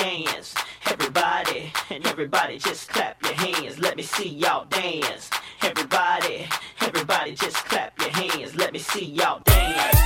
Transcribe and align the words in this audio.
dance. 0.00 0.54
Everybody, 0.86 1.72
and 1.90 2.06
everybody 2.06 2.58
just 2.58 2.88
clap 2.88 3.22
your 3.22 3.34
hands. 3.34 3.78
Let 3.78 3.96
me 3.96 4.02
see 4.02 4.28
y'all 4.28 4.64
dance. 4.64 5.30
Everybody, 5.62 6.46
everybody 6.80 7.34
just 7.34 7.56
clap 7.66 7.98
your 8.00 8.10
hands. 8.10 8.56
Let 8.56 8.72
me 8.72 8.78
see 8.78 9.04
y'all 9.04 9.40
dance. 9.44 9.99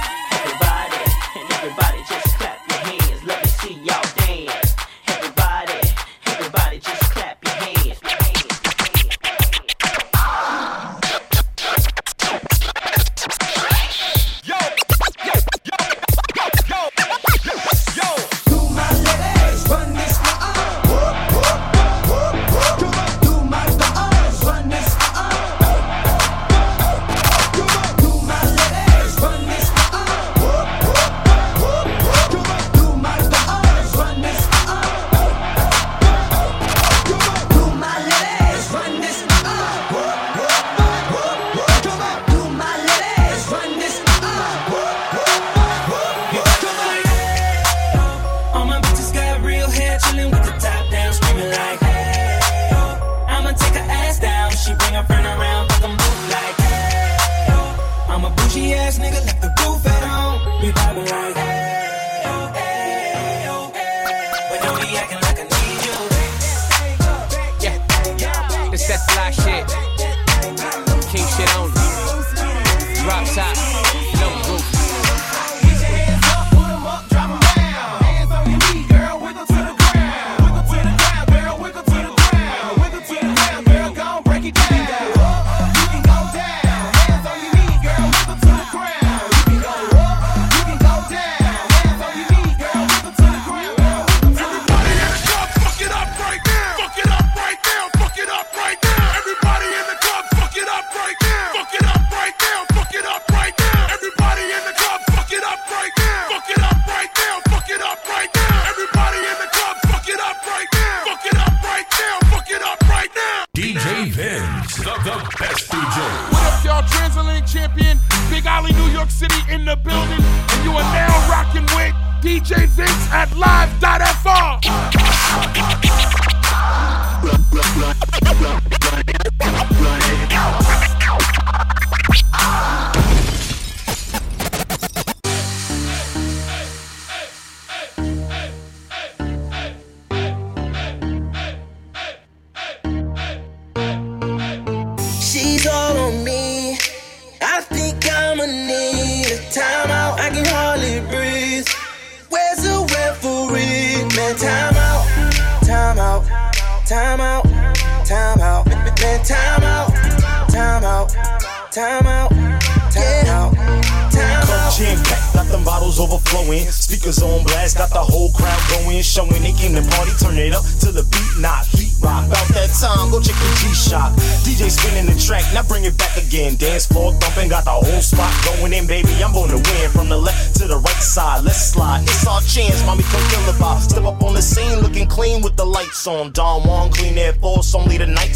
on 186.06 186.32
Don 186.32 186.62
Juan, 186.62 186.91
clean 186.91 187.17
air 187.17 187.32
force, 187.35 187.75
only 187.75 187.99
the 187.99 188.06
night 188.06 188.33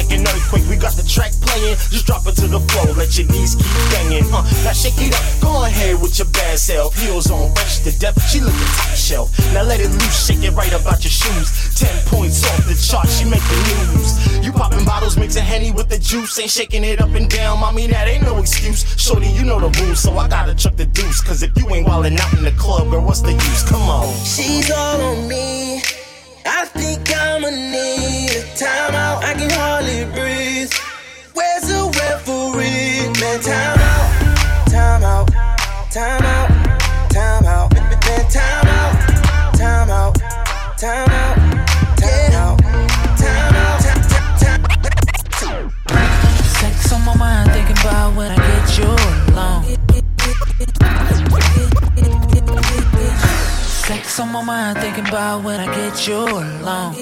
like 0.00 0.10
an 0.16 0.26
earthquake. 0.26 0.64
We 0.68 0.76
got 0.76 0.96
the 0.96 1.04
track 1.04 1.32
playing, 1.44 1.76
just 1.92 2.06
drop 2.06 2.26
it 2.26 2.34
to 2.40 2.48
the 2.48 2.60
floor, 2.72 2.96
let 2.96 3.12
your 3.18 3.28
knees 3.28 3.54
keep 3.54 3.68
banging. 3.92 4.24
Uh, 4.32 4.40
now 4.64 4.72
shake 4.72 4.96
it 4.96 5.12
up, 5.12 5.24
go 5.44 5.64
ahead 5.64 6.00
with 6.00 6.18
your 6.18 6.28
bad 6.32 6.58
self. 6.58 6.96
Heels 6.96 7.30
on, 7.30 7.52
rush 7.54 7.80
to 7.84 7.92
death, 7.98 8.16
she 8.24 8.40
lookin' 8.40 8.72
top 8.80 8.96
shelf. 8.96 9.28
Now 9.52 9.62
let 9.62 9.80
it 9.80 9.90
loose, 9.90 10.26
shake 10.26 10.42
it 10.42 10.52
right 10.56 10.72
about 10.72 11.04
your 11.04 11.12
shoes. 11.12 11.48
Ten 11.76 11.92
points 12.06 12.40
off 12.48 12.64
the 12.64 12.76
chart, 12.80 13.08
she 13.08 13.24
make 13.28 13.44
the 13.44 13.58
news. 13.68 14.44
You 14.44 14.52
poppin' 14.52 14.84
bottles, 14.84 15.18
mixin' 15.18 15.44
henny 15.44 15.70
with 15.70 15.88
the 15.88 15.98
juice, 15.98 16.38
ain't 16.38 16.50
shaking 16.50 16.84
it 16.84 17.00
up 17.00 17.12
and 17.12 17.28
down, 17.28 17.60
mommy, 17.60 17.86
that 17.88 18.08
ain't 18.08 18.24
no 18.24 18.38
excuse. 18.38 18.88
Shorty, 18.96 19.28
you 19.28 19.44
know 19.44 19.60
the 19.60 19.70
rules, 19.80 20.00
so 20.00 20.16
I 20.16 20.28
gotta 20.28 20.54
chuck 20.54 20.76
the 20.76 20.86
deuce. 20.86 21.20
Cause 21.20 21.42
if 21.42 21.52
you 21.56 21.68
ain't 21.74 21.86
wildin' 21.86 22.18
out 22.18 22.32
in 22.38 22.44
the 22.44 22.52
club, 22.52 22.90
girl, 22.90 23.04
what's 23.04 23.20
the 23.20 23.32
use? 23.32 23.62
Come 23.68 23.82
on. 23.82 24.08
She's 24.24 24.70
all 24.70 25.00
on 25.00 25.28
me. 25.28 25.82
don't 54.40 54.46
mind 54.46 54.78
thinking 54.78 55.06
about 55.06 55.44
when 55.44 55.60
I 55.60 55.66
get 55.66 56.08
you 56.08 56.16
alone. 56.16 56.94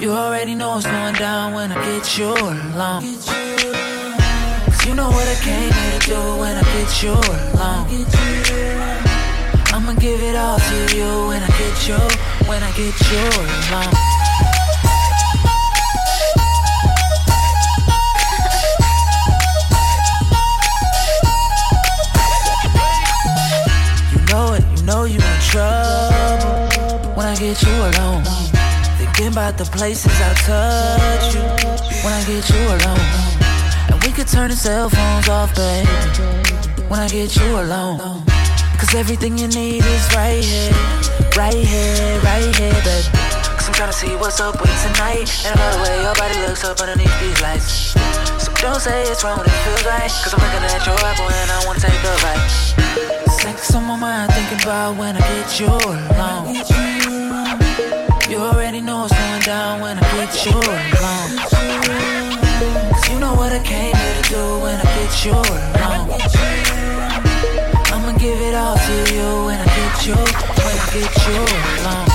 You 0.00 0.10
already 0.10 0.56
know 0.56 0.76
it's 0.76 0.86
going 0.86 1.14
down 1.14 1.54
when 1.54 1.70
I 1.70 1.76
get 1.86 2.18
you 2.18 2.32
alone. 2.32 3.02
Cause 4.64 4.86
you 4.86 4.94
know 4.96 5.08
what 5.08 5.28
I 5.28 5.36
came 5.40 5.70
here 5.72 6.00
to 6.00 6.06
do 6.08 6.20
when 6.40 6.56
I 6.58 6.64
get 6.74 7.02
you 7.04 7.12
alone. 7.12 7.86
I'ma 9.72 9.92
give 10.00 10.20
it 10.20 10.34
all 10.34 10.58
to 10.58 10.96
you 10.96 11.28
when 11.28 11.40
I 11.40 11.48
get 11.60 11.86
you, 11.86 11.98
when 12.48 12.60
I 12.60 12.72
get 12.72 12.98
you 13.12 13.22
alone. 13.70 14.11
Trouble 25.52 27.12
when 27.12 27.28
I 27.28 27.36
get 27.36 27.60
you 27.60 27.76
alone. 27.92 28.24
Thinking 28.96 29.28
about 29.28 29.58
the 29.58 29.68
places 29.68 30.16
I 30.16 30.32
touch 30.48 31.34
you 31.36 31.44
when 32.00 32.12
I 32.16 32.24
get 32.24 32.48
you 32.48 32.62
alone. 32.72 33.08
And 33.92 34.00
we 34.00 34.16
could 34.16 34.28
turn 34.28 34.48
the 34.48 34.56
cell 34.56 34.88
phones 34.88 35.28
off, 35.28 35.54
baby, 35.54 35.86
when 36.88 37.00
I 37.00 37.08
get 37.08 37.36
you 37.36 37.60
alone. 37.60 38.24
Cause 38.80 38.94
everything 38.94 39.36
you 39.36 39.46
need 39.48 39.84
is 39.84 40.04
right 40.16 40.40
here, 40.40 40.72
right 41.36 41.52
here, 41.52 42.20
right 42.24 42.48
here, 42.56 42.72
baby. 42.80 43.04
Cause 43.52 43.68
I'm 43.68 43.76
tryna 43.76 43.92
see 43.92 44.16
what's 44.16 44.40
up 44.40 44.56
with 44.58 44.72
tonight. 44.80 45.28
And 45.44 45.52
love 45.60 45.72
the 45.76 45.80
way 45.84 45.94
your 46.00 46.14
body 46.14 46.38
looks 46.48 46.64
up 46.64 46.80
underneath 46.80 47.12
these 47.20 47.40
lights. 47.42 47.92
So 48.40 48.48
don't 48.56 48.80
say 48.80 49.04
it's 49.04 49.22
wrong 49.22 49.36
when 49.36 49.46
it 49.46 49.58
feels 49.68 49.84
right. 49.84 50.08
Cause 50.24 50.32
I'm 50.32 50.40
looking 50.40 50.64
at 50.64 50.80
your 50.86 50.96
apple 51.04 51.28
and 51.28 51.50
I 51.52 51.60
wanna 51.66 51.78
take 51.78 52.00
the 52.00 52.12
bite. 52.24 53.21
Sex 53.52 53.74
on 53.74 53.84
my 53.84 53.96
mind, 53.98 54.32
thinking 54.32 54.62
about 54.62 54.96
when 54.96 55.14
I 55.14 55.20
get 55.20 55.60
you 55.60 55.66
alone. 55.66 56.54
You 58.30 58.38
already 58.38 58.80
know 58.80 59.02
what's 59.02 59.12
going 59.12 59.42
down 59.42 59.82
when 59.82 59.98
I 59.98 60.00
get 60.16 60.46
you 60.46 60.52
alone. 60.52 61.36
Cause 62.92 63.08
you 63.10 63.18
know 63.20 63.34
what 63.34 63.52
I 63.52 63.62
came 63.62 63.94
here 63.94 64.22
to 64.22 64.28
do 64.30 64.58
when 64.64 64.80
I 64.80 64.84
get 64.96 65.24
you 65.26 65.32
alone. 65.32 66.08
I'ma 67.92 68.12
give 68.16 68.40
it 68.40 68.54
all 68.54 68.74
to 68.74 68.94
you 69.12 69.44
when 69.44 69.60
I 69.60 69.66
get 69.66 70.06
you, 70.06 70.14
when 70.16 70.76
I 70.80 70.88
get 70.94 71.12
you 71.28 71.44
alone. 71.84 72.08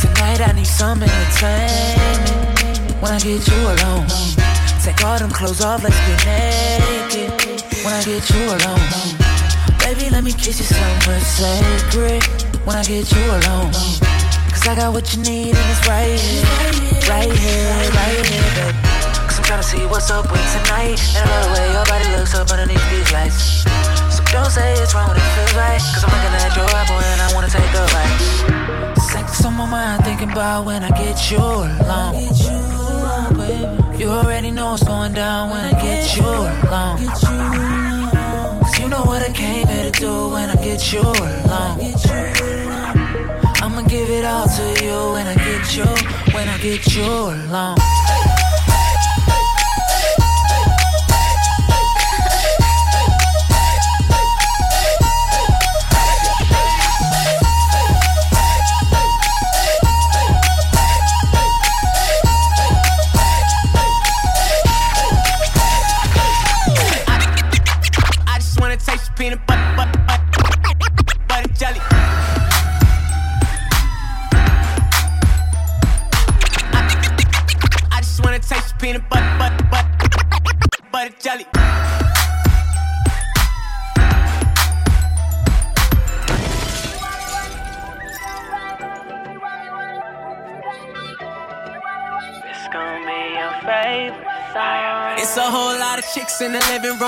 Tonight 0.00 0.40
I 0.40 0.52
need 0.56 0.66
some 0.66 1.02
when 1.42 3.12
I 3.12 3.18
get 3.20 3.46
you 3.46 3.60
alone. 3.60 4.06
Take 4.80 5.04
all 5.04 5.18
them 5.18 5.30
clothes 5.30 5.60
off, 5.60 5.82
let's 5.82 5.98
get 6.08 6.24
naked 6.24 7.30
when 7.84 7.92
I 7.92 8.02
get 8.04 8.24
you 8.30 8.42
alone. 8.56 8.88
Baby, 9.84 10.08
let 10.10 10.24
me 10.24 10.32
kiss 10.32 10.58
you 10.58 10.64
somewhere 10.64 11.20
sacred 11.20 12.24
when 12.64 12.76
I 12.76 12.84
get 12.84 13.10
you 13.12 13.24
alone. 13.28 13.72
Cause 14.48 14.64
I 14.68 14.74
got 14.76 14.92
what 14.94 15.12
you 15.14 15.22
need 15.22 15.52
and 15.52 15.66
it's 15.68 15.86
right 15.86 16.16
here, 16.16 16.44
right 17.10 17.28
here, 17.28 17.68
right 17.92 18.24
here, 18.24 18.50
baby. 18.56 18.72
Cause 19.28 19.38
I'm 19.38 19.44
tryna 19.44 19.64
see 19.64 19.84
what's 19.86 20.10
up 20.10 20.30
with 20.32 20.46
tonight. 20.56 20.96
And 21.16 21.20
I 21.20 21.36
love 21.36 21.44
the 21.44 21.52
way 21.52 21.72
your 21.72 21.84
body 21.84 22.08
looks 22.16 22.34
up 22.34 22.50
underneath 22.50 22.90
these 22.90 23.12
lights. 23.12 23.68
So 24.08 24.24
don't 24.32 24.50
say 24.50 24.72
it's 24.80 24.94
wrong 24.94 25.08
when 25.08 25.18
it 25.18 25.28
feels 25.36 25.54
right. 25.54 25.80
Cause 25.92 26.02
I'm 26.02 26.10
looking 26.10 26.32
at 26.32 26.56
your 26.56 26.68
apple 26.72 26.96
and 26.96 27.20
I 27.20 27.28
wanna 27.34 27.48
take 27.52 27.68
a 27.76 27.84
bite. 27.92 28.55
On 29.46 29.54
my 29.54 29.64
mind, 29.64 30.04
thinking 30.04 30.32
about 30.32 30.66
when 30.66 30.82
I 30.82 30.88
get 30.88 31.30
you 31.30 31.38
alone. 31.38 32.14
You 33.96 34.08
already 34.08 34.50
know 34.50 34.72
what's 34.72 34.82
going 34.82 35.12
down 35.12 35.50
when 35.50 35.72
I 35.72 35.80
get 35.80 36.16
you 36.16 36.24
alone. 36.24 36.98
Cause 38.58 38.78
you 38.80 38.88
know 38.88 39.04
what 39.04 39.22
I 39.22 39.30
came 39.32 39.68
here 39.68 39.88
to 39.88 40.00
do 40.00 40.30
when 40.30 40.50
I 40.50 40.56
get 40.56 40.92
you 40.92 41.00
alone. 41.00 41.78
I'ma 43.62 43.82
give 43.82 44.10
it 44.10 44.24
all 44.24 44.48
to 44.48 44.84
you 44.84 45.12
when 45.12 45.28
I 45.28 45.34
get 45.36 45.76
you, 45.76 45.84
when 46.34 46.48
I 46.48 46.58
get 46.58 46.96
you 46.96 47.04
alone. 47.04 47.76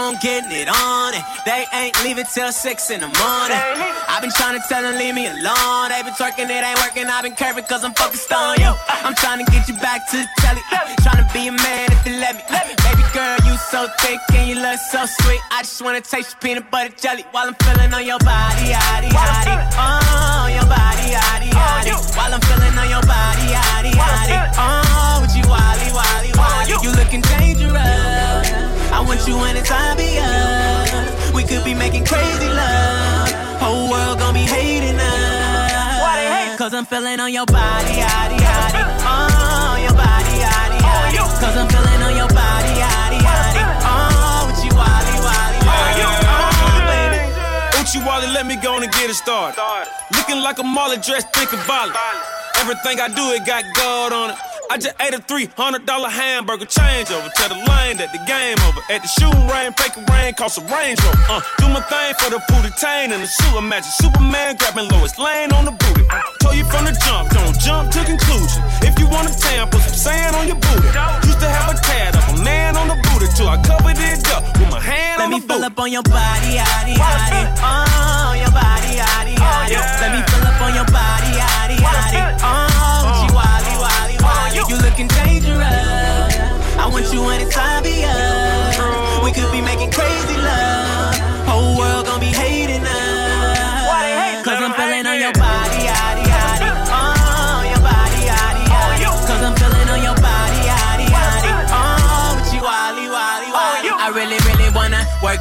Room 0.08 0.18
getting 0.20 0.52
it 0.52 0.68
on, 0.68 1.07
they 1.44 1.64
ain't 1.72 1.94
leaving 2.04 2.26
till 2.32 2.52
six 2.52 2.90
in 2.90 3.00
the 3.00 3.08
morning. 3.08 3.62
I've 4.08 4.22
been 4.22 4.32
trying 4.32 4.60
to 4.60 4.64
tell 4.68 4.82
them 4.82 4.96
leave 4.96 5.14
me 5.14 5.26
alone. 5.26 5.88
They 5.90 6.02
been 6.02 6.14
twerking, 6.14 6.48
it 6.50 6.62
ain't 6.64 6.78
working. 6.80 7.06
I've 7.06 7.22
been 7.22 7.34
curving 7.34 7.64
cause 7.64 7.84
I'm 7.84 7.94
focused 7.94 8.32
on 8.32 8.58
you. 8.60 8.72
I'm 8.88 9.14
trying 9.14 9.44
to 9.44 9.50
get 9.50 9.68
you 9.68 9.74
back 9.78 10.08
to 10.10 10.16
the 10.16 10.28
telly. 10.38 10.62
Trying 11.02 11.22
to 11.24 11.28
be 11.32 11.48
a 11.48 11.52
man 11.52 11.92
if 11.92 12.06
you 12.06 12.14
let 12.18 12.36
me. 12.36 12.42
Baby 12.48 13.04
girl, 13.12 13.36
you 13.46 13.56
so 13.70 13.88
thick 14.00 14.20
and 14.34 14.48
you 14.48 14.56
look 14.56 14.78
so 14.90 15.06
sweet. 15.06 15.40
I 15.50 15.62
just 15.62 15.80
wanna 15.82 16.00
taste 16.00 16.32
your 16.34 16.40
peanut 16.40 16.70
butter 16.70 16.94
jelly 16.96 17.24
while 17.32 17.46
I'm 17.48 17.54
feeling 17.54 17.92
on 17.92 18.04
your 18.04 18.18
body, 18.20 18.72
yaddy, 18.74 19.10
yaddy. 19.10 19.54
Oh, 19.76 20.46
your 20.48 20.66
body, 20.66 21.14
yaddy, 21.14 21.50
yaddy. 21.50 21.92
While 22.16 22.34
I'm 22.34 22.40
feeling 22.40 22.76
on 22.78 22.88
your 22.88 23.04
body, 23.06 23.46
yaddy, 23.54 23.92
yaddy. 23.92 24.36
Oh, 24.58 25.20
with 25.22 25.34
you, 25.36 25.46
wally, 25.48 25.88
wally, 25.92 26.32
wally. 26.36 26.74
You 26.82 26.90
looking 26.96 27.22
dangerous. 27.22 27.78
I 28.90 29.00
want 29.06 29.26
you 29.28 29.36
anytime 29.38 29.96
be 29.96 30.18
We 31.34 31.42
could 31.44 31.64
be 31.64 31.74
making 31.74 32.04
crazy 32.04 32.48
love. 32.48 33.30
Whole 33.62 33.90
world 33.90 34.18
gon' 34.18 34.34
be 34.34 34.46
hating 34.46 34.98
us. 34.98 36.00
Why 36.02 36.14
they 36.20 36.28
hate? 36.28 36.58
Cause 36.58 36.74
I'm 36.74 36.84
feeling 36.86 37.20
on 37.20 37.32
your 37.32 37.46
body, 37.46 37.94
yaddy, 38.02 38.38
yaddy. 38.38 38.82
Oh, 39.04 39.76
your 39.80 39.94
body, 39.94 40.34
yaddy, 40.44 40.78
oh, 40.82 41.14
yaddy. 41.14 41.40
Cause 41.40 41.56
I'm 41.56 41.68
feeling 41.68 42.02
on 42.02 42.14
your 42.16 42.28
body, 42.28 42.72
yaddy, 42.82 43.20
yaddy. 43.20 43.62
Oh, 43.86 44.46
with 44.48 44.60
you, 44.64 44.74
wally, 44.76 45.16
wally, 45.26 45.58
oh, 45.62 45.68
wally. 45.68 46.02
Oh, 46.04 46.80
baby. 46.90 47.20
Uchi 47.80 47.98
Wally, 48.04 48.28
let 48.32 48.46
me 48.46 48.56
go 48.56 48.74
on 48.74 48.82
and 48.82 48.92
get 48.92 49.10
it 49.10 49.14
started. 49.14 49.56
Looking 50.16 50.40
like 50.42 50.58
a 50.58 50.64
Molly 50.64 50.98
dressed, 50.98 51.32
thinking 51.32 51.60
volley. 51.60 51.92
Everything 52.58 53.00
I 53.00 53.08
do, 53.08 53.30
it 53.32 53.46
got 53.46 53.64
gold 53.76 54.12
on 54.12 54.30
it. 54.30 54.36
I 54.70 54.76
just 54.76 54.92
ate 55.00 55.16
a 55.16 55.22
$300 55.24 55.80
hamburger 56.12 56.68
changeover. 56.68 57.32
Tell 57.32 57.48
the 57.48 57.56
lane 57.72 57.96
that 58.04 58.12
the 58.12 58.20
game 58.28 58.60
over. 58.68 58.84
At 58.92 59.00
the 59.00 59.08
shooting 59.08 59.48
range, 59.48 59.72
fake 59.80 59.96
rain, 60.12 60.36
cost 60.36 60.60
a 60.60 60.64
Range 60.68 61.00
Rover. 61.00 61.40
Uh, 61.40 61.40
do 61.56 61.72
my 61.72 61.80
thing 61.88 62.12
for 62.20 62.28
the 62.28 62.36
booty 62.52 62.68
tain 62.76 63.08
and 63.16 63.24
the 63.24 63.30
sewer 63.32 63.64
magic. 63.64 63.88
Superman 63.96 64.60
grabbing 64.60 64.92
Lois 64.92 65.16
Lane 65.16 65.56
on 65.56 65.64
the 65.64 65.72
booty. 65.72 66.04
Told 66.44 66.52
you 66.52 66.68
from 66.68 66.84
the 66.84 66.92
jump, 67.00 67.32
don't 67.32 67.56
jump 67.56 67.88
to 67.96 68.04
conclusion. 68.04 68.60
If 68.84 69.00
you 69.00 69.08
want 69.08 69.32
a 69.32 69.34
tan, 69.40 69.72
put 69.72 69.80
some 69.88 69.96
sand 69.96 70.36
on 70.36 70.44
your 70.44 70.60
booty. 70.60 70.92
Used 71.24 71.40
to 71.40 71.48
have 71.48 71.72
a 71.72 71.76
tad 71.80 72.12
of 72.20 72.24
a 72.36 72.44
man 72.44 72.76
on 72.76 72.92
the 72.92 72.98
booty 73.08 73.24
till 73.40 73.48
I 73.48 73.56
covered 73.64 73.96
it 73.96 74.20
up 74.36 74.44
with 74.60 74.68
my 74.68 74.84
hand 74.84 75.16
Let 75.16 75.32
on 75.32 75.32
me 75.32 75.40
fill 75.40 75.64
up 75.64 75.80
on 75.80 75.88
your 75.88 76.04
body, 76.04 76.60
yaddy, 76.60 76.92
yaddy. 76.92 77.40
Oh, 77.64 78.36
your 78.36 78.52
body, 78.52 79.00
yaddy, 79.00 79.32
yaddy. 79.32 79.80
Let 79.80 80.12
me 80.12 80.20
fill 80.28 80.44
up 80.44 80.60
on 80.60 80.76
your 80.76 80.88
body, 80.92 81.30
yaddy, 81.40 81.80
yaddy. 81.80 82.20
Oh, 82.44 82.67
You 84.68 84.76
looking 84.76 85.08
dangerous. 85.08 85.62
I 86.76 86.88
want 86.92 87.10
you 87.10 87.26
anytime 87.30 87.82
be 87.82 88.04
us. 88.04 88.27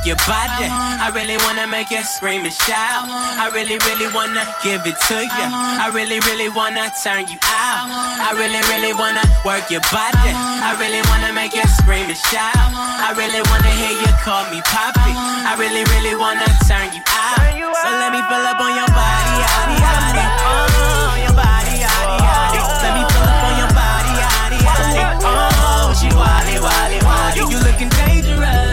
Your 0.08 0.16
body. 0.24 0.72
I 0.72 1.12
really 1.12 1.36
wanna 1.44 1.68
make 1.68 1.92
you 1.92 2.00
scream 2.08 2.48
and 2.48 2.56
shout. 2.56 3.12
I 3.12 3.52
really, 3.52 3.76
really 3.84 4.08
wanna 4.16 4.48
give 4.64 4.88
it 4.88 4.96
to 5.12 5.20
you. 5.20 5.48
I 5.84 5.92
really, 5.92 6.24
really 6.24 6.48
wanna 6.48 6.88
turn 7.04 7.28
you 7.28 7.36
out. 7.44 7.92
I 8.24 8.32
really, 8.40 8.64
really 8.72 8.96
wanna 8.96 9.20
work 9.44 9.68
your 9.68 9.84
body. 9.92 10.32
I 10.32 10.80
really 10.80 11.04
wanna 11.12 11.36
make 11.36 11.52
you 11.52 11.68
scream 11.84 12.08
and 12.08 12.22
shout. 12.32 12.56
I 12.56 13.12
really 13.20 13.44
wanna 13.52 13.68
hear 13.76 13.92
you 14.00 14.12
call 14.24 14.48
me 14.48 14.64
poppy. 14.64 15.12
I 15.12 15.60
really, 15.60 15.84
really 15.92 16.16
wanna 16.16 16.48
turn 16.64 16.88
you 16.96 17.04
out. 17.04 17.44
So 17.84 17.88
let 18.00 18.16
me 18.16 18.24
fill 18.32 18.48
up 18.48 18.64
on 18.64 18.72
your 18.80 18.88
body, 18.96 19.34
yaddy, 19.44 19.76
yaddy. 19.76 20.24
Oh, 20.24 21.20
your 21.20 21.36
body, 21.36 21.84
yaddy, 21.84 22.16
yaddy. 22.24 22.60
Let 22.64 22.92
me 22.96 23.04
fill 23.12 23.28
up 23.28 23.44
on 23.44 23.54
your 23.60 23.72
body, 23.76 24.14
yaddy. 24.24 24.60
Oh, 25.28 25.92
she 26.00 26.08
wally, 26.16 26.56
wally, 26.64 27.00
wally. 27.04 27.44
You 27.44 27.60
looking 27.60 27.92
dangerous. 27.92 28.67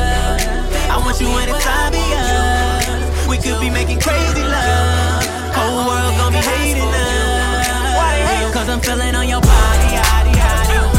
I 0.95 0.99
want 0.99 1.21
you 1.21 1.27
of 1.27 1.49
us. 1.51 3.29
We 3.29 3.37
could 3.39 3.61
be 3.61 3.69
making 3.69 3.99
crazy 3.99 4.43
love. 4.43 5.27
Whole 5.51 5.87
world 5.91 6.15
gonna 6.19 6.31
be 6.31 6.43
hating 6.43 6.87
us. 6.87 8.55
Cause 8.55 8.69
I'm 8.69 8.81
feeling 8.81 9.17
on 9.17 9.29
your 9.29 9.41
body, 9.41 9.89
yachty, 9.99 10.33
yachty. 10.39 10.94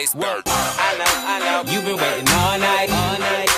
Bass 0.00 0.14
back. 0.14 0.42
I 0.46 0.96
know, 0.96 1.04
I 1.04 1.36
know. 1.44 1.72
You've 1.72 1.84
been 1.84 1.96
waiting 1.96 2.28
all 2.28 2.58
night, 2.58 2.88
all 2.88 3.18
night. 3.18 3.50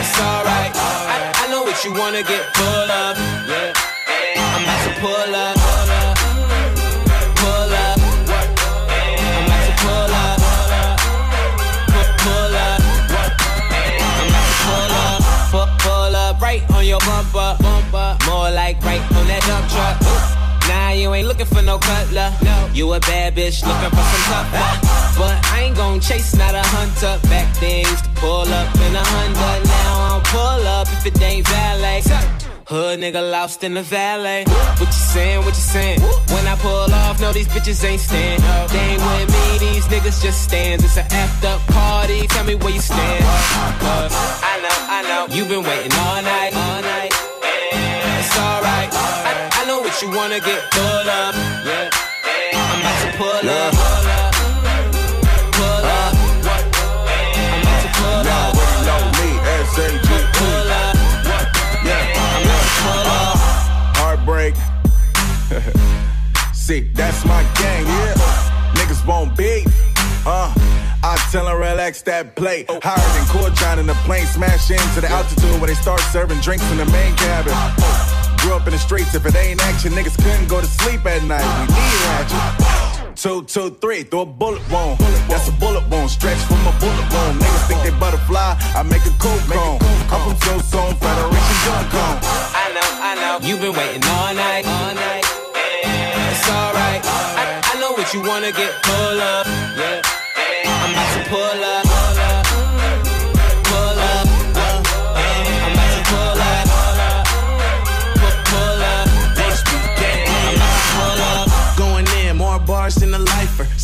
It's 0.00 0.18
alright. 0.18 0.72
I, 0.74 1.32
I 1.42 1.50
know 1.50 1.62
what 1.62 1.78
you 1.84 1.92
wanna 1.94 2.22
get 2.22 2.42
full 2.56 2.90
of. 2.90 3.14
Yeah. 3.46 3.72
I'm 4.42 4.62
about 4.66 4.82
to 4.86 4.92
pull 5.00 5.34
up. 5.44 5.56
Pull 7.38 7.72
up. 7.86 7.98
I'm 8.02 9.44
about 9.46 9.62
to 9.66 9.74
pull 9.82 10.14
up. 10.24 10.38
Pull 12.26 12.54
up. 12.66 12.80
I'm 14.02 14.26
about 14.26 14.46
to 14.50 14.54
pull 14.66 14.92
up. 15.06 15.20
Pu- 15.52 15.88
Pull 15.88 16.16
up 16.16 16.40
right 16.40 16.62
on 16.72 16.84
your 16.84 17.00
bumper. 17.00 17.56
Bumper. 17.62 18.18
More 18.26 18.50
like 18.50 18.82
right 18.82 19.02
on 19.14 19.26
that 19.28 19.42
dump 19.46 19.66
truck. 19.70 20.45
Nah, 20.68 20.90
you 20.90 21.12
ain't 21.14 21.28
looking 21.28 21.46
for 21.46 21.62
no 21.62 21.78
cutler. 21.78 22.32
No. 22.42 22.68
You 22.72 22.92
a 22.92 23.00
bad 23.00 23.34
bitch 23.34 23.64
looking 23.66 23.90
for 23.90 24.04
some 24.12 24.24
tough 24.30 24.52
love. 24.52 25.18
But 25.18 25.36
I 25.52 25.62
ain't 25.64 25.76
gon' 25.76 26.00
chase, 26.00 26.34
not 26.34 26.54
a 26.54 26.62
hunter. 26.62 27.18
Back 27.28 27.48
then 27.60 27.80
used 27.80 28.04
to 28.04 28.10
pull 28.20 28.48
up 28.48 28.74
in 28.76 28.94
a 28.94 29.04
Honda. 29.12 29.66
Now 29.68 30.04
I 30.04 30.08
don't 30.10 30.26
pull 30.26 30.66
up 30.66 30.88
if 30.88 31.06
it 31.06 31.22
ain't 31.22 31.46
valet. 31.48 32.02
Hood 32.66 32.98
nigga 32.98 33.22
lost 33.30 33.62
in 33.62 33.74
the 33.74 33.82
valet. 33.82 34.44
What 34.44 34.88
you 34.88 34.92
saying? 34.92 35.38
What 35.38 35.54
you 35.54 35.66
saying? 35.74 36.00
When 36.34 36.46
I 36.48 36.56
pull 36.56 36.92
off, 36.92 37.20
no, 37.20 37.32
these 37.32 37.46
bitches 37.46 37.84
ain't 37.84 38.00
stand. 38.00 38.42
They 38.70 38.78
ain't 38.78 39.00
with 39.00 39.30
me, 39.30 39.58
these 39.70 39.86
niggas 39.86 40.20
just 40.20 40.42
stands. 40.42 40.82
It's 40.82 40.96
an 40.96 41.06
effed 41.06 41.44
up 41.44 41.60
party. 41.68 42.26
Tell 42.26 42.44
me 42.44 42.56
where 42.56 42.74
you 42.74 42.80
stand. 42.80 43.24
Cause 43.78 44.12
I 44.42 44.58
know, 44.64 44.78
I 44.96 45.02
know. 45.06 45.34
You've 45.34 45.48
been 45.48 45.62
waiting 45.62 45.92
all 45.92 46.20
night, 46.22 46.52
all 46.54 46.82
night. 46.82 47.15
It's 49.96 50.04
alright. 50.04 50.26
I, 50.26 50.36
I 50.36 50.40
know 50.40 50.40
what 50.40 50.40
you 50.40 50.40
wanna 50.40 50.40
get 50.40 50.74
full 50.74 50.84
of. 50.84 51.34
Yeah. 51.64 51.90
I'm 52.54 52.80
about 52.80 53.00
to 53.00 53.08
pull 53.16 53.48
up. 53.48 53.74
Pull 55.52 55.84
up. 55.86 56.14
I'm 57.34 57.62
about 57.62 57.82
to 57.82 57.88
pull 57.96 58.28
up. 58.28 58.54
know 58.84 59.02
me, 59.16 59.30
S-A-G. 59.62 60.08
Pull 60.34 60.70
up. 60.72 60.96
Yeah. 61.84 62.12
I'm 62.16 62.42
about 62.42 62.62
to 62.62 62.70
pull 62.82 63.06
up. 63.08 63.36
Heartbreak. 63.96 64.54
See, 66.54 66.80
that's 66.94 67.24
my 67.24 67.42
gang, 67.54 67.86
yeah. 67.86 68.14
Niggas 68.74 69.06
won't 69.06 69.36
beef. 69.36 69.66
Uh, 70.26 70.52
I 71.02 71.16
tell 71.30 71.48
'em 71.48 71.56
relax 71.58 72.02
that 72.02 72.34
plate. 72.34 72.66
Higher 72.82 73.18
than 73.18 73.26
Court 73.28 73.54
John 73.54 73.78
in 73.78 73.86
the 73.86 73.94
plane, 74.04 74.26
smash 74.26 74.70
into 74.70 75.00
the 75.00 75.08
altitude 75.08 75.60
where 75.60 75.68
they 75.68 75.74
start 75.74 76.00
serving 76.12 76.40
drinks 76.40 76.68
in 76.70 76.78
the 76.78 76.86
main 76.86 77.14
cabin. 77.16 77.54
Grew 78.46 78.54
up 78.54 78.66
in 78.68 78.74
the 78.74 78.78
streets, 78.78 79.12
if 79.12 79.26
it 79.26 79.34
ain't 79.34 79.60
action, 79.64 79.90
niggas 79.90 80.14
couldn't 80.22 80.46
go 80.46 80.60
to 80.60 80.68
sleep 80.68 81.04
at 81.04 81.20
night. 81.24 81.42
We 81.66 81.74
need 81.74 82.06
action. 82.14 83.14
Two, 83.16 83.42
two, 83.42 83.70
three, 83.82 84.04
throw 84.04 84.22
a 84.22 84.24
bullet 84.24 84.62
wound. 84.70 85.00
That's 85.26 85.48
a 85.48 85.52
bullet 85.58 85.82
wound, 85.90 86.08
stretch 86.08 86.38
from 86.46 86.62
a 86.62 86.70
bullet 86.78 87.10
wound. 87.10 87.42
Niggas 87.42 87.66
think 87.66 87.82
they 87.82 87.90
butterfly, 87.98 88.54
I 88.70 88.84
make 88.84 89.02
a 89.02 89.10
cold 89.18 89.42
cone. 89.50 89.82
I'm 90.14 90.22
from 90.22 90.38
So 90.46 90.78
Zone, 90.78 90.94
Federation 90.94 91.58
Gun 91.66 91.90
Cone. 91.90 92.18
I 92.54 92.70
know, 92.70 92.88
I 93.02 93.12
know. 93.18 93.34
You've 93.42 93.60
been 93.60 93.74
waiting 93.74 94.04
all 94.14 94.32
night, 94.32 94.62
all 94.62 94.94
night. 94.94 95.26
It's 95.82 96.46
alright. 96.46 97.02
I, 97.02 97.74
I 97.74 97.80
know 97.80 97.98
what 97.98 98.14
you 98.14 98.22
wanna 98.22 98.52
get 98.52 98.70
full 98.86 99.18
of. 99.26 99.42
Yeah. 99.74 100.02
I'm 100.70 100.92
about 100.94 101.18
to 101.18 101.28
pull 101.30 101.64
up. 101.64 101.85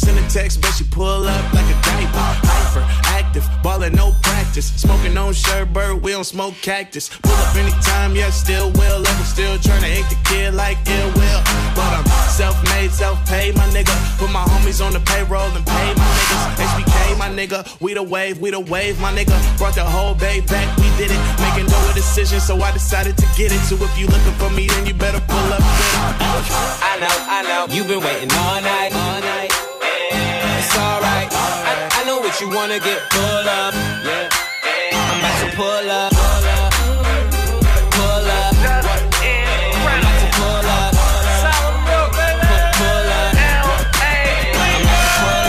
Send 0.02 0.18
a 0.18 0.28
text, 0.28 0.61
but 0.61 0.73
she 0.73 0.82
pull 0.82 1.28
up 1.28 1.54
like 1.54 1.66
a 1.66 1.78
diaper. 1.87 2.26
Hyper, 2.42 2.85
active, 3.06 3.47
ballin' 3.62 3.94
no 3.94 4.11
practice. 4.23 4.66
Smoking 4.75 5.16
on 5.16 5.32
sherbert, 5.32 6.02
we 6.02 6.11
don't 6.11 6.25
smoke 6.25 6.54
cactus. 6.61 7.09
Pull 7.23 7.32
up 7.32 7.54
anytime, 7.54 8.16
yeah, 8.16 8.30
still 8.30 8.73
will. 8.73 8.99
Level 8.99 9.25
still 9.25 9.56
tryna 9.59 9.90
hate 9.94 10.09
the 10.11 10.18
kid 10.28 10.54
like 10.54 10.78
ill 10.88 11.06
will. 11.14 11.40
But 11.78 11.90
I'm 11.94 12.04
self-made, 12.30 12.90
self-paid, 12.90 13.54
my 13.54 13.66
nigga. 13.71 13.94
Put 14.18 14.32
my 14.32 14.42
homies 14.42 14.85
on 14.85 14.92
the 14.92 15.00
payroll 15.00 15.50
and 15.54 15.64
pay 15.64 15.94
my 15.94 16.09
niggas. 16.18 16.44
HBK, 16.66 17.18
my 17.18 17.30
nigga. 17.30 17.80
We 17.80 17.94
the 17.94 18.02
wave, 18.02 18.40
we 18.40 18.50
the 18.50 18.61
wave, 18.61 19.00
my 19.00 19.12
nigga. 19.14 19.38
Brought 19.56 19.76
the 19.76 19.85
whole 19.85 20.14
bay 20.16 20.40
back, 20.40 20.66
we 20.78 20.90
did 20.99 21.11
it. 21.14 21.21
Making 21.38 21.71
no 21.71 21.78
decision, 21.94 22.40
so 22.40 22.61
I 22.61 22.73
decided 22.73 23.16
to 23.18 23.26
get 23.37 23.52
it. 23.52 23.61
So 23.71 23.76
if 23.76 23.99
you 23.99 24.06
looking 24.06 24.35
for 24.35 24.50
me, 24.50 24.66
then 24.66 24.85
you 24.85 24.94
better 24.94 25.21
pull 25.21 25.52
up. 25.52 25.62
I 25.62 26.99
know, 26.99 27.16
I 27.30 27.42
know. 27.47 27.73
You've 27.73 27.87
been 27.87 28.02
waiting 28.02 28.30
all 28.32 28.61
night, 28.61 28.90
what 32.33 32.41
you 32.41 32.49
wanna 32.49 32.79
get 32.79 32.99
full 33.12 33.23
of. 33.23 33.75
Yeah. 34.05 34.29
I'm 34.93 35.19
about 35.21 35.37
to 35.41 35.49
pull 35.55 35.91
up. 35.91 36.12
Pull 37.91 38.29
up. 38.31 38.55
I'm 38.55 39.99
about 39.99 40.17
to 40.21 40.27
pull 40.39 40.69
up. 40.79 40.95
Pull 40.95 41.29
up. 41.93 42.73
Pull 42.81 43.09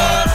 up. 0.04 0.28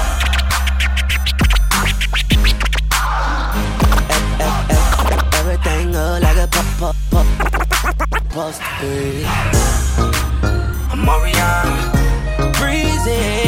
Everything 5.34 5.86
like 5.92 6.38
a 6.38 6.46
pop, 6.48 6.68
pop, 6.80 6.96
pop. 7.10 7.26
I'm. 8.34 9.24
Breezy. 12.58 13.47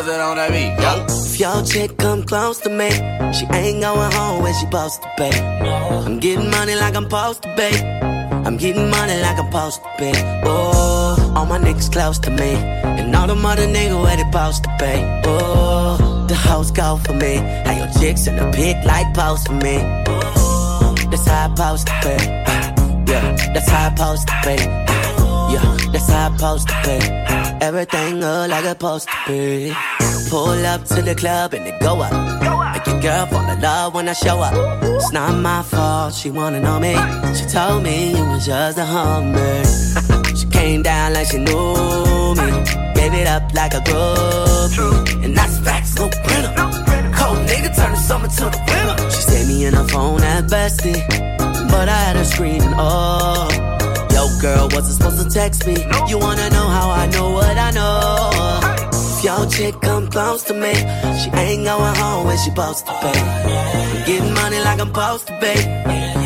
That 0.00 0.18
on 0.18 0.36
that 0.36 0.50
beat? 0.50 0.72
Yo. 0.80 1.04
If 1.26 1.38
your 1.38 1.62
chick 1.62 1.98
come 1.98 2.22
close 2.22 2.58
to 2.60 2.70
me, 2.70 2.88
she 3.36 3.44
ain't 3.52 3.82
going 3.82 4.12
home 4.12 4.42
when 4.42 4.54
she 4.54 4.60
supposed 4.60 5.02
to 5.02 5.12
be. 5.18 5.28
I'm 5.28 6.18
getting 6.18 6.50
money 6.50 6.74
like 6.74 6.96
I'm 6.96 7.04
supposed 7.04 7.42
to 7.42 7.54
be. 7.54 7.70
I'm 8.46 8.56
getting 8.56 8.88
money 8.88 9.20
like 9.20 9.38
I'm 9.38 9.52
supposed 9.52 9.82
to 9.82 9.90
be. 9.98 10.12
Oh, 10.44 11.34
all 11.36 11.44
my 11.44 11.58
niggas 11.58 11.92
close 11.92 12.18
to 12.20 12.30
me. 12.30 12.54
And 12.98 13.14
all 13.14 13.26
the 13.26 13.34
mother 13.34 13.66
niggas 13.66 14.02
where 14.02 14.16
they 14.16 14.22
supposed 14.22 14.64
to 14.64 14.70
be. 14.80 14.94
Oh, 15.28 16.24
the 16.26 16.34
hoes 16.34 16.70
go 16.70 16.96
for 17.04 17.12
me. 17.12 17.36
How 17.66 17.76
your 17.76 17.92
chicks 18.00 18.26
in 18.26 18.36
the 18.36 18.50
pic 18.52 18.82
like 18.86 19.12
post 19.12 19.48
for 19.48 19.52
me. 19.52 19.76
Oh, 20.08 20.94
that's 21.10 21.26
how 21.28 21.44
I 21.44 21.54
supposed 21.54 21.86
to 21.88 21.92
be. 22.04 22.16
Yeah, 23.12 23.52
that's 23.52 23.68
how 23.68 23.88
I 23.88 23.94
supposed 23.94 24.28
to 24.28 24.34
be. 24.46 24.89
Yeah, 25.52 25.76
that's 25.92 26.08
how 26.08 26.26
I'm 26.26 26.38
supposed 26.38 26.68
to 26.68 26.74
be. 26.84 26.98
Everything 27.60 28.20
look 28.20 28.48
like 28.50 28.64
it's 28.64 28.68
supposed 28.68 29.08
to 29.08 29.16
be. 29.26 29.72
Pull 30.30 30.64
up 30.64 30.84
to 30.84 31.02
the 31.02 31.14
club 31.14 31.54
and 31.54 31.66
they 31.66 31.76
go 31.80 32.00
up. 32.00 32.12
Make 32.72 32.86
your 32.86 33.00
girl 33.00 33.26
fall 33.26 33.50
in 33.50 33.60
love 33.60 33.94
when 33.94 34.08
I 34.08 34.12
show 34.12 34.38
up. 34.38 34.54
It's 34.82 35.12
not 35.12 35.34
my 35.40 35.62
fault, 35.62 36.14
she 36.14 36.30
wanna 36.30 36.60
know 36.60 36.78
me. 36.78 36.94
She 37.34 37.46
told 37.46 37.82
me 37.82 38.16
you 38.16 38.24
was 38.24 38.46
just 38.46 38.78
a 38.78 38.84
hummer. 38.84 39.64
she 40.36 40.46
came 40.46 40.82
down 40.82 41.14
like 41.14 41.26
she 41.26 41.38
knew 41.38 42.34
me. 42.38 42.46
Gave 42.94 43.14
it 43.14 43.26
up 43.26 43.52
like 43.52 43.74
a 43.74 43.80
groupie. 43.80 45.24
And 45.24 45.36
that's 45.36 45.58
facts, 45.58 45.96
no 45.96 46.08
printer. 46.08 46.54
Cold 47.18 47.38
nigga 47.48 47.74
turn 47.74 47.92
the 47.92 48.02
summer 48.08 48.28
to 48.28 48.44
the 48.54 48.60
winter. 48.68 49.10
She 49.10 49.22
saved 49.22 49.48
me 49.48 49.64
in 49.64 49.74
her 49.74 49.88
phone 49.88 50.22
at 50.22 50.44
bestie. 50.44 51.00
But 51.70 51.88
I 51.88 51.98
had 52.06 52.16
her 52.16 52.24
screaming, 52.24 52.74
oh. 52.76 53.59
Girl, 54.40 54.68
wasn't 54.72 54.96
supposed 54.96 55.22
to 55.22 55.28
text 55.28 55.66
me. 55.66 55.76
You 56.08 56.18
wanna 56.18 56.48
know 56.48 56.66
how 56.66 56.88
I 56.88 57.06
know 57.08 57.30
what 57.30 57.58
I 57.58 57.70
know? 57.72 58.30
If 58.90 59.22
your 59.22 59.44
chick 59.50 59.78
come 59.82 60.08
close 60.08 60.42
to 60.44 60.54
me, 60.54 60.72
she 61.20 61.28
ain't 61.36 61.64
going 61.66 61.94
home 61.96 62.26
when 62.26 62.38
she 62.38 62.48
supposed 62.48 62.86
to 62.86 62.92
be. 63.02 63.18
I'm 63.20 64.06
getting 64.06 64.32
money 64.32 64.58
like 64.60 64.80
I'm 64.80 64.88
supposed 64.88 65.26
to 65.26 65.38
be. 65.42 65.54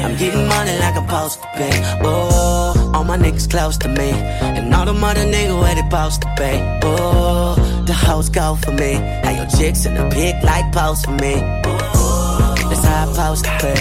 I'm 0.05 0.17
getting 0.17 0.47
money 0.47 0.79
like 0.79 0.95
I'm 0.95 1.09
supposed 1.09 1.43
to 1.43 1.49
pay. 1.57 1.99
Oh, 2.05 2.93
all 2.95 3.03
my 3.03 3.17
niggas 3.17 3.51
close 3.51 3.77
to 3.79 3.89
me, 3.89 4.11
and 4.13 4.73
all 4.73 4.85
the 4.85 4.93
mother 4.93 5.25
niggas 5.25 5.61
where 5.61 5.75
they 5.75 5.83
supposed 5.83 6.23
to 6.23 6.29
be. 6.39 6.53
Oh, 6.85 7.57
the 7.85 7.93
hoes 7.95 8.29
go 8.29 8.55
for 8.63 8.71
me. 8.71 8.93
How 9.25 9.31
your 9.31 9.47
chicks 9.59 9.87
in 9.87 9.95
the 9.95 10.09
pic 10.11 10.41
like 10.45 10.71
post 10.73 11.07
for 11.07 11.11
me. 11.11 11.35
That's 12.71 12.85
how 12.85 13.11
I 13.11 13.35
supposed 13.35 13.45
to 13.47 13.51
be. 13.61 13.75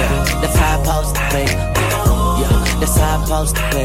Yeah, 0.00 0.24
that's 0.40 0.56
how 0.56 0.80
I 0.80 0.82
supposed 0.82 1.14
to 1.16 1.22
be. 1.34 1.44
Yeah, 2.40 2.63
that's 2.80 2.96
how 2.96 3.20
I 3.20 3.24
supposed 3.24 3.56
to 3.56 3.62
be. 3.70 3.84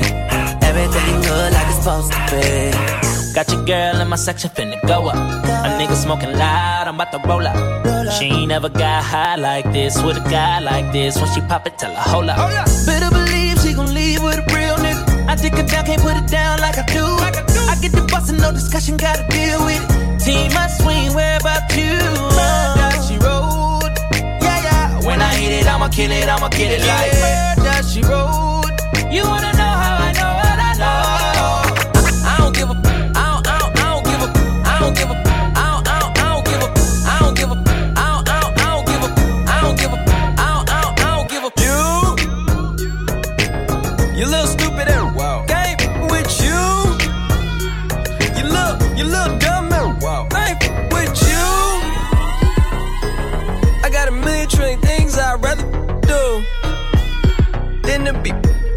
everything 0.69 1.22
good 1.22 1.53
like 1.53 1.67
it's 1.67 1.77
supposed 1.79 2.12
to 2.12 2.19
be. 2.31 3.10
Got 3.34 3.51
your 3.51 3.63
girl 3.63 4.01
in 4.01 4.08
my 4.10 4.15
section 4.15 4.50
finna 4.50 4.79
go 4.88 5.08
up. 5.08 5.15
A 5.15 5.69
nigga 5.79 5.96
smoking 5.96 6.34
loud, 6.34 6.88
I'm 6.88 6.96
about 6.96 7.12
to 7.12 7.19
roll 7.27 7.46
up. 7.46 8.12
She 8.13 8.25
ain't 8.25 8.48
never 8.50 8.69
got 8.69 9.03
high 9.03 9.36
like 9.36 9.72
this 9.72 10.01
with 10.01 10.17
a 10.17 10.29
guy 10.29 10.60
like 10.60 10.91
this. 10.91 11.15
When 11.17 11.31
she 11.34 11.41
pop 11.41 11.67
it, 11.67 11.77
tell 11.77 11.93
her 11.93 12.10
hold 12.12 12.29
up. 12.29 12.38
Oh, 12.39 12.86
Better 12.86 13.10
believe 13.10 13.60
she 13.62 13.74
gon' 13.74 13.93
leave 13.93 14.24
with 14.24 14.39
a 14.39 14.46
real 14.55 14.75
nigga. 14.77 15.27
I 15.27 15.36
dick 15.36 15.53
her 15.53 15.63
down, 15.63 15.86
can't 15.86 16.01
put 16.01 16.17
it 16.17 16.27
down 16.27 16.60
like 16.60 16.77
I 16.77 16.86
do. 16.86 17.05
I 17.05 17.75
get 17.81 17.91
the 17.91 18.01
bustin', 18.12 18.38
no 18.38 18.51
discussion, 18.51 18.98
gotta 18.98 19.25
deal 19.29 19.63
with 19.63 19.79
it. 19.79 20.19
Team 20.25 20.51
I 20.58 20.67
swing, 20.67 21.13
where 21.13 21.38
about 21.38 21.69
you? 21.77 21.98
Does 22.81 23.08
she 23.08 23.17
road? 23.17 23.93
Yeah, 24.41 24.63
yeah. 24.65 25.05
When 25.05 25.22
I 25.22 25.34
hit 25.36 25.51
it, 25.62 25.67
I'ma 25.67 25.88
kill 25.89 26.12
it, 26.12 26.27
I'ma 26.27 26.50
get 26.50 26.72
it 26.72 26.81
like 26.86 27.12
where 27.13 27.55
does 27.58 27.93
she 27.93 28.01
road? 28.01 28.49
You 29.12 29.24
wanna 29.24 29.51
know 29.54 29.74
how 29.82 29.98
I 30.06 30.12
know 30.13 30.34
what 30.38 30.60
I 30.60 30.74
know? 30.78 31.01
I 32.30 32.38
don't 32.38 32.54
give 32.56 32.70
a. 32.70 32.74
I 32.74 33.25
don't. 33.34 33.48
I 33.48 33.58
don't. 33.58 33.74
I 33.75 33.89
don't 33.89 34.06
give 34.06 34.22
a. 34.22 34.28
I 34.70 34.80
don't 34.80 34.96
give 34.96 35.10
a. 35.10 35.16
I 35.16 35.66
don't. 35.74 35.88
I 35.89 36.00
don't. 36.00 36.13
I 36.20 36.30
don't 36.30 36.46
give 36.46 36.62
a. 36.62 36.70
I 37.10 37.18
don't 37.20 37.36
give 37.36 37.50
a. 37.50 37.58
I 37.98 38.06
don't. 38.13 38.30
I 38.30 38.38
don't. 38.39 38.54
I 38.60 38.70
don't 38.70 38.86
give 38.86 39.01
a. 39.01 39.10
I 39.50 39.62
don't 39.62 39.78
give 39.80 39.94
a. 39.94 39.98
I 39.98 40.06
don't. 40.54 40.70
I 40.70 40.78
don't. 40.84 41.00
I 41.00 41.10
don't 41.18 41.28
give 41.28 41.44
a. 41.44 41.51
You. 41.66 41.82
You 44.20 44.25
little 44.30 44.46
stupid 44.46 44.88
and 44.88 45.16
wow. 45.16 45.44
Game 45.48 45.78
with 46.08 46.30
you. 46.46 46.62
You 48.38 48.46
look. 48.54 48.78
You 48.96 49.06
look 49.06 49.39
dumb 49.42 49.74
and 49.74 50.00
wow. 50.04 50.28
Ain't 50.38 50.62
with 50.94 51.18
you. 51.28 51.48
I 53.84 53.89
got 53.92 54.08
a 54.08 54.12
million 54.12 54.48
trillion 54.48 54.80
things 54.82 55.18
I'd 55.18 55.42
rather 55.44 55.66
do 56.06 56.44
than 57.82 58.06
to 58.06 58.13
be 58.22 58.32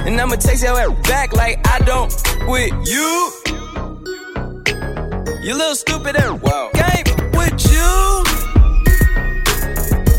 And 0.00 0.20
I'ma 0.20 0.36
text 0.36 0.62
your 0.62 0.78
ass 0.78 1.08
back 1.08 1.32
like 1.32 1.60
I 1.66 1.78
don't 1.80 2.12
with 2.48 2.72
you. 2.86 3.32
You 5.42 5.54
little 5.54 5.74
stupid 5.74 6.16
ass 6.16 6.40
wow. 6.42 6.70
game 6.74 7.04
with 7.32 7.58
you. 7.70 7.90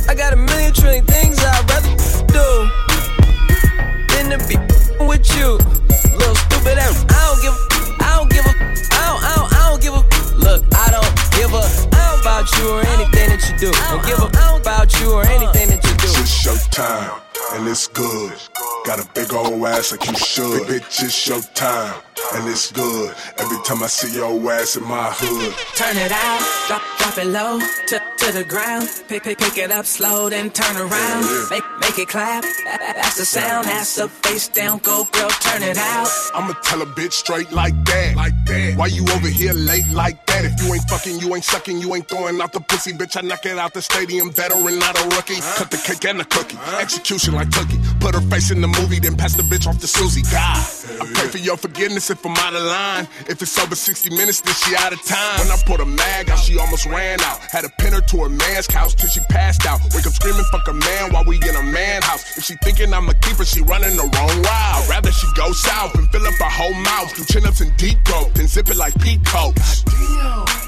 I 0.09 0.15
got 0.15 0.33
a 0.33 0.35
million 0.35 0.73
trillion 0.73 1.05
things 1.05 1.37
I'd 1.39 1.69
rather 1.69 1.95
do 2.27 2.47
than 4.13 4.31
to 4.31 4.37
be 4.47 4.57
with 5.05 5.25
you. 5.37 5.57
Little 6.17 6.35
stupid 6.35 6.77
and 6.77 6.95
I 7.09 7.21
don't 7.27 7.41
give 7.41 7.53
a, 7.53 8.03
I 8.03 8.17
don't 8.17 8.31
give 8.31 8.45
a, 8.45 8.53
I 8.91 9.03
don't, 9.07 9.23
I 9.23 9.35
don't, 9.35 9.53
I 9.53 9.69
don't 9.69 9.81
give 9.81 9.93
a. 9.93 10.03
Look, 10.37 10.63
I 10.73 10.91
don't 10.91 11.11
give 11.37 11.53
a 11.53 11.91
about 12.21 12.45
you 12.57 12.69
or 12.69 12.81
anything 12.85 13.29
that 13.29 13.41
you 13.49 13.57
do. 13.57 13.71
Don't 13.89 14.05
give 14.05 14.19
a 14.19 14.29
about 14.61 14.99
you 14.99 15.11
or 15.11 15.25
anything 15.25 15.69
that 15.69 15.83
you 15.83 15.93
do. 15.97 16.09
It's 16.21 16.45
your 16.45 16.55
time, 16.71 17.21
and 17.53 17.67
it's 17.67 17.87
good. 17.87 18.33
Got 18.85 18.99
a 18.99 19.07
big 19.13 19.33
old 19.33 19.65
ass 19.65 19.91
like 19.91 20.07
you 20.07 20.15
should. 20.15 20.61
Bitch, 20.63 21.03
it's 21.03 21.27
your 21.27 21.41
time, 21.53 21.93
and 22.33 22.47
it's 22.47 22.71
good. 22.71 23.15
Every 23.37 23.57
time 23.63 23.83
I 23.83 23.87
see 23.87 24.15
your 24.15 24.33
ass 24.51 24.75
in 24.75 24.83
my 24.83 25.11
hood. 25.13 25.53
Turn 25.75 25.97
it 25.97 26.11
out, 26.11 26.41
drop, 26.67 26.81
drop 26.97 27.17
it 27.17 27.27
low 27.27 27.59
to, 27.59 28.01
to 28.17 28.31
the 28.31 28.43
ground. 28.43 28.89
Pick, 29.07 29.23
pick, 29.23 29.37
pick 29.37 29.57
it 29.57 29.71
up 29.71 29.85
slow, 29.85 30.29
then 30.29 30.49
turn 30.49 30.77
around. 30.77 31.25
Make, 31.49 31.63
make 31.81 31.97
it 31.99 32.07
clap. 32.07 32.43
That's 32.65 33.17
the 33.17 33.25
sound. 33.25 33.65
That's 33.67 33.95
the 33.95 34.07
face 34.07 34.47
down. 34.47 34.79
Go, 34.79 35.07
girl, 35.11 35.29
turn 35.29 35.63
it 35.63 35.77
out. 35.77 36.07
I'ma 36.33 36.53
tell 36.63 36.81
a 36.81 36.85
bitch 36.85 37.13
straight 37.13 37.51
like 37.51 37.73
that. 37.85 38.15
Like 38.15 38.45
that. 38.45 38.77
Why 38.77 38.87
you 38.87 39.03
over 39.13 39.27
here 39.27 39.53
late 39.53 39.87
like 39.91 40.25
that? 40.27 40.45
If 40.45 40.63
you 40.63 40.73
ain't 40.73 40.83
fucking, 40.85 41.19
you 41.19 41.35
ain't 41.35 41.43
sucking, 41.43 41.79
you 41.79 41.93
ain't 41.95 42.07
throwing 42.07 42.39
out 42.41 42.53
the 42.53 42.61
pussy, 42.61 42.93
bitch. 42.93 43.17
I 43.17 43.21
knock 43.21 43.45
it 43.45 43.57
out 43.57 43.73
the 43.73 43.81
stadium, 43.81 44.31
veteran, 44.31 44.79
not 44.79 44.99
a 44.99 45.03
rookie. 45.15 45.41
Cut 45.57 45.69
the 45.71 45.77
cake 45.77 46.05
and 46.05 46.19
the 46.19 46.25
cookie. 46.25 46.57
Execution 46.79 47.33
like 47.33 47.49
Tookie. 47.49 47.79
Put 47.99 48.15
her 48.15 48.21
face 48.21 48.51
in 48.51 48.61
the 48.61 48.67
movie, 48.67 48.99
then 48.99 49.15
pass 49.17 49.35
the 49.35 49.43
bitch 49.43 49.67
off 49.67 49.79
to 49.79 49.87
Susie. 49.87 50.23
God, 50.31 50.57
I 50.99 51.05
pray 51.13 51.27
for 51.27 51.37
your 51.37 51.57
forgiveness 51.57 52.09
if 52.09 52.25
I'm 52.25 52.35
out 52.37 52.53
of 52.53 52.63
line. 52.63 53.07
If 53.29 53.41
it's 53.41 53.57
over 53.59 53.75
60 53.75 54.09
minutes, 54.09 54.41
then 54.41 54.53
she 54.55 54.75
out 54.75 54.93
of 54.93 55.01
time. 55.03 55.39
When 55.39 55.51
I 55.51 55.57
put 55.65 55.79
a 55.79 55.85
mag 55.85 56.29
out, 56.29 56.39
she 56.39 56.57
almost 56.57 56.85
ran 56.85 57.21
out. 57.21 57.39
Had 57.51 57.61
to 57.61 57.71
pin 57.79 57.93
her 57.93 58.01
to 58.01 58.17
a 58.23 58.29
man's 58.29 58.67
couch 58.67 58.95
till 58.95 59.09
she 59.09 59.21
passed 59.29 59.65
out. 59.65 59.79
Wake 59.93 60.07
up 60.07 60.13
screaming, 60.13 60.43
fuck 60.51 60.67
a 60.67 60.73
man 60.73 61.13
while 61.13 61.23
we 61.25 61.37
in 61.37 61.55
a 61.55 61.63
man 61.63 62.01
house. 62.01 62.37
If 62.37 62.43
she 62.43 62.55
thinking 62.63 62.93
I'm 62.93 63.07
a 63.09 63.13
keeper, 63.13 63.45
she 63.45 63.61
running 63.61 63.95
the 63.95 64.03
wrong 64.03 64.35
route. 64.41 64.75
I'd 64.75 64.87
rather 64.89 65.11
she 65.11 65.27
go 65.35 65.51
south 65.51 65.95
and 65.95 66.09
fill 66.11 66.25
up 66.25 66.33
her 66.35 66.49
whole 66.49 66.73
mouth. 66.73 67.15
Do 67.15 67.23
chin 67.25 67.45
ups 67.45 67.61
and 67.61 67.75
deep 67.77 67.97
throat, 68.05 68.33
then 68.33 68.47
zip 68.47 68.69
it 68.69 68.77
like 68.77 68.93
peacoats. 69.01 69.83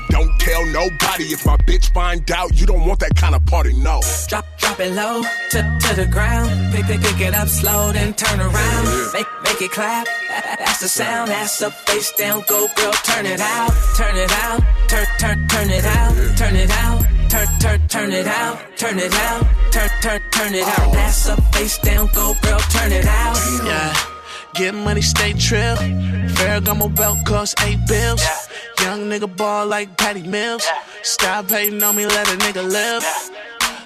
Don't 0.09 0.39
tell 0.39 0.65
nobody 0.67 1.33
if 1.33 1.45
my 1.45 1.57
bitch 1.57 1.91
find 1.93 2.29
out. 2.31 2.53
You 2.59 2.67
don't 2.67 2.85
want 2.85 2.99
that 2.99 3.15
kind 3.15 3.33
of 3.33 3.43
party, 3.47 3.73
no. 3.73 3.99
Drop, 4.27 4.45
drop 4.57 4.79
it 4.79 4.93
low 4.93 5.23
to, 5.23 5.79
to 5.81 5.95
the 5.95 6.07
ground. 6.11 6.73
Pick, 6.73 6.85
pick, 6.85 7.01
pick 7.01 7.19
it 7.19 7.33
up 7.33 7.47
slow, 7.47 7.91
then 7.91 8.13
turn 8.13 8.39
around. 8.39 9.13
Make, 9.13 9.27
make 9.43 9.61
it 9.61 9.71
clap. 9.71 10.07
That's 10.59 10.79
the 10.79 10.87
sound. 10.87 11.29
That's 11.31 11.59
the 11.59 11.71
face 11.71 12.11
down. 12.13 12.43
Go, 12.47 12.67
girl, 12.75 12.93
turn 13.03 13.25
it 13.25 13.39
out. 13.39 13.71
Turn 13.95 14.15
it 14.17 14.31
out. 14.31 14.61
Turn, 14.87 15.05
turn, 15.19 15.47
turn 15.47 15.69
it 15.69 15.85
out. 15.85 16.37
Turn 16.37 16.55
it 16.55 16.71
out. 16.71 17.01
Turn, 17.29 17.47
turn, 17.59 17.87
turn 17.87 18.11
it 18.11 18.27
out. 18.27 18.59
Turn 18.77 18.99
it 18.99 19.13
out. 19.13 19.45
Turn, 19.71 19.89
turn, 20.01 20.21
turn 20.31 20.53
it 20.53 20.67
out. 20.67 20.93
That's 20.93 21.25
the 21.25 21.41
face 21.53 21.77
down. 21.79 22.09
Go, 22.13 22.35
girl, 22.41 22.59
turn 22.59 22.91
it 22.91 23.05
out. 23.05 23.37
Yeah. 23.65 23.93
Get 24.55 24.75
money, 24.75 25.01
stay 25.01 25.33
trill. 25.33 25.75
Ferragamo 26.35 26.95
belt 26.95 27.17
cost 27.25 27.59
eight 27.63 27.79
bills. 27.87 28.23
Young 28.81 29.09
nigga 29.09 29.35
ball 29.35 29.65
like 29.65 29.97
Patty 29.97 30.21
Mills. 30.21 30.63
Stop 31.01 31.49
hating 31.49 31.81
on 31.81 31.95
me, 31.95 32.05
let 32.05 32.27
a 32.27 32.37
nigga 32.37 32.63
live. 32.69 33.03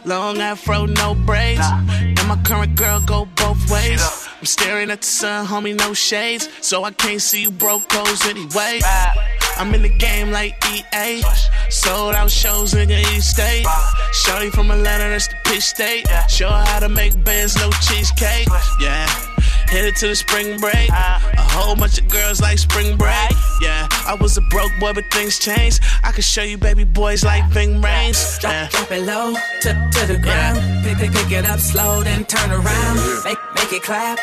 Long 0.04 0.40
afro, 0.40 0.86
no 0.86 1.16
braids. 1.16 1.66
And 1.66 2.28
my 2.28 2.38
current 2.44 2.76
girl 2.76 3.00
go 3.00 3.26
both 3.36 3.72
ways. 3.72 4.27
I'm 4.39 4.45
staring 4.45 4.91
at 4.91 5.02
the 5.02 5.08
sun, 5.08 5.47
homie, 5.47 5.78
no 5.78 5.93
shades. 5.93 6.47
So 6.62 6.84
I 6.84 6.91
can't 6.91 7.21
see 7.21 7.41
you 7.41 7.52
broke 7.52 7.93
anyway. 8.26 8.80
I'm 9.58 9.73
in 9.73 9.82
the 9.82 9.89
game 9.89 10.32
like 10.32 10.56
EA. 10.71 11.23
Sold 11.69 12.13
out 12.13 12.30
shows, 12.30 12.73
nigga, 12.73 13.00
East 13.15 13.32
State. 13.32 13.65
Shorty 14.13 14.50
from 14.52 14.69
Atlanta, 14.69 15.10
that's 15.10 15.28
the 15.28 15.36
pitch 15.45 15.63
state. 15.63 16.06
Show 16.30 16.50
her 16.50 16.63
how 16.65 16.80
to 16.80 16.89
make 16.89 17.21
bands, 17.23 17.56
no 17.56 17.69
cheesecake. 17.82 18.47
Yeah. 18.80 19.37
Headed 19.67 19.95
to 19.97 20.08
the 20.08 20.15
spring 20.15 20.58
break. 20.60 20.89
A 20.89 21.19
whole 21.51 21.75
bunch 21.75 21.99
of 21.99 22.08
girls 22.08 22.39
like 22.39 22.58
spring 22.58 22.95
break. 22.95 23.32
Yeah, 23.62 23.88
I 24.08 24.15
was 24.19 24.38
a 24.38 24.41
broke 24.41 24.71
boy, 24.80 24.93
but 24.93 25.03
things 25.12 25.39
changed. 25.39 25.82
I 26.03 26.12
can 26.12 26.21
show 26.21 26.41
you 26.43 26.58
baby 26.58 26.86
boys 26.86 27.23
like 27.23 27.43
Ving 27.49 27.82
Rhames. 27.82 28.41
Yeah. 28.41 28.69
Drop 28.69 28.91
it 28.91 29.03
low 29.03 29.34
to, 29.34 29.89
to 29.91 30.06
the 30.08 30.19
ground. 30.19 30.60
Pick, 30.86 30.97
pick, 30.97 31.12
pick 31.12 31.32
it 31.32 31.45
up 31.45 31.60
slow, 31.60 32.01
then 32.01 32.23
turn 32.25 32.49
around. 32.49 32.95
Make, 33.25 33.38
make 33.56 33.73
it 33.73 33.84
clap. 33.84 34.17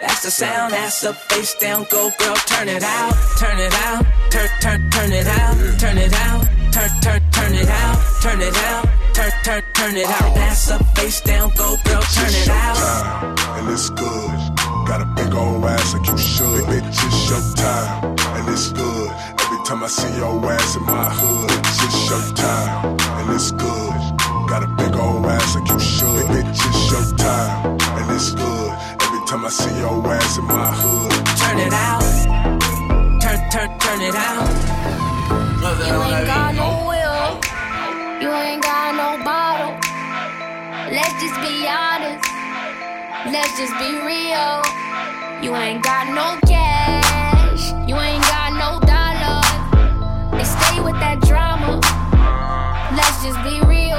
That's 0.00 0.24
the 0.24 0.30
sound. 0.30 0.72
That's 0.72 1.00
the 1.00 1.14
face 1.14 1.54
down. 1.54 1.86
Go, 1.90 2.10
girl, 2.18 2.34
turn 2.46 2.68
it 2.68 2.82
out. 2.82 3.14
Turn 3.38 3.58
it 3.58 3.74
out. 3.74 4.04
Turn, 4.30 4.48
turn, 4.60 4.90
turn 4.90 5.12
it 5.12 5.26
out. 5.28 5.78
Turn 5.78 5.98
it 5.98 6.12
out. 6.12 6.44
Turn, 6.72 6.90
turn, 7.02 7.22
turn 7.30 7.54
it 7.54 7.68
out. 7.68 7.98
Turn 8.20 8.40
it 8.40 8.56
out. 8.56 8.88
Turn, 9.14 9.30
turn, 9.44 9.62
turn 9.74 9.96
it 9.96 10.06
out. 10.06 10.34
That's 10.34 10.66
the 10.66 10.78
face 10.96 11.20
down. 11.20 11.50
Go, 11.56 11.76
girl, 11.84 12.02
turn 12.02 12.30
it 12.30 12.48
out. 12.48 13.38
And 13.58 13.70
it's 13.70 13.90
good. 13.90 14.57
Got 14.88 15.02
a 15.02 15.04
big 15.04 15.34
old 15.34 15.64
ass 15.66 15.92
like 15.92 16.06
you 16.06 16.16
should. 16.16 16.64
Bitch, 16.64 16.88
it's 16.88 17.28
your 17.28 17.44
time, 17.56 18.16
and 18.36 18.48
it's 18.48 18.72
good. 18.72 19.10
Every 19.38 19.60
time 19.66 19.84
I 19.84 19.86
see 19.86 20.16
your 20.16 20.32
ass 20.50 20.76
in 20.76 20.82
my 20.84 21.10
hood, 21.12 21.50
it's 21.84 22.08
your 22.08 22.24
time, 22.34 22.96
and 23.20 23.30
it's 23.36 23.50
good. 23.52 23.92
Got 24.48 24.62
a 24.64 24.66
big 24.80 24.96
old 24.96 25.26
ass 25.26 25.54
like 25.56 25.68
you 25.68 25.78
should. 25.78 26.24
Bitch, 26.32 26.48
it's 26.48 26.90
your 26.90 27.04
time, 27.18 27.76
and 28.00 28.16
it's 28.16 28.30
good. 28.32 28.70
Every 29.04 29.20
time 29.28 29.44
I 29.44 29.50
see 29.50 29.76
your 29.78 30.00
ass 30.08 30.38
in 30.38 30.44
my 30.46 30.72
hood, 30.80 31.12
Turn 31.36 31.58
it 31.58 31.72
out. 31.74 32.00
Turn, 33.20 33.38
turn, 33.52 33.68
turn 33.78 34.00
it 34.00 34.14
out. 34.16 34.48
You 35.84 35.96
ain't 36.16 36.26
got 36.26 36.54
no 36.54 36.68
will. 36.88 37.28
You 38.22 38.30
ain't 38.32 38.62
got 38.62 38.94
no 38.96 39.22
bottle. 39.22 39.76
Let's 40.90 41.12
just 41.20 41.38
be 41.42 41.68
honest. 41.68 42.37
Let's 43.26 43.58
just 43.58 43.76
be 43.80 43.98
real. 44.06 44.62
You 45.42 45.54
ain't 45.56 45.82
got 45.82 46.06
no 46.14 46.38
cash. 46.46 47.72
You 47.88 47.96
ain't 47.96 48.22
got 48.22 48.54
no 48.54 48.78
dollars. 48.86 50.38
They 50.38 50.44
stay 50.46 50.80
with 50.80 50.94
that 51.02 51.18
drama. 51.26 51.80
Let's 52.94 53.18
just 53.26 53.42
be 53.42 53.58
real. 53.66 53.98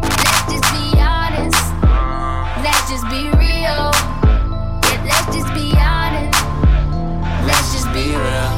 Let's 0.00 0.40
just 0.48 0.64
be 0.72 0.96
honest. 0.96 1.60
Let's 2.64 2.88
just 2.88 3.04
be 3.12 3.28
real. 3.36 3.92
Yeah, 4.88 5.04
let's 5.04 5.28
just 5.36 5.52
be 5.52 5.76
honest. 5.76 6.32
Let's 7.44 7.72
just 7.76 7.92
be 7.92 8.08
real. 8.08 8.56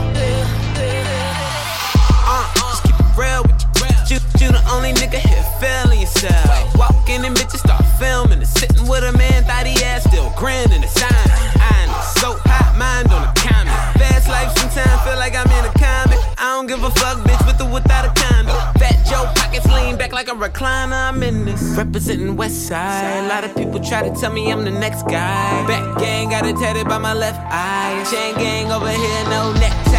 Uh, 2.22 2.46
just 2.54 2.84
keep 2.84 2.94
it 2.94 3.18
real 3.18 3.42
with 3.42 3.58
you. 3.82 4.14
You, 4.14 4.22
you 4.38 4.52
the 4.54 4.62
only 4.70 4.92
nigga 4.94 5.18
here 5.18 5.42
feeling 5.58 6.00
yourself. 6.02 6.79
Walking 7.10 7.26
in 7.26 7.34
bitches 7.34 7.58
start 7.58 7.84
filming 7.98 8.38
and 8.38 8.46
sitting 8.46 8.86
with 8.86 9.02
a 9.02 9.10
man, 9.18 9.42
thought 9.42 9.66
he 9.66 9.74
ass 9.82 10.04
still 10.04 10.32
grinning. 10.36 10.80
The 10.80 10.86
sign, 10.86 11.10
I 11.10 11.86
know, 11.90 11.98
so 12.22 12.38
hot, 12.46 12.78
mind 12.78 13.10
on 13.10 13.26
the 13.26 13.32
counter. 13.34 13.74
Fast 13.98 14.28
life 14.28 14.56
sometimes 14.56 15.02
feel 15.02 15.18
like 15.18 15.34
I'm 15.34 15.50
in 15.50 15.64
a 15.64 15.74
comic. 15.74 16.20
I 16.38 16.54
don't 16.54 16.68
give 16.68 16.84
a 16.84 16.90
fuck, 16.90 17.18
bitch, 17.26 17.44
with 17.48 17.60
or 17.60 17.68
without 17.68 18.04
a 18.06 18.14
condo. 18.14 18.54
Fat 18.78 19.04
Joe 19.10 19.26
pockets 19.34 19.66
lean 19.66 19.96
back 19.96 20.12
like 20.12 20.28
a 20.28 20.36
recliner. 20.38 21.10
I'm 21.10 21.20
in 21.24 21.46
this. 21.46 21.60
Representing 21.76 22.36
West 22.36 22.68
Side. 22.68 23.24
A 23.24 23.28
lot 23.28 23.42
of 23.42 23.56
people 23.56 23.80
try 23.80 24.08
to 24.08 24.14
tell 24.14 24.32
me 24.32 24.52
I'm 24.52 24.62
the 24.64 24.70
next 24.70 25.02
guy. 25.02 25.66
Back 25.66 25.98
gang 25.98 26.30
got 26.30 26.46
it 26.46 26.54
tatted 26.58 26.86
by 26.86 26.98
my 26.98 27.14
left 27.14 27.40
eye. 27.50 28.06
Chain 28.08 28.36
gang 28.36 28.70
over 28.70 28.88
here, 28.88 29.24
no 29.24 29.52
neckties. 29.54 29.89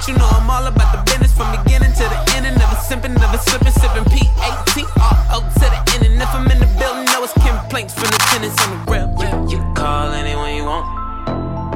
But 0.00 0.08
you 0.08 0.16
know 0.16 0.28
I'm 0.32 0.48
all 0.48 0.66
about 0.66 0.96
the 0.96 1.02
business 1.04 1.30
from 1.36 1.52
beginning 1.60 1.92
to 1.92 2.04
the 2.08 2.32
end. 2.32 2.46
And 2.46 2.56
never 2.56 2.72
simping, 2.88 3.12
never 3.20 3.36
slipping, 3.36 3.68
sipping 3.68 4.08
P-A-T-R-O 4.08 5.36
to 5.44 5.60
the 5.60 5.80
end. 5.92 6.08
And 6.08 6.16
if 6.16 6.32
I'm 6.32 6.48
in 6.48 6.56
the 6.56 6.64
building, 6.80 7.04
know 7.12 7.20
it's 7.20 7.36
complaints 7.36 7.92
from 7.92 8.08
the 8.08 8.16
tenants 8.32 8.56
on 8.64 8.72
the 8.72 8.80
real. 8.88 9.12
You, 9.20 9.28
you 9.52 9.74
call 9.74 10.08
anyone 10.16 10.56
you 10.56 10.64
want. 10.64 10.88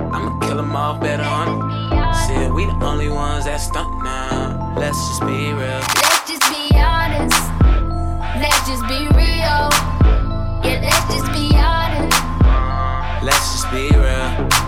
I'ma 0.09 0.41
kill 0.41 0.57
them 0.57 0.75
off 0.75 1.03
better 1.03 1.23
on 1.23 1.49
'em. 1.53 2.15
Said 2.25 2.51
we 2.55 2.65
the 2.65 2.73
only 2.81 3.11
ones 3.11 3.45
that 3.45 3.61
stunt 3.61 3.93
now. 4.03 4.73
Let's 4.79 4.97
just 4.97 5.21
be 5.29 5.53
real. 5.53 5.85
Let's 6.01 6.25
just 6.25 6.49
be 6.49 6.73
honest. 6.81 7.45
Let's 8.41 8.61
just 8.65 8.89
be 8.89 9.05
real. 9.21 9.69
Yeah, 10.65 10.81
let's 10.81 11.05
just 11.13 11.29
be 11.37 11.53
honest. 11.61 12.17
Let's 13.21 13.53
just 13.53 13.69
be 13.71 13.93
real. 13.93 14.64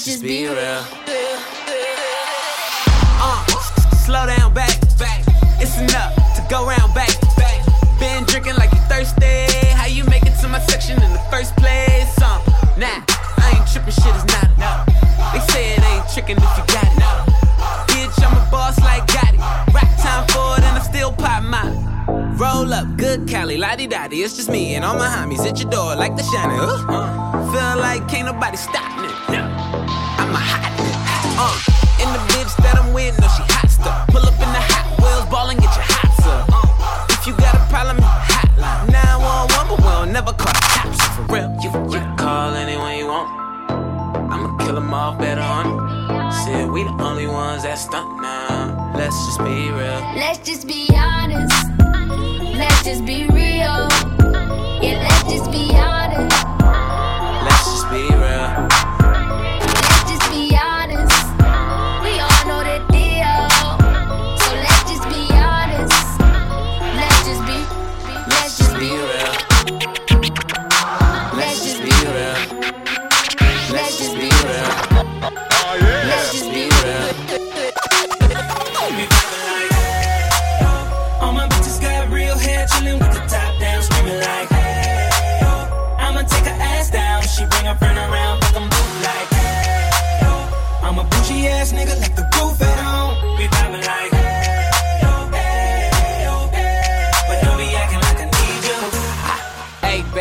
Let's 0.00 0.12
just 0.12 0.22
be 0.22 0.46
real. 0.46 0.56
Uh, 3.20 3.44
slow 4.00 4.24
down, 4.24 4.54
back, 4.54 4.80
back. 4.98 5.22
It's 5.60 5.76
enough 5.76 6.16
to 6.36 6.46
go 6.48 6.64
round, 6.66 6.94
back, 6.94 7.12
back. 7.36 7.60
Been 8.00 8.24
drinking 8.24 8.54
like 8.54 8.72
you 8.72 8.78
thirsty. 8.88 9.44
How 9.76 9.84
you 9.84 10.04
make 10.04 10.22
it 10.22 10.40
to 10.40 10.48
my 10.48 10.58
section 10.60 10.94
in 11.02 11.12
the 11.12 11.20
first 11.30 11.54
place? 11.56 12.16
Uh, 12.16 12.40
nah, 12.78 13.04
I 13.44 13.52
ain't 13.60 13.68
tripping, 13.70 13.92
shit 13.92 14.16
is 14.16 14.24
not 14.24 14.48
enough. 14.56 14.86
They 15.34 15.40
say 15.52 15.74
it 15.76 15.82
ain't 15.84 16.08
tricking 16.08 16.38
if 16.38 16.56
you 16.56 16.64
got 16.72 16.88
it. 16.88 17.04
Bitch, 17.92 18.24
I'm 18.24 18.32
a 18.32 18.50
boss 18.50 18.80
like 18.80 19.06
Gotti. 19.06 19.36
Rack 19.74 20.00
time 20.00 20.26
for 20.28 20.56
it 20.56 20.64
and 20.64 20.78
I 20.78 20.80
still 20.80 21.12
pop 21.12 21.42
mine. 21.42 21.76
Roll 22.38 22.72
up, 22.72 22.96
good 22.96 23.28
Cali, 23.28 23.58
lottie 23.58 23.86
dottie. 23.86 24.22
It's 24.22 24.34
just 24.34 24.48
me 24.48 24.76
and 24.76 24.82
all 24.82 24.96
my 24.96 25.08
homies 25.08 25.46
at 25.46 25.60
your 25.60 25.70
door 25.70 25.94
like 25.94 26.16
the 26.16 26.22
shiny. 26.22 26.54
Uh, 26.58 27.52
feel 27.52 27.78
like 27.82 28.08
can't 28.08 28.24
nobody 28.24 28.56
stop 28.56 28.99
off 45.00 45.18
better 45.18 45.40
on 45.40 45.90
we 46.70 46.84
the 46.84 46.94
only 47.02 47.26
ones 47.26 47.62
that 47.62 47.76
stunt 47.78 48.20
now. 48.20 48.92
Let's 48.94 49.16
just 49.26 49.38
be 49.38 49.70
real. 49.70 50.00
Let's 50.14 50.38
just 50.40 50.66
be 50.66 50.88
honest. 50.94 51.54
Let's 52.58 52.84
just 52.84 53.06
be 53.06 53.26
real. 53.28 53.88
Yeah, 54.82 55.00
let's 55.00 55.32
just 55.32 55.50
be 55.50 55.70
honest. 55.74 56.39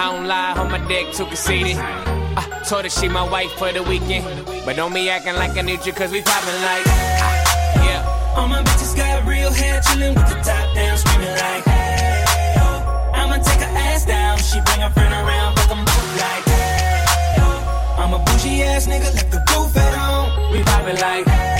I 0.00 0.16
don't 0.16 0.26
lie, 0.26 0.52
on 0.56 0.70
my 0.70 0.78
dick 0.88 1.12
too 1.12 1.26
conceited. 1.26 1.76
I 1.76 2.62
told 2.66 2.84
her 2.84 2.88
she 2.90 3.06
my 3.10 3.22
wife 3.28 3.52
for 3.52 3.70
the 3.70 3.82
weekend. 3.82 4.24
But 4.64 4.76
don't 4.76 4.94
be 4.94 5.10
acting 5.10 5.34
like 5.34 5.58
I 5.58 5.60
need 5.60 5.84
you, 5.84 5.92
cause 5.92 6.10
we 6.10 6.22
poppin' 6.22 6.62
like. 6.62 6.84
ah, 6.88 7.84
yeah. 7.84 8.34
All 8.34 8.48
my 8.48 8.62
bitches 8.62 8.96
got 8.96 9.26
real 9.26 9.52
hair, 9.52 9.80
chillin' 9.82 10.16
with 10.16 10.26
the 10.26 10.36
top 10.40 10.74
down, 10.74 10.96
screaming 10.96 11.28
like, 11.36 11.64
hey, 11.64 12.24
oh. 12.64 13.12
I'ma 13.12 13.36
take 13.44 13.60
her 13.60 13.76
ass 13.76 14.06
down, 14.06 14.38
she 14.38 14.58
bring 14.64 14.80
her 14.80 14.88
friend 14.88 15.12
around, 15.12 15.58
fuck 15.58 15.70
'em 15.76 15.84
both 15.84 16.16
like, 16.16 16.44
hey, 16.48 17.04
oh. 17.44 17.98
I'm 18.00 18.14
a 18.14 18.18
bougie 18.24 18.62
ass 18.62 18.86
nigga, 18.86 19.14
like 19.14 19.30
the 19.30 19.40
roof 19.52 19.76
at 19.76 19.94
home. 20.00 20.52
We 20.52 20.62
poppin' 20.62 20.96
like. 20.96 21.26
We 21.26 21.59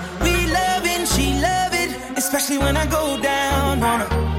Especially 2.33 2.57
when 2.59 2.77
I 2.77 2.85
go 2.85 3.19
down 3.21 3.83
on 3.83 3.99
her. 3.99 4.30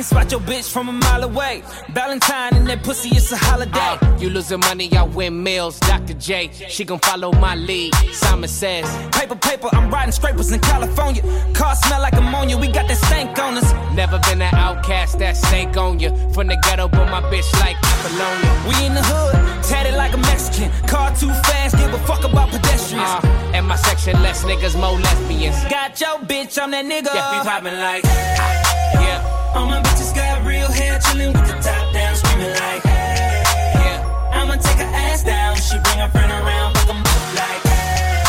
Can 0.00 0.06
spot 0.06 0.30
your 0.30 0.40
bitch 0.40 0.72
from 0.72 0.88
a 0.88 0.92
mile 0.92 1.24
away. 1.24 1.62
Valentine 1.90 2.54
and 2.54 2.66
that 2.66 2.82
pussy, 2.82 3.10
it's 3.10 3.32
a 3.32 3.36
holiday. 3.36 3.98
you 4.18 4.30
losing 4.30 4.60
money, 4.60 4.90
I 4.96 5.02
win 5.02 5.42
meals. 5.42 5.78
Dr. 5.80 6.14
J, 6.14 6.50
she 6.68 6.84
gon' 6.84 7.00
follow 7.00 7.32
my 7.32 7.54
lead. 7.54 7.94
Simon 8.12 8.48
says, 8.48 8.86
Paper, 9.12 9.36
paper, 9.36 9.68
I'm 9.72 9.90
riding 9.90 10.12
scrapers 10.12 10.52
in 10.52 10.60
California. 10.60 11.22
Car 11.52 11.74
smell 11.74 12.00
like 12.00 12.14
ammonia, 12.14 12.56
we 12.56 12.68
got 12.68 12.88
that 12.88 12.96
stank 12.96 13.38
on 13.38 13.58
us. 13.58 13.72
Never 13.94 14.18
been 14.20 14.40
an 14.40 14.54
outcast 14.54 15.18
that 15.18 15.36
snake 15.36 15.76
on 15.76 16.00
you. 16.00 16.10
From 16.32 16.46
the 16.46 16.56
ghetto, 16.62 16.88
but 16.88 17.10
my 17.10 17.20
bitch 17.30 17.52
like 17.60 17.76
Apollonia. 17.76 18.52
We 18.68 18.86
in 18.86 18.94
the 18.94 19.02
hood, 19.04 19.34
tatted 19.64 19.96
like 19.96 20.14
a 20.14 20.18
Mexican. 20.18 20.70
Car 20.88 21.14
too 21.14 21.32
fast, 21.44 21.76
give 21.76 21.92
a 21.92 21.98
fuck 22.06 22.24
about 22.24 22.48
pedestrians. 22.48 23.04
Uh, 23.04 23.52
and 23.52 23.66
my 23.66 23.76
section, 23.76 24.14
less 24.22 24.44
niggas, 24.44 24.80
more 24.80 24.98
lesbians. 24.98 25.62
Got 25.68 26.00
your 26.00 26.18
bitch, 26.20 26.58
I'm 26.58 26.70
that 26.70 26.86
nigga. 26.86 27.12
Yeah, 27.14 27.42
we 27.42 27.44
poppin' 27.46 27.78
like, 27.78 28.04
yeah. 28.04 29.29
All 29.54 29.66
my 29.66 29.80
bitches 29.82 30.14
got 30.14 30.44
real 30.46 30.70
hair, 30.70 30.98
chillin' 31.00 31.32
with 31.34 31.46
the 31.46 31.54
top 31.60 31.92
down, 31.92 32.14
screaming 32.16 32.50
like, 32.50 32.82
hey. 32.82 33.42
Yeah. 33.84 34.30
I'ma 34.32 34.54
take 34.56 34.78
her 34.78 34.92
ass 35.06 35.22
down. 35.24 35.56
She 35.56 35.76
bring 35.84 35.98
her 35.98 36.08
friend 36.08 36.30
around, 36.30 36.74
fuck 36.76 36.90
'em 36.94 37.02
both 37.02 37.34
like, 37.34 37.62
hey. 37.66 38.20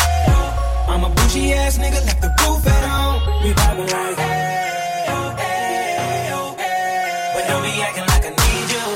I'm 0.88 1.04
a 1.04 1.08
bougie 1.10 1.52
ass 1.52 1.78
nigga, 1.78 2.04
left 2.06 2.20
the 2.20 2.28
roof 2.42 2.66
at 2.66 2.84
home. 2.90 3.20
We 3.44 3.54
poppin' 3.54 3.86
like, 3.86 4.18
hey, 4.18 5.06
oh, 5.14 5.30
hey, 5.38 6.30
oh, 6.34 6.54
hey. 6.58 7.32
But 7.34 7.42
don't 7.48 7.62
be 7.62 7.72
acting 7.86 8.06
like 8.12 8.24
I 8.26 8.32
need 8.42 8.68
you. 8.74 8.86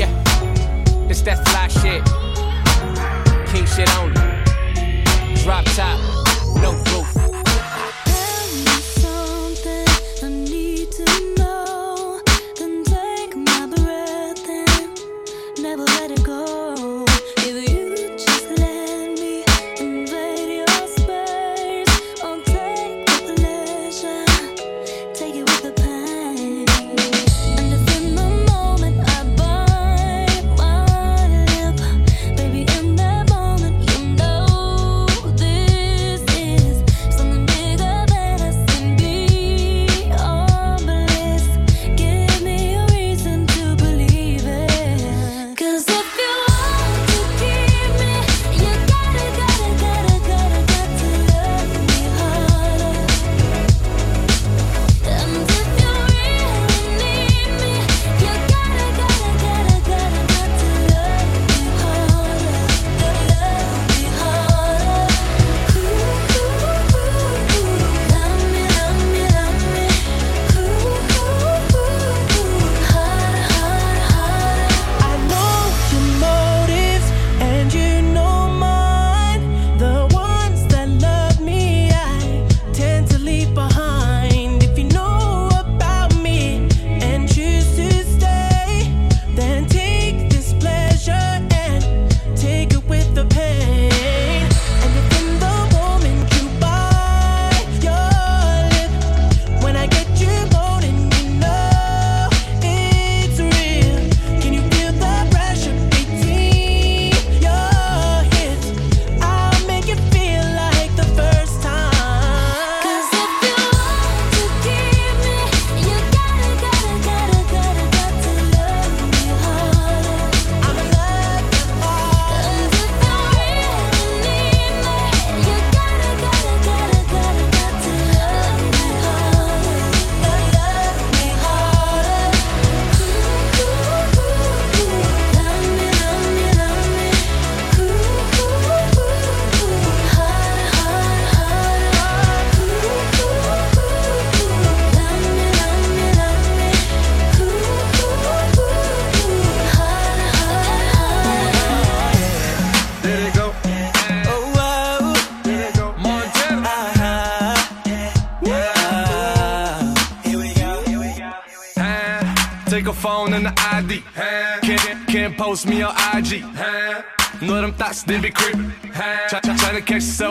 Yeah, 0.00 0.10
this 1.08 1.20
that 1.22 1.38
fly 1.48 1.66
shit. 1.80 2.02
King 3.50 3.66
shit 3.66 3.90
only. 3.98 4.14
Drop 5.42 5.64
top, 5.76 5.98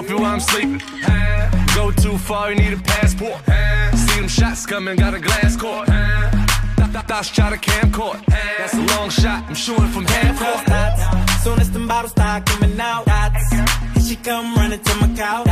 while 0.07 0.25
I'm 0.25 0.39
sleeping. 0.39 0.81
Go 1.75 1.91
too 1.91 2.17
far, 2.17 2.51
you 2.51 2.55
need 2.57 2.73
a 2.73 2.81
passport. 2.81 3.39
See 3.97 4.19
them 4.19 4.27
shots 4.27 4.65
coming, 4.65 4.95
got 4.95 5.13
a 5.13 5.19
glass 5.19 5.55
court. 5.57 5.87
Th- 5.87 6.91
th- 6.91 7.05
Thoughts 7.05 7.29
try 7.29 7.49
to 7.49 7.57
camcord. 7.57 8.23
That's 8.57 8.73
a 8.73 8.81
long 8.95 9.09
shot, 9.09 9.43
I'm 9.47 9.55
shooting 9.55 9.87
from 9.89 10.05
half 10.05 10.39
court. 10.39 11.39
Soon 11.43 11.59
as 11.59 11.71
the 11.71 11.79
bottles 11.79 12.11
start 12.11 12.45
coming 12.45 12.79
out. 12.79 13.03
Here 13.95 14.03
she 14.05 14.15
come 14.17 14.55
running 14.55 14.79
to 14.81 14.95
my 15.01 15.09
couch. 15.15 15.47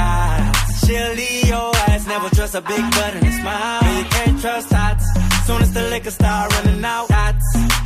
She'll 0.85 1.13
leave 1.13 1.47
your 1.47 1.75
ass, 1.89 2.07
never 2.07 2.29
trust 2.29 2.55
a 2.55 2.61
big 2.61 2.81
butt 2.91 3.15
and 3.15 3.25
a 3.27 3.31
smile. 3.31 3.97
You 3.97 4.05
can't 4.05 4.39
trust 4.41 4.69
dots. 4.69 5.05
Soon 5.45 5.61
as 5.61 5.73
the 5.73 5.83
liquor 5.89 6.11
start 6.11 6.53
running 6.53 6.83
out. 6.85 7.07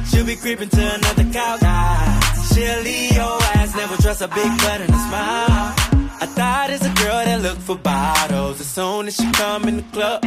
She'll 0.10 0.26
be 0.26 0.36
creeping 0.36 0.70
to 0.70 0.94
another 0.96 1.26
couch. 1.34 1.62
She'll 2.54 2.82
leave 2.82 3.14
your 3.14 3.38
ass, 3.58 3.76
never 3.76 3.96
trust 4.02 4.22
a 4.22 4.28
big 4.28 4.52
butt 4.60 4.82
and 4.82 4.90
a 4.94 5.00
smile. 5.10 5.81
I 6.22 6.28
thought 6.28 6.70
it's 6.70 6.86
a 6.86 6.94
girl 6.94 7.26
that 7.26 7.42
look 7.42 7.58
for 7.58 7.76
bottles. 7.76 8.62
As 8.62 8.68
soon 8.68 9.08
as 9.08 9.16
she 9.16 9.32
come 9.32 9.68
in 9.68 9.78
the 9.78 9.84
club, 9.92 10.24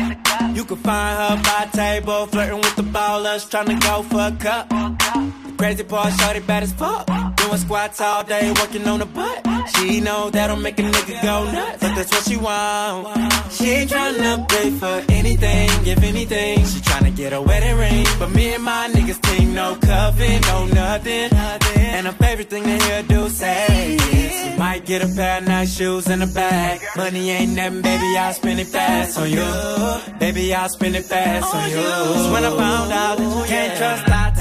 you 0.57 0.65
can 0.65 0.77
find 0.79 1.17
her 1.17 1.43
by 1.45 1.69
table, 1.73 2.27
flirting 2.27 2.57
with 2.57 2.75
the 2.75 2.83
ballers, 2.83 3.49
trying 3.49 3.67
to 3.67 3.77
go 3.77 4.03
for 4.03 4.27
a 4.27 4.33
cup. 4.33 5.44
Crazy 5.57 5.85
part, 5.85 6.13
shorty 6.21 6.41
bad 6.41 6.63
as 6.63 6.73
fuck. 6.73 7.07
Doing 7.37 7.57
squats 7.59 8.01
all 8.01 8.25
day, 8.25 8.53
working 8.61 8.87
on 8.89 8.99
the 9.01 9.07
butt. 9.07 9.47
She 9.77 10.01
know 10.01 10.31
that'll 10.31 10.57
make 10.57 10.79
a 10.79 10.83
nigga 10.83 11.23
go 11.23 11.51
nuts, 11.51 11.79
but 11.81 11.95
that's 11.95 12.11
what 12.11 12.25
she 12.25 12.37
want. 12.37 13.53
She 13.53 13.71
ain't 13.71 13.91
tryna 13.91 14.49
pay 14.49 14.71
for 14.71 15.13
anything, 15.13 15.71
if 15.87 16.03
anything. 16.03 16.59
She 16.59 16.81
tryna 16.81 17.17
get 17.17 17.33
a 17.33 17.41
wedding 17.41 17.77
ring, 17.77 18.07
but 18.19 18.31
me 18.31 18.55
and 18.55 18.63
my 18.63 18.89
niggas 18.93 19.21
team 19.23 19.55
no 19.55 19.77
coven, 19.77 20.41
no 20.43 20.67
nothing. 20.67 21.33
And 21.33 22.07
her 22.07 22.13
favorite 22.13 22.51
thing 22.51 22.65
to 22.65 22.85
hear 22.85 23.03
do 23.05 23.29
say 23.29 23.95
is, 23.95 24.53
you 24.53 24.59
might 24.59 24.85
get 24.85 25.03
a 25.03 25.09
pair 25.15 25.39
of 25.39 25.47
nice 25.47 25.77
shoes 25.77 26.09
and 26.09 26.23
a 26.23 26.27
bag. 26.27 26.81
Money 26.97 27.31
ain't 27.31 27.53
nothing, 27.53 27.83
baby, 27.83 28.17
I'll 28.19 28.35
spend 28.35 28.61
it 28.61 28.67
fast 28.67 29.19
on 29.19 29.31
you. 29.31 30.19
Baby, 30.19 30.55
I'll 30.55 30.69
spend 30.69 30.97
it 30.97 31.05
fast 31.05 31.55
on 31.55 31.71
you. 31.71 32.33
When 32.33 32.45
I 32.45 32.51
found 32.57 32.93
out 32.93 33.19
that 33.19 33.39
you 33.39 33.45
can't 33.47 33.79
trust 33.79 34.07
dots. 34.07 34.34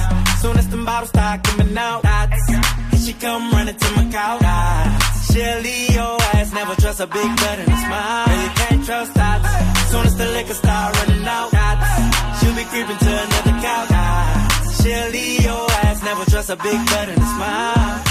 Soon 0.43 0.57
as 0.57 0.67
them 0.67 0.83
bottles 0.83 1.07
start 1.07 1.41
coming 1.45 1.77
out, 1.77 2.03
dots. 2.03 2.49
And 2.91 2.99
she 2.99 3.13
come 3.13 3.49
running 3.53 3.77
to 3.77 3.89
my 3.95 4.11
couch. 4.11 4.43
She'll 5.31 5.65
your 5.95 6.17
ass, 6.35 6.51
never 6.51 6.75
trust 6.75 6.99
a 6.99 7.07
big 7.07 7.29
butt 7.37 7.59
and 7.59 7.71
a 7.71 7.77
smile. 7.85 8.43
You 8.43 8.49
can't 8.59 8.85
trust 8.85 9.13
that. 9.13 9.39
Soon 9.89 10.05
as 10.05 10.17
the 10.17 10.25
liquor 10.25 10.53
start 10.53 10.97
running 10.97 11.25
out, 11.25 11.49
she'll 12.39 12.55
be 12.59 12.65
creeping 12.65 12.97
to 12.97 13.11
another 13.23 13.55
couch. 13.63 13.89
She'll 14.81 15.15
your 15.15 15.71
ass, 15.85 16.03
never 16.03 16.25
trust 16.29 16.49
a 16.49 16.57
big 16.57 16.79
butt 16.87 17.07
and 17.07 17.21
a 17.21 17.25
smile. 17.35 18.02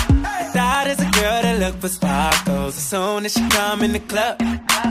That 0.82 0.98
is 0.98 0.98
a 0.98 1.10
girl 1.10 1.42
that 1.42 1.60
look 1.60 1.76
for 1.80 1.86
sparkles. 1.86 2.76
As 2.76 2.82
soon 2.82 3.24
as 3.24 3.32
she 3.34 3.48
come 3.50 3.82
in 3.84 3.92
the 3.92 4.00
club, 4.00 4.34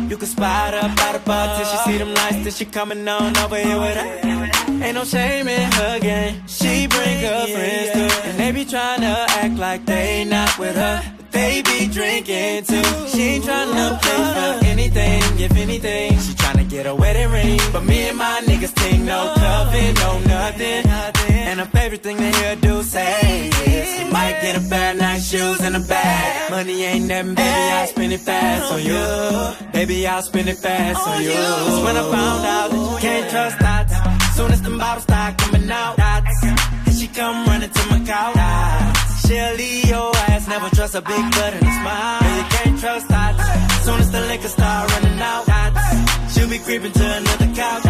you 0.09 0.15
can 0.15 0.25
spot 0.25 0.73
her 0.73 0.87
by 0.95 1.11
the 1.11 1.19
bar 1.19 1.57
till 1.57 1.65
she 1.65 1.77
see 1.83 1.97
them 1.97 2.13
lights. 2.13 2.43
Till 2.43 2.51
she 2.53 2.63
coming 2.63 3.05
on 3.05 3.35
over 3.39 3.57
here 3.57 3.77
with 3.77 3.97
her. 3.97 4.83
Ain't 4.85 4.95
no 4.95 5.03
shame 5.03 5.49
in 5.49 5.69
her 5.69 5.99
game. 5.99 6.47
She 6.47 6.87
bring 6.87 7.19
her 7.27 7.45
friends 7.45 7.91
too, 7.91 8.29
and 8.29 8.39
they 8.39 8.53
be 8.53 8.63
tryna 8.63 9.27
act 9.43 9.55
like 9.57 9.85
they 9.85 10.23
not 10.23 10.57
with 10.57 10.77
her. 10.77 11.03
but 11.17 11.31
They 11.33 11.61
be 11.61 11.87
drinking 11.91 12.63
too. 12.63 12.87
She 13.11 13.23
ain't 13.35 13.43
tryna 13.43 14.01
play 14.01 14.23
for 14.37 14.65
anything. 14.67 15.21
If 15.41 15.57
anything, 15.57 16.17
she 16.19 16.33
get 16.71 16.85
a 16.87 16.95
wedding 16.95 17.29
ring. 17.29 17.59
But 17.73 17.83
me 17.83 18.07
and 18.09 18.17
my 18.17 18.41
niggas 18.45 18.73
think 18.79 19.03
no 19.03 19.33
coven, 19.35 19.93
no 19.95 20.11
nothing. 20.19 20.83
And 21.49 21.59
her 21.59 21.65
favorite 21.65 22.01
thing 22.01 22.17
to 22.17 22.31
hear 22.37 22.55
do 22.55 22.81
say 22.81 23.49
is 23.67 23.99
you 23.99 24.11
might 24.11 24.39
get 24.41 24.55
a 24.55 24.63
pair 24.69 24.91
of 24.91 24.97
nice 24.97 25.29
shoes 25.29 25.59
and 25.61 25.75
a 25.75 25.81
bag. 25.81 26.49
Money 26.49 26.83
ain't 26.83 27.05
nothing, 27.07 27.35
baby. 27.35 27.71
I'll 27.75 27.87
spend 27.87 28.13
it 28.13 28.21
fast 28.21 28.71
on 28.73 28.81
you. 28.89 29.03
Baby, 29.73 30.07
I'll 30.07 30.21
spend 30.21 30.47
it 30.47 30.57
fast 30.57 31.07
on 31.07 31.21
you. 31.21 31.29
That's 31.29 31.83
when 31.85 31.97
I 31.97 32.03
found 32.15 32.45
out 32.45 32.71
that 32.71 32.91
you 32.91 32.97
can't 32.99 33.29
trust 33.29 33.59
that. 33.59 33.85
Soon 34.35 34.51
as 34.51 34.61
the 34.61 34.71
bottles 34.71 35.03
start 35.03 35.37
coming 35.39 35.69
out, 35.69 35.97
that's 35.97 36.43
and 36.43 36.95
she 36.95 37.07
come 37.07 37.45
running 37.47 37.69
to 37.69 37.83
my 37.91 37.99
couch. 38.05 38.97
She'll 39.27 39.55
leave 39.55 39.89
your 39.89 40.15
ass, 40.31 40.47
never 40.47 40.69
trust 40.75 40.95
a 40.95 41.01
big 41.01 41.23
butt 41.35 41.53
and 41.53 41.63
a 41.63 41.73
smile. 41.79 42.37
You 42.37 42.43
can't 42.55 42.79
trust 42.79 43.07
that. 43.09 43.33
Soon 43.83 43.99
as 43.99 44.11
the 44.11 44.21
liquor 44.21 44.47
start 44.47 44.91
running 44.91 45.19
out, 45.19 45.45
that's 45.45 45.80
she'll 46.41 46.49
be 46.49 46.59
creeping 46.59 46.91
to 46.91 47.05
another 47.17 47.49
couch. 47.53 47.83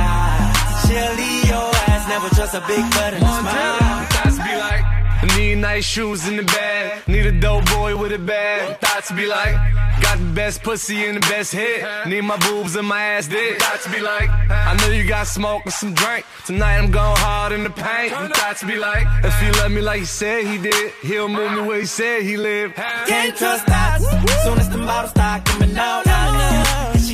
She'll 0.83 1.13
leave 1.15 1.45
your 1.47 1.71
ass, 1.87 2.07
never 2.09 2.29
trust 2.35 2.53
a 2.53 2.61
big 2.67 2.83
butt 2.91 3.13
and 3.13 3.23
a 3.23 3.33
smile. 3.39 4.05
Thoughts 4.11 4.37
be 4.37 4.55
like, 4.65 4.83
I 5.23 5.37
need 5.37 5.55
nice 5.55 5.85
shoes 5.85 6.27
in 6.27 6.35
the 6.35 6.43
bag. 6.43 7.07
Need 7.07 7.25
a 7.27 7.31
dope 7.31 7.65
boy 7.67 7.95
with 7.95 8.11
a 8.11 8.19
bag. 8.19 8.79
Thoughts 8.79 9.11
be 9.11 9.25
like, 9.25 9.55
got 10.01 10.17
the 10.17 10.31
best 10.33 10.63
pussy 10.63 11.05
and 11.05 11.15
the 11.17 11.21
best 11.21 11.53
hit. 11.53 11.85
Need 12.07 12.21
my 12.21 12.37
boobs 12.37 12.75
and 12.75 12.87
my 12.87 13.01
ass 13.01 13.27
dick. 13.27 13.61
Thoughts 13.61 13.87
be 13.87 14.01
like, 14.01 14.29
I 14.29 14.75
know 14.79 14.89
you 14.91 15.07
got 15.07 15.27
smoke 15.27 15.61
and 15.63 15.73
some 15.73 15.93
drink. 15.93 16.25
Tonight 16.45 16.77
I'm 16.77 16.91
going 16.91 17.17
hard 17.17 17.53
in 17.53 17.63
the 17.63 17.69
paint. 17.69 18.11
Thoughts 18.35 18.63
be 18.63 18.75
like, 18.75 19.05
if 19.23 19.39
he 19.39 19.51
love 19.61 19.71
me 19.71 19.81
like 19.81 19.99
he 19.99 20.05
said 20.05 20.45
he 20.45 20.57
did, 20.57 20.91
he'll 21.03 21.29
move 21.29 21.51
me 21.53 21.61
where 21.61 21.79
he 21.79 21.85
said 21.85 22.23
he 22.23 22.35
lived. 22.35 22.75
Can't 22.75 23.35
trust 23.37 23.65
thoughts. 23.65 24.03
Soon 24.43 24.57
as 24.59 24.69
the 24.69 24.77
bottles 24.79 25.11
start 25.11 25.45
coming 25.45 25.77
out, 25.77 26.10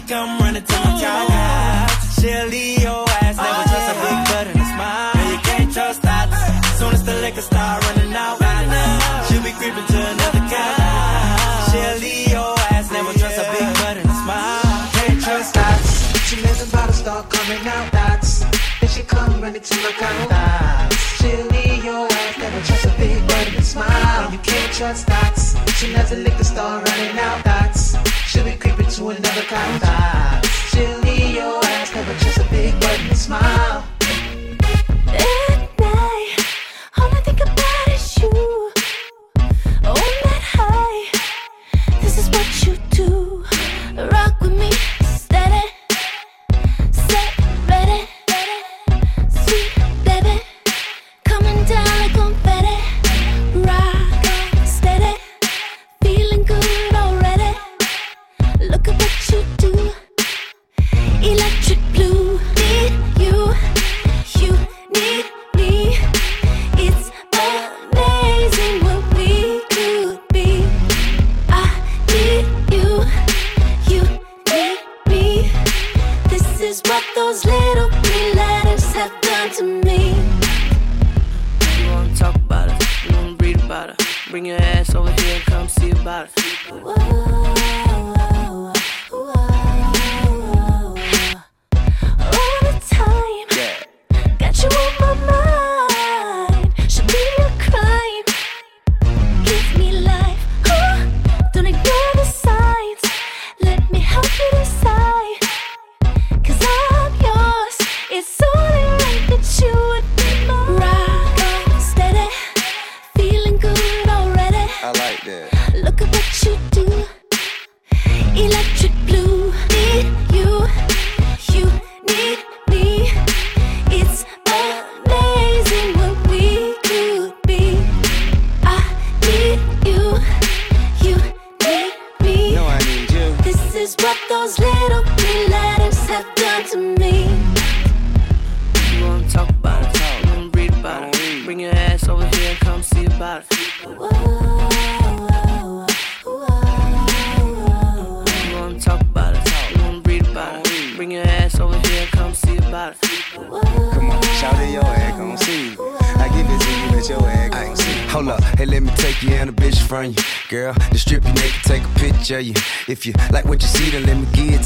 come 0.07 0.39
running 0.39 0.63
to 0.63 0.73
my 0.73 0.93
couch. 1.03 1.91
She'll 2.15 2.47
leave 2.47 2.81
your 2.81 3.03
ass, 3.21 3.35
never 3.35 3.63
trust 3.67 3.87
a 3.91 3.95
big 4.05 4.17
oh. 4.17 4.29
butt 4.31 4.47
and 4.47 4.59
a 4.63 4.67
smile. 4.73 5.31
You 5.31 5.37
can't 5.43 5.73
trust 5.73 6.01
that. 6.03 6.27
Soon 6.79 6.93
as 6.93 7.03
the 7.03 7.13
liquor 7.23 7.41
start 7.41 7.83
running 7.83 8.13
out, 8.15 8.39
she'll 9.27 9.43
be 9.43 9.51
creeping 9.59 9.85
to 9.93 9.99
another 10.13 10.43
couch. 10.47 11.71
She'll 11.71 11.99
leave 11.99 12.31
your 12.31 12.55
ass, 12.71 12.89
never 12.89 13.11
trust 13.19 13.37
a 13.37 13.45
big 13.51 13.67
butt 13.79 13.97
and 13.99 14.09
a 14.09 14.17
smile. 14.23 14.89
Can't 14.95 15.19
trust 15.21 15.53
that. 15.55 15.79
She 16.27 16.35
let 16.41 16.55
the 16.55 16.69
bottle 16.71 16.93
start 16.93 17.29
coming 17.29 17.67
out, 17.67 17.91
that's 17.91 18.39
Then 18.79 18.89
she 18.89 19.03
come 19.03 19.41
running 19.41 19.61
to 19.61 19.75
my 19.77 19.91
car, 19.91 20.27
that's 20.27 20.95
She'll 21.19 21.47
leave 21.47 21.85
your 21.85 22.05
ass, 22.05 22.37
never 22.37 22.59
trust 22.67 22.85
a 22.85 22.93
big 22.99 23.19
butt 23.27 23.47
and 23.47 23.55
a 23.55 23.61
smile 23.61 24.31
You 24.33 24.39
can't 24.39 24.73
trust 24.73 25.07
that 25.07 25.35
But 25.65 25.73
She 25.75 25.93
let 25.93 26.09
the 26.09 26.17
liquor 26.17 26.43
start 26.43 26.85
running 26.85 27.17
out, 27.17 27.43
that's 27.45 28.16
another 29.09 29.41
car, 29.43 29.79
that's 29.79 30.47
She'll 30.69 30.99
leave 30.99 31.35
your 31.35 31.63
ass, 31.63 31.93
never 31.93 32.13
just 32.13 32.39
a 32.39 32.49
big 32.49 32.73
butt 32.79 32.99
and 32.99 33.17
smile 33.17 33.96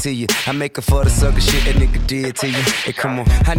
to 0.02 0.10
you. 0.10 0.26
I 0.46 0.52
make 0.52 0.76
her 0.76 0.82
for 0.82 1.04
the 1.04 1.10
sucker 1.10 1.40
shit 1.40 1.64
that 1.64 1.76
nigga 1.76 2.04
did 2.06 2.36
to 2.36 2.48
you. 2.48 2.62
Hey, 2.84 2.92
come 2.92 3.20
on, 3.20 3.26
I 3.46 3.54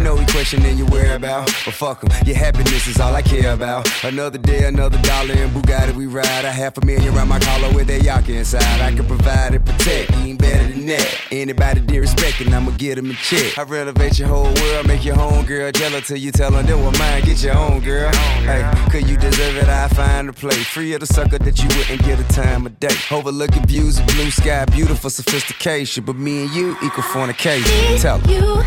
but 1.64 1.74
fuck 1.74 2.04
'em, 2.04 2.10
your 2.26 2.36
happiness 2.36 2.86
is 2.86 3.00
all 3.00 3.14
I 3.14 3.22
care 3.22 3.52
about. 3.52 3.88
Another 4.04 4.38
day, 4.38 4.64
another 4.66 4.98
dollar 5.02 5.34
in 5.34 5.50
Bugatti 5.50 5.94
we 5.94 6.06
ride. 6.06 6.44
A 6.44 6.50
half 6.52 6.76
a 6.78 6.84
million 6.84 7.14
around 7.14 7.28
my 7.28 7.38
collar 7.38 7.70
with 7.72 7.86
that 7.88 8.02
yak 8.02 8.28
inside. 8.28 8.80
I 8.80 8.92
can 8.94 9.06
provide 9.06 9.54
and 9.54 9.64
protect, 9.64 10.10
even 10.18 10.36
better 10.36 10.68
than 10.68 10.86
that. 10.86 11.08
Anybody 11.32 11.80
disrespecting, 11.80 12.52
I'ma 12.52 12.72
get 12.76 12.98
'em 12.98 13.10
a 13.10 13.14
check. 13.14 13.56
I 13.58 13.62
renovate 13.62 14.18
your 14.18 14.28
whole 14.28 14.52
world, 14.60 14.86
make 14.86 15.04
your 15.04 15.16
home 15.16 15.44
girl 15.44 15.70
jealous 15.72 16.06
till 16.08 16.16
you 16.16 16.32
tell 16.32 16.52
her 16.52 16.62
they 16.62 16.74
were 16.74 16.90
mine. 16.98 17.22
Get 17.24 17.42
your 17.42 17.56
own 17.56 17.80
girl. 17.80 18.10
Hey, 18.44 18.64
could 18.90 19.08
you 19.08 19.16
deserve 19.16 19.56
it? 19.56 19.68
I 19.68 19.88
find 19.88 20.28
a 20.28 20.32
play. 20.32 20.56
Free 20.74 20.92
of 20.94 21.00
the 21.00 21.06
sucker 21.06 21.38
that 21.38 21.62
you 21.62 21.68
wouldn't 21.76 22.02
get 22.04 22.18
a 22.20 22.24
time 22.32 22.66
of 22.66 22.78
day. 22.80 22.96
Overlooking 23.10 23.66
views 23.66 23.98
of 23.98 24.06
blue 24.08 24.30
sky, 24.30 24.64
beautiful 24.66 25.10
sophistication. 25.10 26.04
But 26.04 26.16
me 26.16 26.42
and 26.44 26.54
you 26.54 26.76
equal 26.82 27.02
fornication. 27.04 27.98
Tell. 27.98 28.20
You, 28.28 28.62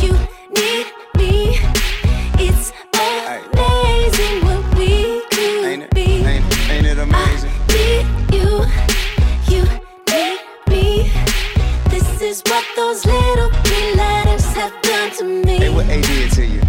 you 0.00 0.16
those 12.96 13.04
little 13.06 13.50
letters 13.96 14.44
have 14.54 14.72
done 14.80 15.10
to 15.10 15.24
me. 15.24 15.68
What 15.68 15.86
A 15.86 16.00
did 16.00 16.32
to 16.32 16.46
you? 16.46 16.65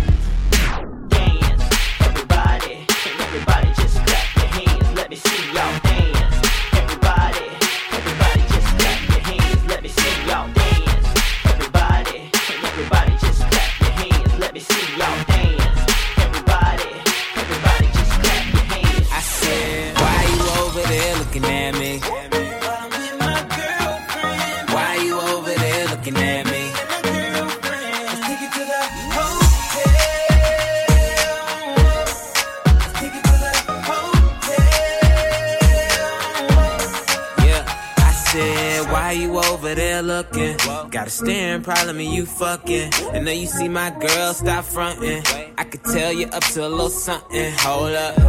Staring 41.18 41.64
problem 41.64 42.00
and 42.00 42.14
you 42.14 42.26
fucking. 42.26 42.94
And 43.14 43.26
now 43.26 43.32
you 43.32 43.48
see 43.48 43.68
my 43.68 43.90
girl, 43.90 44.34
stop 44.34 44.64
fronting. 44.66 45.24
I 45.58 45.64
could 45.64 45.84
tell 45.84 46.14
you 46.14 46.28
up 46.28 46.44
to 46.54 46.68
a 46.68 46.70
little 46.70 46.90
something. 46.90 47.54
Hold 47.60 47.96
up, 47.96 48.20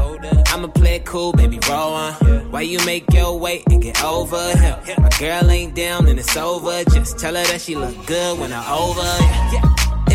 I'ma 0.53 0.68
play 0.68 0.97
it 0.97 1.05
cool, 1.05 1.32
baby, 1.32 1.59
roll 1.68 1.93
on. 1.93 2.14
Why 2.51 2.62
you 2.62 2.78
make 2.86 3.12
your 3.12 3.39
way 3.39 3.62
and 3.70 3.82
get 3.82 4.03
over 4.03 4.57
him? 4.57 4.78
My 4.99 5.11
girl 5.18 5.51
ain't 5.51 5.74
down 5.74 6.09
and 6.09 6.18
it's 6.18 6.36
over. 6.36 6.84
Just 6.84 7.18
tell 7.18 7.34
her 7.34 7.45
that 7.45 7.61
she 7.61 7.74
look 7.74 7.95
good 8.07 8.39
when 8.39 8.53
I'm 8.53 8.72
over. 8.72 9.03
Yeah. 9.53 9.88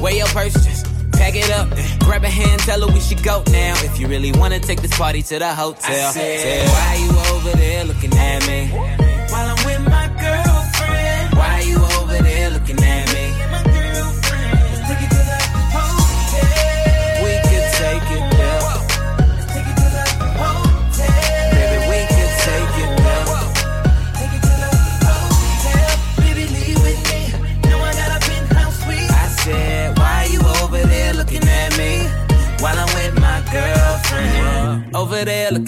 wear 0.00 0.14
your 0.14 0.26
purse, 0.28 0.54
just 0.54 0.86
pack 1.12 1.34
it 1.34 1.50
up. 1.50 1.68
Grab 2.00 2.24
a 2.24 2.28
hand, 2.28 2.60
tell 2.62 2.80
her 2.86 2.92
we 2.92 3.00
should 3.00 3.22
go 3.22 3.42
now. 3.50 3.74
If 3.84 3.98
you 3.98 4.06
really 4.08 4.32
wanna 4.32 4.60
take 4.60 4.80
this 4.80 4.96
party 4.96 5.22
to 5.22 5.38
the 5.38 5.54
hotel, 5.54 6.08
I 6.08 6.12
said, 6.12 6.68
why 6.68 6.94
you 7.02 7.10
over 7.34 7.56
there 7.56 7.84
looking 7.84 8.14
at 8.14 8.46
me? 8.46 8.68
While 9.30 9.56
I'm 9.56 9.66
with 9.66 9.82
my 9.88 10.06
girlfriend. 10.20 11.34
Why 11.36 11.60
you 11.60 11.78
over 12.00 12.22
there 12.22 12.50
looking 12.50 12.82
at 12.82 13.06
me? 13.06 13.07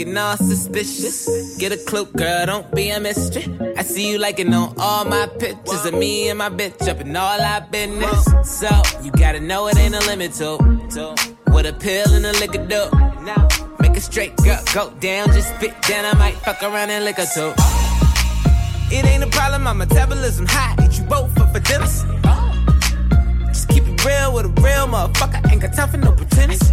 Looking 0.00 0.16
all 0.16 0.36
suspicious. 0.36 1.56
Get 1.58 1.72
a 1.72 1.76
clue, 1.76 2.06
girl, 2.06 2.46
don't 2.46 2.74
be 2.74 2.88
a 2.88 2.98
mystery. 2.98 3.44
I 3.76 3.82
see 3.82 4.10
you 4.10 4.18
liking 4.18 4.52
on 4.54 4.74
all 4.78 5.04
my 5.04 5.28
pictures 5.38 5.84
of 5.84 5.94
me 5.94 6.30
and 6.30 6.38
my 6.38 6.48
bitch 6.48 6.88
up 6.88 7.00
in 7.00 7.14
all 7.14 7.40
our 7.40 7.60
business. 7.60 8.24
So 8.44 8.68
you 9.02 9.10
gotta 9.12 9.40
know 9.40 9.68
it 9.68 9.76
ain't 9.76 9.94
a 9.94 10.00
limit 10.06 10.32
to 10.34 10.56
what 11.48 11.66
a 11.66 11.72
pill 11.72 12.14
and 12.14 12.24
a 12.24 12.32
liquor 12.32 12.66
do. 12.66 12.88
Make 13.80 13.96
a 13.96 14.00
straight 14.00 14.34
girl 14.36 14.62
go 14.72 14.90
down, 15.00 15.32
just 15.32 15.54
spit 15.56 15.74
down. 15.82 16.06
I 16.06 16.14
might 16.14 16.36
fuck 16.36 16.62
around 16.62 16.90
and 16.90 17.04
lick 17.04 17.16
her 17.16 17.26
too. 17.26 17.52
It 18.94 19.04
ain't 19.04 19.22
a 19.22 19.28
problem, 19.28 19.64
my 19.64 19.74
metabolism 19.74 20.46
high. 20.48 20.82
Eat 20.82 20.98
you 20.98 21.04
both 21.04 21.38
up 21.38 21.52
for 21.52 21.60
dinner. 21.60 21.84
Just 23.48 23.68
keep 23.68 23.84
it 23.86 24.04
real 24.04 24.32
with 24.32 24.46
a 24.46 24.60
real 24.62 24.86
motherfucker. 24.86 25.50
Ain't 25.50 25.60
got 25.60 25.74
time 25.74 25.90
for 25.90 25.98
no 25.98 26.12
pretense. 26.12 26.70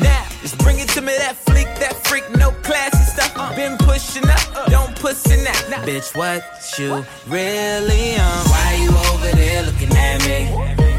Now, 0.00 0.23
just 0.44 0.58
bring 0.58 0.78
it 0.78 0.88
to 0.90 1.00
me, 1.00 1.16
that 1.16 1.36
fleek, 1.46 1.64
that 1.78 1.94
freak, 2.06 2.24
no 2.36 2.50
classy 2.62 2.98
stuff. 2.98 3.56
Been 3.56 3.78
pushing 3.78 4.28
up, 4.28 4.68
don't 4.68 4.94
pussy 4.96 5.42
now. 5.42 5.52
Bitch, 5.86 6.14
what 6.14 6.44
you 6.78 7.02
really 7.26 8.16
on? 8.16 8.44
Why 8.52 8.78
you 8.82 8.90
over 8.90 9.36
there 9.36 9.62
looking 9.62 9.96
at 9.96 10.20
me? 10.26 10.93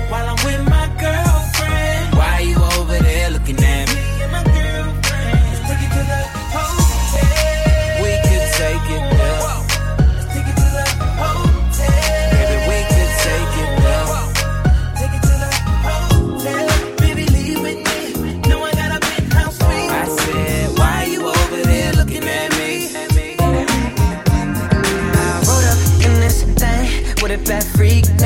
A 27.55 27.61
freak 27.61 28.24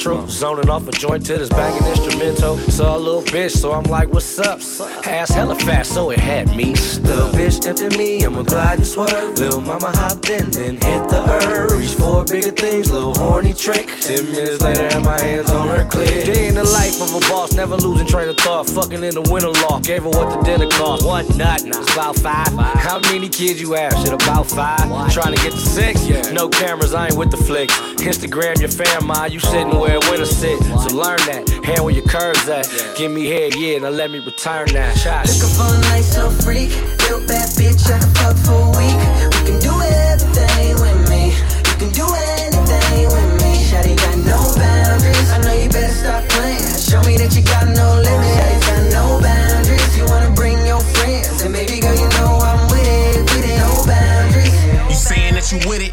Central. 0.00 0.26
Zoning 0.28 0.70
off 0.70 0.88
a 0.88 0.92
joint 0.92 1.26
to 1.26 1.36
this 1.36 1.50
banging 1.50 1.82
Saw 2.20 2.96
a 2.96 2.98
little 2.98 3.22
bitch, 3.22 3.56
so 3.56 3.72
I'm 3.72 3.84
like, 3.84 4.12
what's 4.12 4.38
up? 4.38 4.60
Ass 5.06 5.30
hella 5.30 5.54
fast, 5.54 5.94
so 5.94 6.10
it 6.10 6.18
had 6.18 6.54
me. 6.54 6.74
Little 6.74 7.30
bitch 7.30 7.60
tempted 7.60 7.96
me, 7.96 8.22
I'ma 8.22 8.42
glide 8.42 8.76
and 8.76 8.86
swerve. 8.86 9.38
Little 9.38 9.62
mama 9.62 9.90
hopped 9.96 10.28
in, 10.28 10.50
then 10.50 10.74
hit 10.74 11.08
the 11.08 11.24
earth. 11.42 11.72
Reach 11.72 11.94
for 11.94 12.26
bigger 12.26 12.50
things, 12.50 12.92
little 12.92 13.14
horny 13.14 13.54
trick. 13.54 13.86
Ten 14.02 14.30
minutes 14.32 14.60
later, 14.60 14.82
had 14.82 15.02
my 15.02 15.18
hands 15.18 15.50
on 15.50 15.68
her 15.68 15.84
clit. 15.86 16.26
Day 16.26 16.48
in 16.48 16.56
the 16.56 16.64
life 16.64 17.00
of 17.00 17.14
a 17.14 17.20
boss, 17.20 17.54
never 17.54 17.76
losing 17.76 18.06
train 18.06 18.28
of 18.28 18.36
thought. 18.36 18.68
Fucking 18.68 19.02
in 19.02 19.14
the 19.14 19.22
winter 19.22 19.48
law, 19.48 19.80
gave 19.80 20.02
her 20.02 20.10
what 20.10 20.28
the 20.28 20.42
dinner 20.42 20.68
cost. 20.68 21.06
One 21.06 21.26
nut, 21.38 21.62
it's 21.64 21.92
about 21.94 22.16
five. 22.16 22.52
How 22.52 23.00
many 23.00 23.30
kids 23.30 23.62
you 23.62 23.72
have? 23.72 23.94
Shit, 23.94 24.12
about 24.12 24.46
five. 24.46 24.84
Trying 25.10 25.34
to 25.34 25.42
get 25.42 25.52
to 25.52 25.58
six? 25.58 26.06
No 26.32 26.50
cameras, 26.50 26.92
I 26.92 27.06
ain't 27.06 27.16
with 27.16 27.30
the 27.30 27.38
flicks. 27.38 27.74
Instagram 28.02 28.60
your 28.60 28.68
fam, 28.68 29.06
ma, 29.06 29.24
you 29.24 29.40
sitting 29.40 29.78
where 29.78 29.96
a 29.96 30.10
winner 30.10 30.26
sit. 30.26 30.58
So 30.62 30.94
learn 30.94 31.18
that, 31.24 31.48
hand 31.64 31.82
where 31.82 31.94
your 31.94 32.09
curves 32.10 32.48
at. 32.48 32.66
Give 32.96 33.12
me 33.12 33.26
head, 33.26 33.54
yeah, 33.54 33.78
now 33.78 33.90
let 33.90 34.10
me 34.10 34.18
return 34.18 34.66
that. 34.74 34.98
Shots. 34.98 35.38
Looking 35.38 35.54
for 35.54 35.70
a 35.70 35.80
nice 35.94 36.16
little 36.16 36.34
freak, 36.42 36.70
real 37.06 37.22
bad 37.24 37.48
bitch 37.54 37.86
I 37.86 38.02
can 38.02 38.10
fuck 38.18 38.36
for 38.42 38.58
a 38.58 38.70
week. 38.74 38.98
We 39.30 39.40
can 39.46 39.58
do 39.62 39.70
everything 39.70 40.74
with 40.82 41.00
me. 41.06 41.30
You 41.70 41.74
can 41.78 41.90
do 41.94 42.06
anything 42.42 43.06
with 43.14 43.30
me. 43.38 43.62
Shawty 43.62 43.94
got 43.94 44.18
no 44.26 44.42
boundaries. 44.58 45.30
I 45.30 45.38
know 45.46 45.54
you 45.54 45.70
better 45.70 45.94
stop 45.94 46.26
playing. 46.34 46.66
Show 46.82 47.00
me 47.06 47.14
that 47.22 47.30
you 47.30 47.46
got 47.46 47.70
no 47.70 48.02
limits. 48.02 48.34
Shawty 48.34 48.58
got 48.66 48.82
no 48.90 49.04
boundaries. 49.22 49.90
You 49.96 50.04
wanna 50.10 50.34
bring 50.34 50.58
your 50.66 50.82
friends, 50.98 51.46
and 51.46 51.54
baby 51.54 51.78
girl, 51.78 51.94
you 51.94 52.10
know 52.18 52.42
I'm 52.42 52.66
with 52.74 52.90
it, 52.90 53.22
with 53.30 53.46
it. 53.46 53.58
No 53.62 53.86
boundaries. 53.86 54.50
You 54.90 54.98
saying 54.98 55.34
that 55.38 55.46
you 55.54 55.62
with 55.62 55.86
it? 55.86 55.89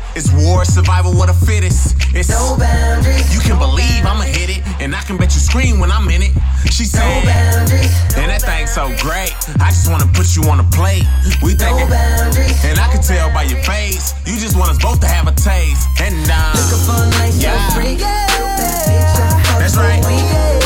War, 0.47 0.63
survival, 0.63 1.11
what 1.11 1.27
the 1.27 1.35
fittest. 1.45 1.95
It's 2.15 2.29
no 2.29 2.55
boundaries. 2.57 3.35
You 3.35 3.41
can 3.43 3.59
believe 3.59 3.99
I'ma 4.07 4.23
hit 4.23 4.47
it, 4.47 4.63
and 4.79 4.95
I 4.95 5.01
can 5.01 5.17
bet 5.17 5.35
you 5.35 5.41
scream 5.43 5.77
when 5.79 5.91
I'm 5.91 6.07
in 6.07 6.23
it. 6.23 6.31
She 6.71 6.85
said, 6.85 7.03
No 7.03 7.27
boundaries. 7.27 7.91
and 8.15 8.31
that 8.31 8.41
thing's 8.47 8.71
so 8.71 8.87
great. 9.03 9.35
I 9.59 9.75
just 9.75 9.91
wanna 9.91 10.07
put 10.15 10.35
you 10.39 10.43
on 10.47 10.63
a 10.63 10.67
plate. 10.71 11.03
We 11.43 11.51
thinking, 11.51 11.91
boundaries. 11.91 12.63
and 12.63 12.79
I 12.79 12.87
can 12.87 13.03
tell 13.03 13.27
by 13.35 13.43
your 13.43 13.59
face, 13.67 14.15
you 14.23 14.39
just 14.39 14.55
want 14.55 14.71
us 14.71 14.79
both 14.79 15.01
to 15.01 15.07
have 15.07 15.27
a 15.27 15.35
taste. 15.35 15.83
And 15.99 16.15
uh, 16.31 16.55
Looking 16.55 16.83
for 16.87 16.95
a 16.95 17.09
nice 17.19 17.35
yeah. 17.43 17.51
little 17.51 17.75
freak, 17.75 17.99
real 17.99 18.47
bad 18.55 18.87
bitch 18.87 19.19
I 19.19 19.27
can 19.27 19.43
fuck 19.43 19.59
That's 19.59 19.75
right. 19.75 20.56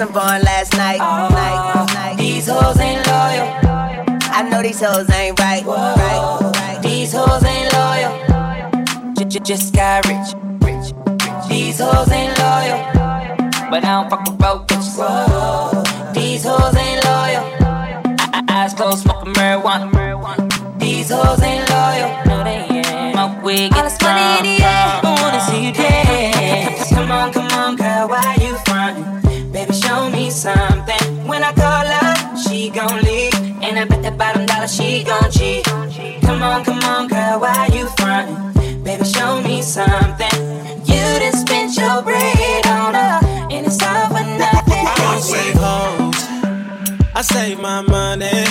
It. 0.00 0.02
I 0.02 0.06
wasn't 0.06 0.12
born 0.14 0.42
last 0.42 0.76
night. 0.76 0.98
night. 0.98 2.16
These 2.18 2.46
hoes 2.48 2.78
ain't 2.78 3.06
loyal. 3.06 3.48
I 4.30 4.42
know 4.48 4.62
these 4.62 4.80
hoes 4.80 5.10
ain't 5.10 5.38
right. 5.40 5.64
right. 5.64 6.78
These 6.82 7.12
hoes 7.12 7.44
ain't 7.44 7.72
loyal. 7.72 9.14
J- 9.14 9.24
j- 9.24 9.40
Just 9.40 9.74
got 9.74 10.06
rich. 10.06 10.34
rich. 10.62 10.92
These 11.48 11.80
hoes 11.80 12.10
ain't 12.10 12.38
loyal. 12.38 12.78
But 13.70 13.84
I 13.84 14.00
don't 14.00 14.10
fuck 14.10 14.24
with 14.24 14.38
broke 14.38 14.66
bitches. 14.68 16.14
These 16.14 16.44
hoes 16.44 16.76
ain't 16.76 17.04
loyal. 17.04 17.44
I- 17.60 18.42
I- 18.48 18.64
Eyes 18.64 18.74
closed, 18.74 19.02
smoking 19.02 19.34
marijuana. 19.34 19.90
These 20.78 21.10
hoes 21.10 21.42
ain't 21.42 21.68
loyal. 21.68 22.10
No, 22.26 22.44
they 22.44 22.66
ain't. 22.70 23.12
Smoke 23.14 23.42
weed, 23.42 23.72
get 23.72 23.90
strong. 23.90 24.16
I 24.16 24.36
wanna 24.36 24.57
save 47.48 47.60
my 47.60 47.80
money. 47.80 48.44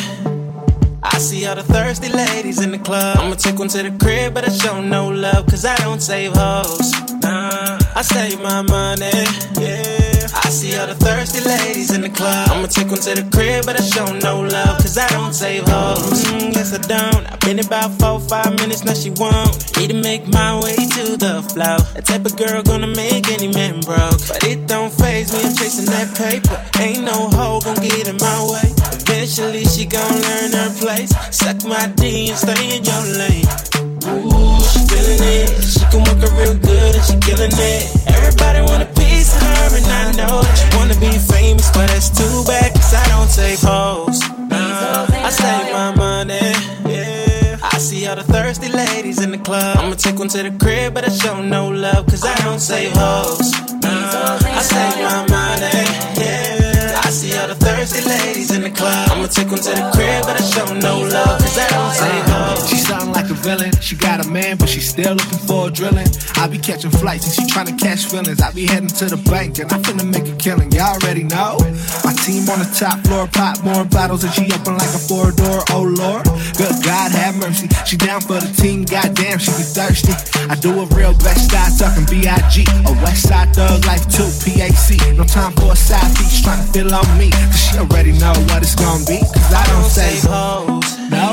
I 1.03 1.17
see 1.19 1.45
all 1.45 1.55
the 1.55 1.63
thirsty 1.63 2.09
ladies 2.09 2.61
in 2.63 2.71
the 2.71 2.79
club. 2.79 3.17
I'ma 3.19 3.35
take 3.35 3.59
one 3.59 3.67
to 3.69 3.83
the 3.83 3.95
crib, 4.03 4.33
but 4.33 4.43
I 4.43 4.49
show 4.49 4.81
no 4.81 5.09
love, 5.09 5.45
cause 5.45 5.65
I 5.65 5.75
don't 5.77 6.01
save 6.01 6.33
hoes. 6.33 6.91
Nah, 7.21 7.77
I 7.97 8.03
save 8.03 8.39
my 8.43 8.61
money. 8.61 9.09
Yeah. 9.57 10.29
I 10.45 10.49
see 10.49 10.77
all 10.77 10.85
the 10.85 10.93
thirsty 10.93 11.41
ladies 11.41 11.89
in 11.95 12.01
the 12.01 12.09
club. 12.09 12.47
I'ma 12.51 12.67
take 12.67 12.91
one 12.91 13.01
to 13.01 13.15
the 13.15 13.25
crib, 13.35 13.65
but 13.65 13.73
I 13.73 13.81
show 13.81 14.05
no 14.21 14.41
love, 14.41 14.77
cause 14.77 14.99
I 14.99 15.07
don't 15.09 15.33
save 15.33 15.67
hoes. 15.67 16.23
Mm, 16.25 16.53
yes, 16.53 16.77
I 16.77 16.81
don't. 16.85 17.25
I've 17.25 17.39
been 17.39 17.57
about 17.57 17.89
four, 17.97 18.19
five 18.19 18.53
minutes, 18.61 18.85
now 18.85 18.93
she 18.93 19.09
won't. 19.09 19.49
Need 19.77 19.89
to 19.89 19.99
make 19.99 20.27
my 20.27 20.61
way 20.61 20.75
to 20.75 21.17
the 21.17 21.41
flow. 21.49 21.81
That 21.97 22.05
type 22.05 22.23
of 22.27 22.37
girl 22.37 22.61
gonna 22.61 22.93
make 22.93 23.31
any 23.31 23.47
man 23.47 23.81
broke. 23.81 24.21
But 24.29 24.45
it 24.45 24.67
don't 24.67 24.93
phase 24.93 25.33
me, 25.33 25.49
I'm 25.49 25.55
chasing 25.55 25.89
that 25.89 26.13
paper. 26.13 26.53
Ain't 26.77 27.01
no 27.03 27.29
hoe 27.33 27.61
gonna 27.61 27.81
get 27.81 28.07
in 28.07 28.17
my 28.17 28.39
way. 28.45 28.77
Eventually 28.93 29.65
she 29.65 29.87
gon' 29.87 30.21
learn 30.21 30.51
her 30.53 30.69
place. 30.77 31.09
Suck 31.35 31.65
my 31.65 31.87
D 31.97 32.29
and 32.29 32.37
stay 32.37 32.77
in 32.77 32.85
your 32.85 33.03
lane. 33.17 33.86
Ooh, 34.09 34.59
she 34.71 34.79
feeling 34.87 35.21
it. 35.21 35.49
She 35.63 35.83
can 35.91 36.03
work 36.07 36.21
it 36.23 36.31
real 36.39 36.55
good 36.55 36.95
and 36.95 37.05
she 37.05 37.15
killing 37.19 37.51
it. 37.51 37.83
Everybody 38.07 38.61
want 38.61 38.83
a 38.83 38.89
piece 38.99 39.35
of 39.35 39.43
her 39.43 39.77
and 39.77 39.85
I 39.85 40.11
know 40.19 40.41
that 40.41 40.55
she 40.59 40.67
wanna 40.77 40.95
be 40.95 41.11
famous, 41.17 41.69
but 41.71 41.87
that's 41.87 42.09
too 42.09 42.43
bad 42.45 42.73
'cause 42.73 42.93
I 42.93 43.05
don't 43.09 43.29
save 43.29 43.61
hoes. 43.61 44.19
Nah, 44.49 45.05
I 45.27 45.29
save 45.29 45.71
my 45.73 45.91
money. 45.95 46.53
Yeah. 46.87 47.57
I 47.61 47.77
see 47.79 48.07
all 48.07 48.15
the 48.15 48.23
thirsty 48.23 48.69
ladies 48.69 49.19
in 49.21 49.31
the 49.31 49.37
club. 49.37 49.77
I'ma 49.77 49.95
take 49.95 50.17
one 50.17 50.29
to 50.29 50.43
the 50.43 50.51
crib, 50.63 50.93
but 50.93 51.05
I 51.05 51.11
show 51.11 51.41
no 51.41 51.67
love 51.69 52.05
'cause 52.07 52.23
I 52.23 52.35
don't 52.43 52.61
save 52.61 52.93
hoes. 52.95 53.51
Nah, 53.83 54.39
I 54.59 54.61
save 54.61 54.97
my 55.03 55.19
money. 55.27 55.85
Yeah. 56.21 56.66
I 57.07 57.09
see 57.09 57.33
all 57.37 57.47
the 57.47 57.55
thirsty 57.55 58.03
ladies 58.03 58.51
in 58.51 58.63
the 58.63 58.69
club. 58.69 59.07
I'ma 59.09 59.27
take 59.27 59.47
one 59.47 59.61
to 59.61 59.69
the 59.71 59.91
crib, 59.95 60.27
but 60.27 60.35
I 60.35 60.43
show 60.43 60.65
no 60.75 61.07
love 61.07 61.39
'cause 61.39 61.57
I 61.57 61.67
don't 61.71 61.93
save 61.95 62.25
hoes. 62.27 62.59
Uh-huh. 62.59 62.67
She 62.67 62.75
sound 62.75 63.13
like 63.13 63.29
a 63.29 63.33
villain. 63.33 63.71
She 63.79 63.95
got 63.95 64.25
a 64.25 64.27
man, 64.27 64.57
but 64.57 64.67
she 64.67 64.81
still 64.81 65.15
looking 65.15 65.39
for 65.47 65.67
a 65.67 65.71
drilling. 65.71 66.09
I 66.35 66.47
be 66.47 66.57
catching 66.57 66.91
flights 66.91 67.23
and 67.27 67.33
she 67.33 67.43
tryna 67.53 67.79
catch 67.79 68.07
feelings. 68.11 68.41
I 68.41 68.51
be 68.51 68.67
heading 68.67 68.91
to 68.99 69.05
the 69.05 69.15
bank 69.31 69.57
and 69.57 69.71
I'm 69.71 69.81
finna 69.83 70.03
make 70.03 70.27
a 70.27 70.35
killing. 70.35 70.69
Y'all 70.73 70.99
already 70.99 71.23
know. 71.23 71.55
My 72.03 72.11
team 72.27 72.43
on 72.49 72.59
the 72.59 72.69
top 72.75 72.99
floor, 73.07 73.25
pop 73.31 73.63
more 73.63 73.85
bottles 73.85 74.25
and 74.25 74.33
she 74.33 74.51
open 74.51 74.77
like 74.77 74.91
a 74.91 74.99
four 74.99 75.31
door. 75.31 75.63
Oh 75.71 75.83
lord, 75.87 76.25
good 76.59 76.75
God 76.83 77.11
have 77.15 77.35
mercy. 77.37 77.69
She 77.85 77.95
down 77.95 78.19
for 78.19 78.35
the 78.43 78.51
team. 78.61 78.83
Goddamn, 78.83 79.39
she 79.39 79.51
be 79.55 79.63
thirsty. 79.63 80.11
I 80.51 80.55
do 80.55 80.75
a 80.83 80.85
real 80.87 81.13
best 81.23 81.51
side 81.51 81.71
talking 81.79 82.03
B.I.G. 82.11 82.65
A 82.85 82.91
West 82.99 83.29
Side 83.29 83.55
Thug 83.55 83.85
Life 83.85 84.03
2 84.11 84.27
PAC. 84.43 85.15
No 85.15 85.23
time 85.23 85.53
for 85.53 85.71
a 85.71 85.75
side 85.75 86.11
piece 86.17 86.41
trying 86.41 86.59
to 86.59 86.67
feel 86.73 86.93
on 86.97 87.17
me. 87.17 87.29
Cause 87.29 87.61
she 87.61 87.77
already 87.77 88.13
know 88.13 88.33
what 88.49 88.61
it's 88.65 88.75
gonna 88.75 89.05
be. 89.05 89.19
Cause 89.19 89.53
I 89.53 89.65
don't 89.71 89.89
save 89.89 90.23
hoes. 90.23 90.89
No, 91.13 91.25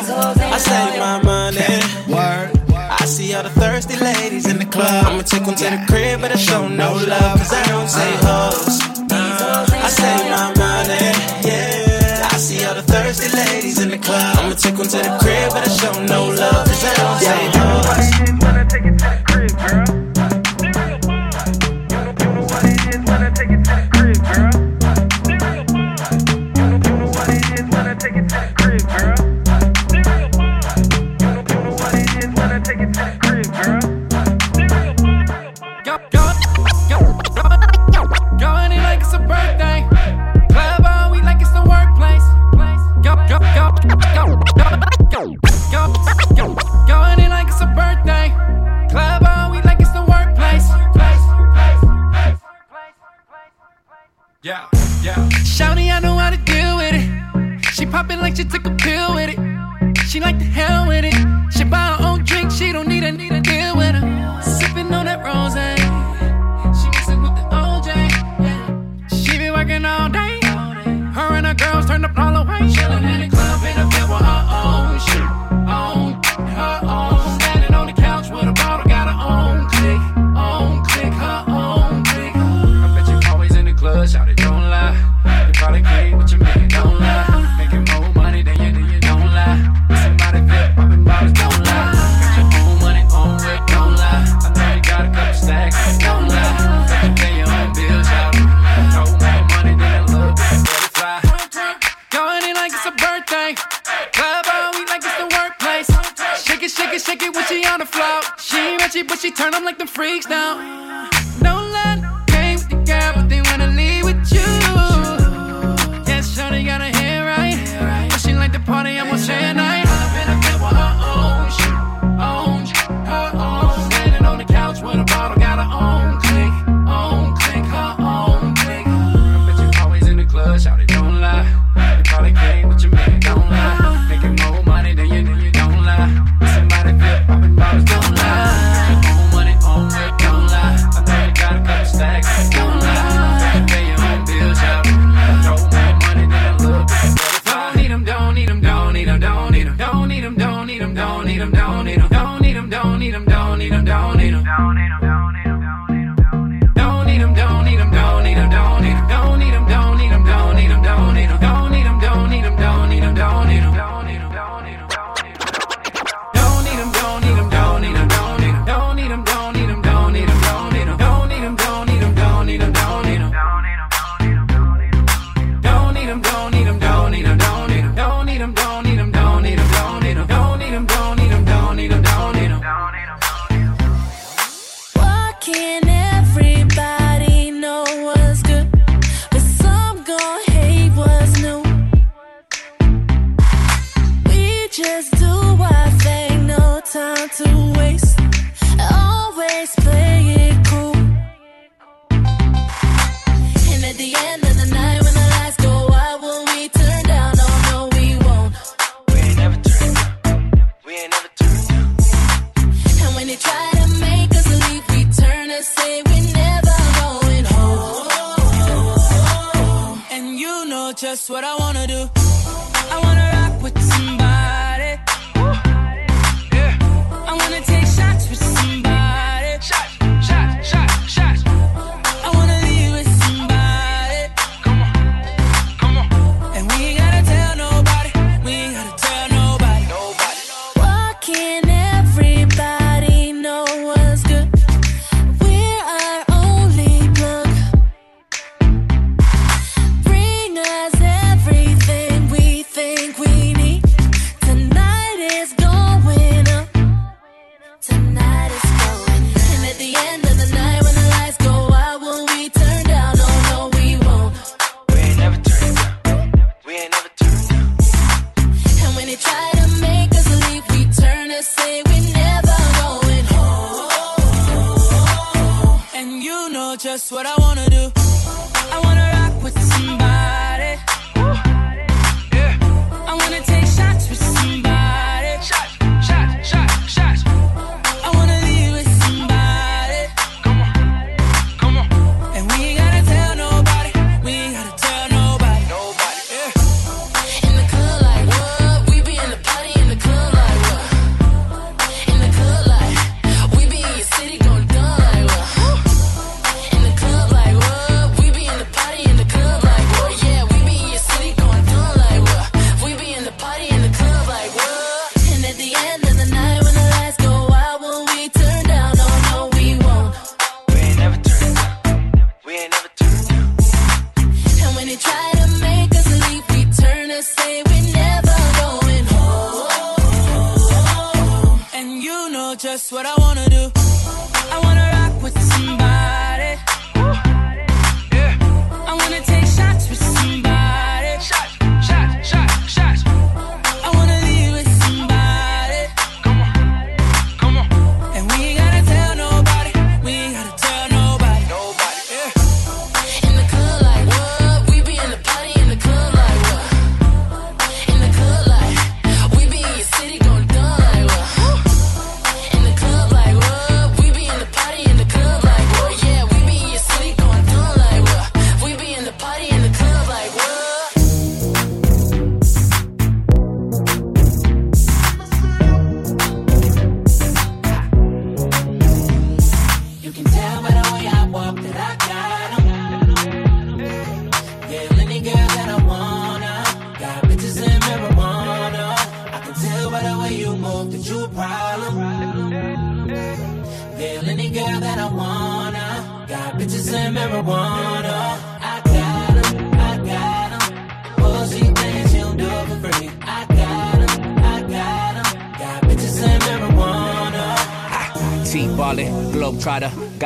I 0.57 0.59
save 0.59 0.99
my 1.01 1.23
money. 1.23 1.81
Word. 2.09 2.51
I 2.75 3.07
see 3.07 3.35
all 3.35 3.43
the 3.43 3.51
thirsty 3.51 3.97
ladies 3.97 4.47
in 4.49 4.59
the 4.59 4.65
club. 4.65 5.07
I'ma 5.07 5.23
take 5.23 5.47
one 5.47 5.57
to 5.57 5.65
the 5.65 5.85
crib, 5.89 6.21
but 6.21 6.33
I 6.33 6.37
show 6.37 6.69
no 6.69 6.95
love, 6.95 7.39
cause 7.39 7.53
I 7.53 7.62
don't 7.67 7.89
save 7.89 8.21
uh. 8.23 8.51
hoes. 8.51 8.79
I 9.11 9.91
save 10.01 10.27
my 10.37 10.49
money, 10.57 11.12
yeah. 11.49 12.29
I 12.33 12.37
see 12.37 12.65
all 12.65 12.75
the 12.75 12.83
thirsty 12.83 13.29
ladies 13.37 13.79
in 13.83 13.91
the 13.91 13.99
club. 13.99 14.37
I'ma 14.39 14.55
take 14.55 14.79
one 14.79 14.89
to 14.89 14.97
the 14.97 15.19
crib, 15.21 15.51
but 15.53 15.69
I 15.69 15.73
show 15.81 15.93
no 16.05 16.29
love, 16.29 16.67
cause 16.67 16.85
I 16.85 16.95
don't 17.01 17.21
save 17.21 18.39
hoes. 18.39 18.43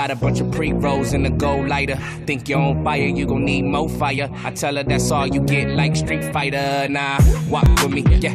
Got 0.09 0.17
a 0.17 0.21
bunch 0.21 0.41
of 0.41 0.51
pre 0.53 0.73
rolls 0.73 1.13
in 1.13 1.23
the 1.23 1.29
gold 1.29 1.69
lighter. 1.69 1.97
Think 2.25 2.49
you're 2.49 2.59
on 2.59 2.83
fire, 2.83 3.03
you 3.03 3.27
gon' 3.27 3.45
need 3.45 3.67
more 3.67 3.91
fire. 3.91 4.31
I 4.43 4.51
tell 4.53 4.77
her 4.77 4.83
that's 4.83 5.11
all 5.11 5.27
you 5.27 5.43
get, 5.43 5.69
like 5.69 5.97
Street 5.97 6.25
Fighter. 6.33 6.87
Nah, 6.89 7.19
walk 7.51 7.69
with 7.83 7.91
me, 7.91 8.05
yeah, 8.17 8.35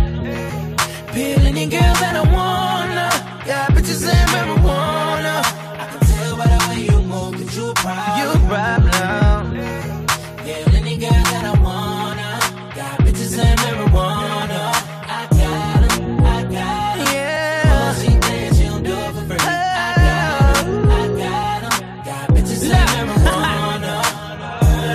Peel 1.13 1.45
any 1.45 1.65
girl 1.67 1.93
that 2.01 2.15
I 2.15 2.23
wanna. 2.35 3.09
Got 3.45 3.71
bitches 3.73 4.03
and 4.07 4.29
marijuana. 4.31 5.35
I 5.81 5.85
can 5.91 5.99
tell 6.07 6.37
by 6.37 6.47
the 6.47 6.59
way 6.69 6.79
you 6.89 6.97
move 7.01 7.33
that 7.39 7.49
you 7.55 7.69
a 7.69 7.73
problem. 7.73 8.17
You 8.19 8.27
a 8.31 8.39
problem. 8.47 9.55
Yeah, 10.47 10.77
any 10.79 10.95
girl 10.97 11.23
that 11.33 11.43
I 11.51 11.53
wanna. 11.67 12.29
Got 12.77 12.95
bitches 13.03 13.37
and 13.37 13.59
marijuana. 13.59 14.61
I 15.17 15.21
got 15.41 15.81
'em, 15.83 16.25
I 16.25 16.43
got 16.43 16.97
'em. 16.97 17.13
Yeah. 17.13 17.75
Oh, 17.75 17.91
she 18.01 18.11
thinks 18.25 18.57
she 18.57 18.63
don't 18.63 18.83
do 18.83 18.93
it 18.93 19.11
for 19.15 19.23
free. 19.27 19.39
I 19.39 19.91
got 20.07 20.63
'em, 20.63 20.89
I 20.89 21.03
got 21.23 21.61
'em. 21.67 21.75
Got 22.07 22.25
bitches 22.35 22.63
and 22.71 22.89
marijuana. 23.09 23.93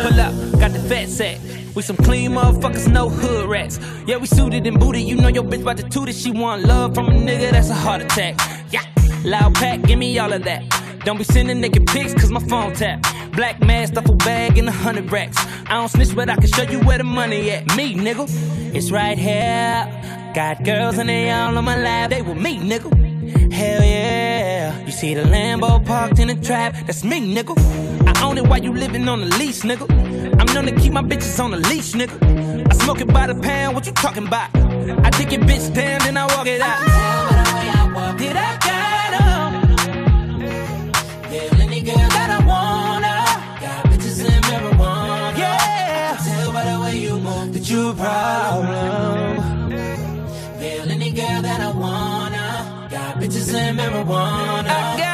Pull 0.03 0.21
up, 0.27 0.33
got 0.61 0.73
the 0.73 0.81
fat 0.89 1.09
sack. 1.11 1.39
We 1.77 1.83
some 1.83 1.99
clean 1.99 2.31
motherfuckers, 2.31 2.91
no 2.91 3.11
hood 3.11 3.51
rats. 3.51 3.79
Yeah, 4.07 4.17
we 4.17 4.27
suited 4.27 4.67
and 4.67 4.81
booted. 4.81 5.03
You 5.03 5.15
know 5.15 5.29
your 5.29 5.45
bitch 5.45 5.61
about 5.61 5.77
to 5.77 5.83
toot 5.83 6.09
it. 6.09 6.15
She 6.15 6.31
want 6.31 6.65
love 6.65 6.95
from 6.95 7.09
a 7.09 7.11
nigga, 7.11 7.51
that's 7.51 7.69
a 7.69 7.75
heart 7.75 8.01
attack. 8.01 8.35
Yeah, 8.73 8.81
loud 9.25 9.55
pack, 9.55 9.83
give 9.83 9.99
me 9.99 10.19
all 10.19 10.33
of 10.33 10.43
that. 10.45 10.63
Don't 11.05 11.19
be 11.19 11.25
sending 11.25 11.61
naked 11.61 11.87
pics, 11.87 12.15
cause 12.15 12.31
my 12.31 12.41
phone 12.41 12.73
tap. 12.73 13.05
Black 13.33 13.61
mask, 13.61 13.93
duffel 13.93 14.15
bag, 14.15 14.57
and 14.57 14.69
a 14.69 14.73
hundred 14.73 15.13
racks. 15.13 15.37
I 15.67 15.75
don't 15.75 15.91
snitch, 15.91 16.17
but 16.17 16.31
I 16.31 16.37
can 16.37 16.47
show 16.47 16.63
you 16.63 16.81
where 16.81 16.97
the 16.97 17.05
money 17.05 17.51
at. 17.51 17.67
Me, 17.77 17.95
nigga. 17.95 18.27
It's 18.75 18.91
right 18.91 19.19
here. 19.19 20.33
Got 20.35 20.65
girls 20.65 20.97
and 20.97 21.11
they 21.11 21.31
all 21.31 21.59
on 21.59 21.65
my 21.65 21.77
lap. 21.77 22.09
They 22.09 22.23
with 22.23 22.39
me, 22.39 22.59
nigga. 22.59 23.06
Hell 23.53 23.83
yeah. 23.83 24.85
You 24.85 24.93
see 24.93 25.15
the 25.15 25.23
Lambo 25.23 25.85
parked 25.85 26.19
in 26.19 26.29
the 26.29 26.37
trap. 26.37 26.75
That's 26.87 27.05
me, 27.05 27.35
nigga. 27.35 27.55
I 28.07 28.25
own 28.25 28.39
it 28.39 28.47
while 28.47 28.63
you 28.63 28.73
living 28.73 29.09
on 29.09 29.21
the 29.21 29.37
lease, 29.37 29.63
nigga. 29.63 29.87
I'm 30.41 30.55
known 30.55 30.67
to 30.67 30.81
keep 30.81 30.93
my 30.93 31.03
bitches 31.03 31.43
on 31.43 31.51
the 31.51 31.59
leash, 31.59 31.93
nigga. 31.93 32.17
I 32.71 32.75
smoke 32.75 33.01
it 33.01 33.13
by 33.13 33.27
the 33.27 33.35
pound, 33.35 33.75
what 33.75 33.87
you 33.87 33.93
talking 33.93 34.27
about? 34.27 34.51
I 34.55 35.11
take 35.11 35.33
your 35.33 35.43
bitch 35.43 35.75
down, 35.75 36.01
then 36.01 36.17
I 36.17 36.27
walk 36.35 36.47
it 36.47 36.61
out. 36.61 36.79
Did 36.81 36.91
I 36.91 37.93
walk 37.95 38.19
that 38.19 38.37
I 38.37 38.51
got 38.69 39.13
'em? 39.21 39.53
Yeah, 41.33 41.63
any 41.63 41.81
girl 41.83 41.97
that 41.97 42.27
and 53.69 53.79
marijuana. 53.79 55.06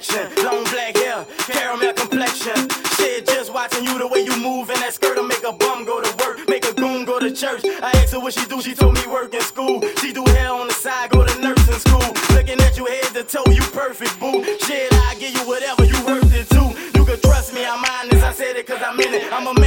Of 0.00 0.06
perfection. 0.06 0.44
Long 0.44 0.64
black 0.64 0.96
hair, 0.96 1.26
caramel 1.46 1.92
complexion. 1.92 2.68
Shit, 2.96 3.26
just 3.26 3.52
watching 3.52 3.84
you 3.84 3.98
the 3.98 4.06
way 4.06 4.20
you 4.20 4.36
move 4.40 4.70
in 4.70 4.78
that 4.80 4.94
skirt 4.94 5.16
will 5.16 5.26
make 5.26 5.44
a 5.44 5.52
bum 5.52 5.84
go 5.84 6.00
to 6.00 6.10
work, 6.24 6.48
make 6.48 6.64
a 6.64 6.72
goon 6.74 7.04
go 7.04 7.18
to 7.18 7.30
church. 7.30 7.62
I 7.64 7.90
asked 7.96 8.12
her 8.12 8.20
what 8.20 8.34
she 8.34 8.46
do, 8.46 8.60
she 8.62 8.74
told 8.74 8.94
me 8.94 9.06
work 9.06 9.34
in 9.34 9.40
school. 9.40 9.80
She 10.00 10.12
do 10.12 10.24
hair 10.36 10.52
on 10.52 10.68
the 10.68 10.74
side, 10.74 11.10
go 11.10 11.24
to 11.24 11.40
nursing 11.40 11.80
school. 11.80 12.06
Looking 12.34 12.60
at 12.60 12.76
you 12.76 12.86
head 12.86 13.12
to 13.14 13.24
toe, 13.24 13.44
you 13.50 13.62
perfect, 13.72 14.18
boo. 14.20 14.44
Shit, 14.44 14.92
I 14.92 15.16
give 15.18 15.34
you 15.34 15.46
whatever 15.46 15.84
you 15.84 15.98
worth 16.06 16.32
it 16.32 16.48
too. 16.50 16.68
You 16.98 17.04
can 17.04 17.20
trust 17.20 17.54
me, 17.54 17.64
I'm 17.64 17.84
honest, 17.84 18.24
I 18.24 18.32
said 18.32 18.56
it 18.56 18.66
cause 18.66 18.80
I'm 18.84 18.98
in 19.00 19.14
it. 19.14 19.32
I'm 19.32 19.46
a 19.46 19.59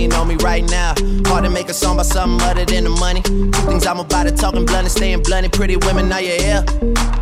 lean 0.00 0.12
on 0.14 0.28
me 0.28 0.36
right 0.36 0.64
now. 0.70 0.94
Hard 1.26 1.44
to 1.44 1.50
make 1.50 1.68
a 1.68 1.74
song 1.74 1.94
about 1.94 2.06
something 2.06 2.40
other 2.48 2.64
than 2.64 2.84
the 2.84 2.90
money. 2.90 3.22
Two 3.22 3.50
things 3.68 3.86
I'm 3.86 4.00
about 4.00 4.24
to 4.26 4.32
talking 4.32 4.64
blunt 4.64 4.84
and 4.84 4.92
staying 4.92 5.22
blunt. 5.22 5.52
Pretty 5.52 5.76
women, 5.76 6.10
are 6.12 6.20
you 6.20 6.36
here? 6.40 6.64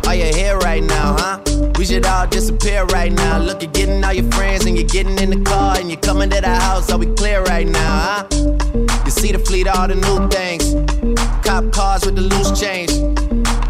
Are 0.07 0.15
you 0.15 0.25
here 0.33 0.57
right 0.59 0.83
now, 0.83 1.15
huh? 1.19 1.39
We 1.77 1.85
should 1.85 2.05
all 2.05 2.27
disappear 2.27 2.85
right 2.85 3.11
now. 3.11 3.37
Look, 3.39 3.61
you're 3.61 3.71
getting 3.71 4.03
all 4.03 4.13
your 4.13 4.29
friends 4.31 4.65
and 4.65 4.77
you're 4.77 4.87
getting 4.87 5.17
in 5.19 5.29
the 5.29 5.41
car 5.43 5.77
and 5.77 5.89
you're 5.89 5.99
coming 5.99 6.29
to 6.29 6.41
the 6.41 6.55
house. 6.55 6.91
Are 6.91 6.97
we 6.97 7.07
clear 7.15 7.43
right 7.43 7.67
now, 7.67 7.91
huh? 8.07 8.27
You 9.05 9.11
see 9.11 9.31
the 9.31 9.39
fleet, 9.39 9.67
all 9.67 9.87
the 9.87 9.95
new 9.95 10.27
things. 10.29 10.63
Cop 11.45 11.71
cars 11.71 12.05
with 12.05 12.15
the 12.15 12.21
loose 12.21 12.59
change. 12.59 12.91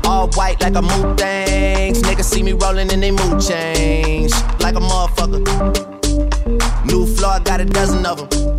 All 0.05 0.27
white 0.31 0.61
like 0.61 0.75
a 0.75 0.81
mood 0.81 1.17
things. 1.17 2.01
Niggas 2.03 2.25
see 2.25 2.43
me 2.43 2.53
rolling 2.53 2.91
and 2.91 3.01
they 3.01 3.11
mood 3.11 3.41
change. 3.41 4.31
Like 4.59 4.75
a 4.75 4.83
motherfucker. 4.91 5.41
New 6.85 7.05
floor, 7.15 7.33
I 7.33 7.39
got 7.39 7.61
a 7.61 7.65
dozen 7.65 8.05
of 8.05 8.29
them. 8.29 8.58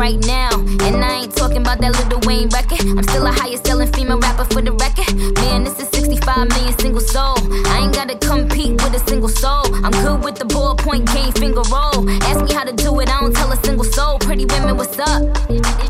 Right 0.00 0.18
now. 0.24 0.48
And 0.80 1.04
I 1.04 1.24
ain't 1.24 1.36
talking 1.36 1.58
about 1.58 1.78
that 1.82 1.92
Lil 1.92 2.20
Wayne 2.24 2.48
record. 2.48 2.80
I'm 2.96 3.02
still 3.02 3.26
a 3.26 3.32
highest 3.32 3.66
selling 3.66 3.92
female 3.92 4.18
rapper 4.18 4.46
for 4.46 4.62
the 4.62 4.72
record. 4.72 5.12
Man, 5.36 5.62
this 5.62 5.78
is 5.78 5.90
65 5.90 6.48
million 6.48 6.78
single 6.78 7.02
soul. 7.02 7.36
I 7.68 7.80
ain't 7.84 7.94
gotta 7.94 8.16
compete 8.16 8.80
with 8.82 8.94
a 8.94 8.98
single 9.06 9.28
soul. 9.28 9.68
I'm 9.84 9.92
good 9.92 10.24
with 10.24 10.36
the 10.36 10.46
ballpoint 10.46 11.04
game, 11.12 11.32
finger 11.32 11.60
roll. 11.68 12.08
Ask 12.24 12.42
me 12.42 12.54
how 12.54 12.64
to 12.64 12.72
do 12.72 12.98
it, 13.00 13.10
I 13.10 13.20
don't 13.20 13.36
tell 13.36 13.52
a 13.52 13.56
single 13.62 13.84
soul. 13.84 14.18
Pretty 14.18 14.46
women, 14.46 14.78
what's 14.78 14.98
up? 14.98 15.20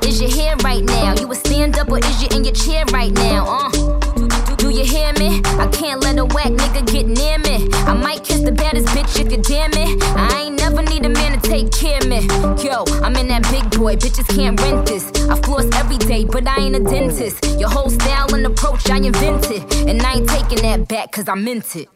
Is 0.05 0.21
your 0.21 0.31
hair 0.33 0.57
right 0.65 0.83
now? 0.83 1.15
You 1.15 1.31
a 1.31 1.35
stand 1.37 1.79
up 1.79 1.89
or 1.89 1.99
is 1.99 2.21
you 2.21 2.29
in 2.37 2.43
your 2.43 2.55
chair 2.55 2.85
right 2.93 3.13
now? 3.13 3.47
Uh. 3.47 4.01
Do 4.61 4.69
you 4.69 4.85
hear 4.85 5.11
me? 5.15 5.41
I 5.57 5.67
can't 5.73 6.03
let 6.03 6.19
a 6.19 6.25
whack 6.25 6.53
nigga 6.53 6.85
get 6.85 7.07
near 7.07 7.39
me. 7.39 7.67
I 7.89 7.95
might 7.95 8.25
kiss 8.25 8.43
the 8.43 8.53
baddest 8.53 8.89
bitch 8.89 9.19
if 9.19 9.33
you 9.33 9.39
damn 9.39 9.71
it. 9.73 10.03
Yo, 12.03 12.85
I'm 13.03 13.15
in 13.17 13.29
that 13.29 13.43
big 13.51 13.71
boy, 13.79 13.97
bitches 13.97 14.29
can't 14.35 14.61
rent 14.61 14.87
this. 14.87 15.11
I 15.29 15.41
floss 15.43 15.67
every 15.75 15.99
day, 15.99 16.25
but 16.25 16.47
I 16.47 16.57
ain't 16.57 16.77
a 16.77 16.81
dentist. 16.81 17.45
Your 17.59 17.69
whole 17.69 17.91
style 17.91 18.35
and 18.35 18.47
approach 18.47 18.91
I 18.91 18.97
invented. 18.97 19.63
And 19.89 20.03
I 20.03 20.15
ain't 20.15 20.29
taking 20.29 20.63
that 20.63 20.89
back 20.89 21.13
cause 21.13 21.29
I 21.29 21.35
meant 21.35 21.77
it. 21.77 21.89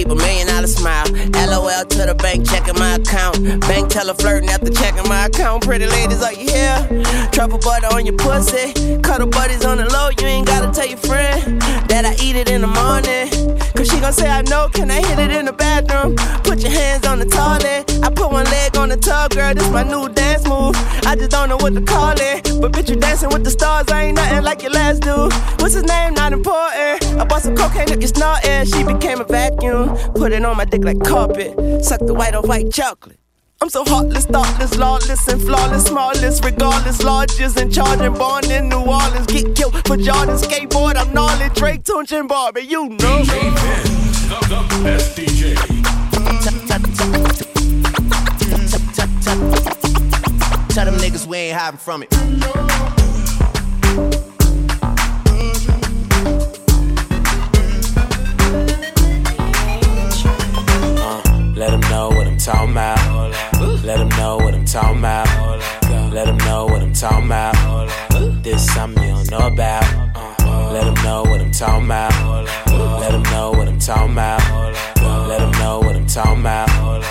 Keep 0.00 0.10
a 0.10 0.14
million 0.14 0.46
dollar 0.46 0.66
smile. 0.66 1.04
LOL 1.34 1.84
to 1.84 2.06
the 2.06 2.14
bank, 2.14 2.48
checking 2.48 2.78
my 2.78 2.94
account. 2.94 3.36
Bank 3.60 3.90
teller 3.90 4.14
flirting 4.14 4.48
after 4.48 4.70
checking 4.70 5.06
my 5.08 5.26
account. 5.26 5.62
Pretty 5.62 5.86
ladies, 5.86 6.22
are 6.22 6.32
you 6.32 6.48
here? 6.50 7.28
Truffle 7.32 7.58
butter 7.58 7.88
on 7.92 8.06
your 8.06 8.16
pussy. 8.16 8.72
Cuddle 9.02 9.26
buddies 9.28 9.64
on 9.64 9.76
the 9.76 9.84
low, 9.84 10.08
you 10.18 10.26
ain't 10.26 10.46
gotta 10.46 10.72
tell 10.72 10.86
your 10.86 10.96
friend 10.98 11.60
that 11.90 12.06
I 12.06 12.14
eat 12.24 12.36
it 12.36 12.48
in 12.48 12.62
the 12.62 12.66
morning. 12.66 13.59
Cause 13.74 13.88
she 13.88 14.00
gon' 14.00 14.12
say, 14.12 14.28
I 14.28 14.42
know, 14.42 14.68
can 14.68 14.90
I 14.90 15.00
hit 15.06 15.18
it 15.18 15.30
in 15.30 15.46
the 15.46 15.52
bathroom? 15.52 16.16
Put 16.44 16.60
your 16.60 16.72
hands 16.72 17.06
on 17.06 17.18
the 17.18 17.26
toilet. 17.26 17.90
I 18.02 18.10
put 18.10 18.30
one 18.32 18.44
leg 18.46 18.76
on 18.76 18.88
the 18.88 18.96
tub, 18.96 19.32
girl, 19.32 19.54
this 19.54 19.70
my 19.70 19.82
new 19.82 20.08
dance 20.08 20.46
move. 20.46 20.74
I 21.06 21.14
just 21.16 21.30
don't 21.30 21.48
know 21.48 21.56
what 21.56 21.74
to 21.74 21.80
call 21.80 22.14
it. 22.16 22.44
But 22.60 22.72
bitch, 22.72 22.90
you 22.90 22.96
dancing 22.96 23.30
with 23.30 23.44
the 23.44 23.50
stars, 23.50 23.86
I 23.88 24.04
ain't 24.04 24.16
nothing 24.16 24.42
like 24.42 24.62
your 24.62 24.72
last 24.72 25.02
dude. 25.02 25.32
What's 25.60 25.74
his 25.74 25.84
name? 25.84 26.14
Not 26.14 26.32
important. 26.32 27.04
I 27.20 27.24
bought 27.24 27.42
some 27.42 27.56
cocaine 27.56 27.92
up 27.92 28.00
your 28.00 28.08
snorting. 28.08 28.64
She 28.66 28.82
became 28.82 29.20
a 29.20 29.24
vacuum. 29.24 29.96
Put 30.14 30.32
it 30.32 30.44
on 30.44 30.56
my 30.56 30.64
dick 30.64 30.84
like 30.84 31.00
carpet. 31.04 31.84
Suck 31.84 32.00
the 32.00 32.14
white 32.14 32.34
off 32.34 32.46
white 32.46 32.72
chocolate. 32.72 33.19
I'm 33.62 33.68
so 33.68 33.84
heartless, 33.84 34.24
thoughtless, 34.24 34.78
lawless, 34.78 35.28
and 35.28 35.42
flawless, 35.42 35.84
smallest, 35.84 36.42
regardless, 36.42 37.02
largest, 37.02 37.60
and 37.60 37.70
charging, 37.70 38.14
born 38.14 38.50
in 38.50 38.70
New 38.70 38.80
Orleans. 38.80 39.26
Get 39.26 39.54
killed 39.54 39.74
for 39.86 39.98
Jordan 39.98 40.36
skateboard. 40.36 40.96
I'm 40.96 41.12
gnarly, 41.12 41.50
Drake, 41.50 41.82
Tunechi, 41.82 42.20
and 42.20 42.26
Barbie, 42.26 42.62
you 42.62 42.88
know. 42.88 42.96
The, 42.96 44.40
the 44.48 44.82
best 44.82 45.14
DJ. 45.14 45.56
Tell 50.70 50.86
them 50.86 50.94
niggas 50.94 51.26
we 51.26 51.36
ain't 51.36 51.58
hiding 51.58 51.78
from 51.78 52.02
it. 52.02 52.89
Let 61.60 61.72
them 61.72 61.80
know 61.90 62.08
what 62.08 62.26
I'm 62.26 62.38
talking 62.38 62.70
about. 62.70 63.34
Let 63.84 63.98
them 63.98 64.08
know 64.16 64.38
what 64.38 64.54
I'm 64.54 64.64
talking 64.64 64.98
about. 64.98 65.28
Let 66.10 66.24
them 66.24 66.38
know 66.38 66.64
what 66.64 66.80
I'm 66.80 66.94
talking 66.94 67.26
about. 67.26 67.54
This 68.42 68.64
something 68.72 69.02
you 69.02 69.10
don't 69.10 69.30
know 69.30 69.46
about. 69.46 69.84
Let 70.72 70.84
them 70.84 70.94
know 71.04 71.20
what 71.22 71.42
I'm 71.42 71.52
talking 71.52 71.84
about. 71.84 72.46
Let 72.66 73.12
them 73.12 73.22
know 73.24 73.50
what 73.50 73.68
I'm 73.68 73.78
talking 73.78 74.12
about. 74.12 74.40
Let 75.28 75.40
them 75.40 75.52
know 75.52 75.80
what 75.80 75.96
I'm 75.96 76.06
talking 76.06 76.40
about. 76.40 77.02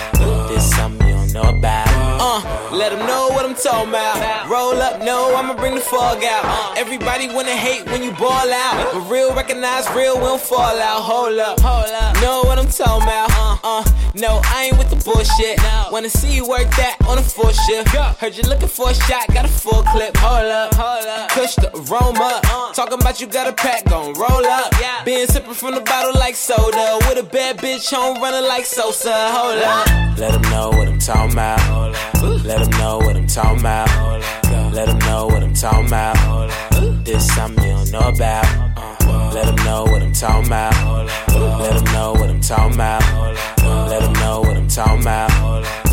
This 0.48 0.68
something 0.74 1.06
you 1.06 1.14
don't 1.14 1.32
know 1.32 1.42
about. 1.42 1.86
Uh, 2.20 2.76
let 2.76 2.90
them 2.90 3.06
know 3.06 3.19
talking 3.62 3.90
about. 3.90 4.48
Roll 4.48 4.80
up, 4.80 5.02
no, 5.02 5.34
I'ma 5.36 5.54
bring 5.54 5.74
the 5.74 5.80
fog 5.80 6.24
out. 6.24 6.78
Everybody 6.78 7.28
wanna 7.28 7.56
hate 7.56 7.86
when 7.86 8.02
you 8.02 8.12
ball 8.12 8.50
out. 8.52 8.92
But 8.92 9.10
real 9.10 9.34
recognize 9.34 9.88
real, 9.94 10.16
we 10.16 10.24
don't 10.24 10.40
fall 10.40 10.78
out. 10.80 11.02
Hold 11.02 11.38
up, 11.38 11.60
hold 11.60 11.86
up. 11.86 12.14
Know 12.22 12.42
what 12.44 12.58
I'm 12.58 12.68
talking 12.68 13.02
about. 13.02 13.30
Uh, 13.32 13.58
uh, 13.62 13.84
no, 14.14 14.40
I 14.44 14.64
ain't 14.66 14.78
with 14.78 14.90
the 14.90 14.96
bullshit. 15.04 15.60
Wanna 15.92 16.08
see 16.08 16.34
you 16.34 16.48
work 16.48 16.68
that 16.76 16.96
on 17.06 17.18
a 17.18 17.22
full 17.22 17.52
shift. 17.52 17.88
Heard 18.20 18.36
you 18.36 18.42
looking 18.44 18.68
for 18.68 18.90
a 18.90 18.94
shot, 18.94 19.26
got 19.34 19.44
a 19.44 19.48
full 19.48 19.82
clip. 19.84 20.16
Hold 20.16 20.50
up, 20.50 20.74
hold 20.74 21.06
up. 21.06 21.30
Push 21.30 21.56
the 21.56 21.70
aroma. 21.76 22.40
Talking 22.74 23.00
about 23.00 23.20
you 23.20 23.26
got 23.26 23.46
a 23.46 23.52
pack, 23.52 23.84
gon' 23.84 24.14
roll 24.14 24.46
up. 24.46 24.72
Been 25.04 25.26
sipping 25.28 25.54
from 25.54 25.74
the 25.74 25.80
bottle 25.80 26.14
like 26.14 26.34
soda. 26.34 26.98
With 27.08 27.18
a 27.18 27.22
bad 27.22 27.58
bitch 27.58 27.92
home 27.92 28.22
running 28.22 28.46
like 28.48 28.64
Sosa. 28.64 29.12
Hold 29.12 29.62
up. 29.62 30.18
Let 30.18 30.32
them 30.32 30.42
know 30.50 30.68
what 30.70 30.88
I'm 30.88 30.98
talking 30.98 31.32
about. 31.32 31.60
Let 32.22 32.60
them 32.60 32.70
know 32.78 32.98
what 32.98 33.16
I'm 33.16 33.26
talking 33.26 33.49
about. 33.58 33.88
Let 34.72 34.86
them 34.86 34.98
know 35.00 35.26
what 35.26 35.42
I'm 35.42 35.54
talking 35.54 35.86
about. 35.86 36.14
This 37.04 37.26
something 37.34 37.64
you 37.64 37.72
don't 37.72 37.90
know 37.90 38.08
about. 38.08 38.46
Uh, 38.76 39.30
Let 39.34 39.46
them 39.46 39.56
know 39.64 39.82
what 39.84 40.02
I'm 40.02 40.12
talking 40.12 40.46
about. 40.46 40.74
Let 41.60 41.74
them 41.74 41.92
know 41.92 42.12
what 42.12 42.30
I'm 42.30 42.40
talking 42.40 42.74
about. 42.74 43.02
Let 43.88 44.00
them 44.02 44.12
know 44.14 44.40
what 44.40 44.56
I'm 44.56 44.68
talking 44.68 45.00
about. 45.00 45.89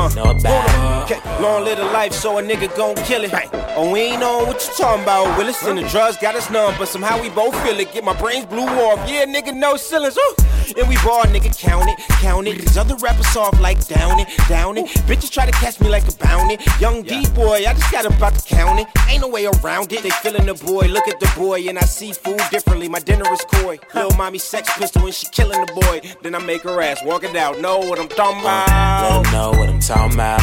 Uh, 0.00 0.08
this 0.08 0.14
something 0.14 0.36
you 0.36 0.42
don't 0.42 0.42
know 0.44 0.50
about. 0.50 1.10
Okay, 1.10 1.42
long 1.42 1.64
live 1.64 1.78
the 1.78 1.84
life, 1.84 2.12
so 2.12 2.38
a 2.38 2.42
nigga 2.42 2.74
gon' 2.76 2.96
kill 3.04 3.24
it. 3.24 3.32
Oh, 3.76 3.92
we 3.92 4.00
ain't 4.00 4.22
on 4.22 4.46
what 4.46 4.66
you 4.66 4.72
talking 4.76 5.02
about. 5.02 5.36
Willis 5.38 5.62
and 5.64 5.78
the 5.78 5.88
drugs 5.88 6.16
got 6.16 6.34
us 6.34 6.50
numb, 6.50 6.74
but 6.78 6.86
somehow 6.86 7.20
we 7.20 7.30
both 7.30 7.54
feel 7.62 7.78
it. 7.78 7.92
Get 7.92 8.04
my 8.04 8.18
brains 8.18 8.46
blew 8.46 8.66
off. 8.66 9.08
Yeah, 9.08 9.24
nigga, 9.24 9.54
no 9.54 9.76
ceilings. 9.76 10.16
Ooh. 10.16 10.34
And 10.78 10.88
we 10.88 10.94
ball, 10.96 11.24
nigga, 11.24 11.56
count 11.58 11.88
it, 11.88 11.98
count 12.20 12.46
it. 12.46 12.58
These 12.58 12.76
other 12.76 12.94
rappers 12.96 13.26
soft 13.28 13.60
like 13.60 13.84
down 13.88 14.20
it, 14.20 14.28
down 14.48 14.78
it. 14.78 14.86
Bitches 15.08 15.30
try 15.30 15.44
to 15.44 15.52
catch 15.52 15.80
me 15.80 15.88
like 15.88 16.06
a 16.06 16.12
bounty. 16.16 16.58
Young 16.78 17.02
D 17.02 17.26
boy, 17.34 17.64
I 17.66 17.74
just 17.74 17.90
got 17.90 18.06
about 18.06 18.34
to 18.36 18.54
count 18.54 18.78
it. 18.78 18.86
Ain't 19.08 19.22
no 19.22 19.28
way 19.28 19.46
around 19.46 19.92
it. 19.92 20.02
They 20.02 20.10
feeling 20.10 20.46
the 20.46 20.54
boy, 20.54 20.86
look 20.86 21.08
at 21.08 21.18
the 21.18 21.32
boy, 21.36 21.66
and 21.68 21.78
I 21.78 21.82
see 21.82 22.12
food 22.12 22.40
differently. 22.50 22.88
My 22.88 23.00
dinner 23.00 23.30
is 23.32 23.40
coy. 23.52 23.78
Lil' 23.94 24.10
mommy 24.16 24.38
sex 24.38 24.70
pistol 24.78 25.06
and 25.06 25.14
she 25.14 25.26
killing 25.32 25.60
the 25.64 25.72
boy. 25.72 26.02
Then 26.22 26.34
I 26.34 26.38
make 26.38 26.62
her 26.62 26.80
ass 26.80 27.02
walk 27.04 27.24
it 27.24 27.34
out. 27.34 27.60
Know 27.60 27.78
what 27.78 27.98
I'm 27.98 28.08
talking 28.08 28.40
uh, 28.40 28.44
Let 28.44 28.66
about? 28.68 29.22
them 29.24 29.32
know 29.32 29.50
what 29.50 29.68
I'm 29.68 29.80
talking 29.80 29.89
talking 29.90 30.14
about. 30.14 30.40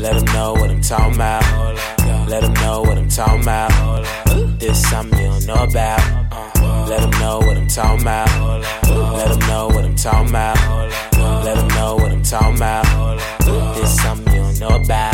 Let 0.00 0.14
them 0.14 0.24
know 0.34 0.54
what 0.54 0.70
I'm 0.70 0.80
talking 0.80 1.16
about. 1.16 1.44
Let 2.26 2.40
them 2.40 2.54
know 2.54 2.80
what 2.80 2.96
I'm 2.96 3.10
talking 3.10 3.42
about. 3.42 3.70
This 4.58 4.80
something 4.88 5.18
you 5.18 5.26
don't 5.26 5.46
know 5.46 5.64
about. 5.64 6.00
Let 6.88 7.02
them 7.02 7.10
know 7.20 7.40
what 7.40 7.58
I'm 7.58 7.68
talking 7.68 8.00
about. 8.00 8.26
Let 8.88 9.28
them 9.28 9.40
know 9.40 9.66
what 9.66 9.84
I'm 9.84 9.94
talking 9.94 10.30
about. 10.30 10.56
Let 11.44 11.56
them 11.56 11.68
know 11.68 11.96
what 11.96 12.10
I'm 12.10 12.22
talking 12.22 12.56
about. 12.56 12.86
This 13.74 14.00
something 14.00 14.32
you 14.32 14.40
don't 14.40 14.58
know 14.58 14.82
about. 14.82 15.12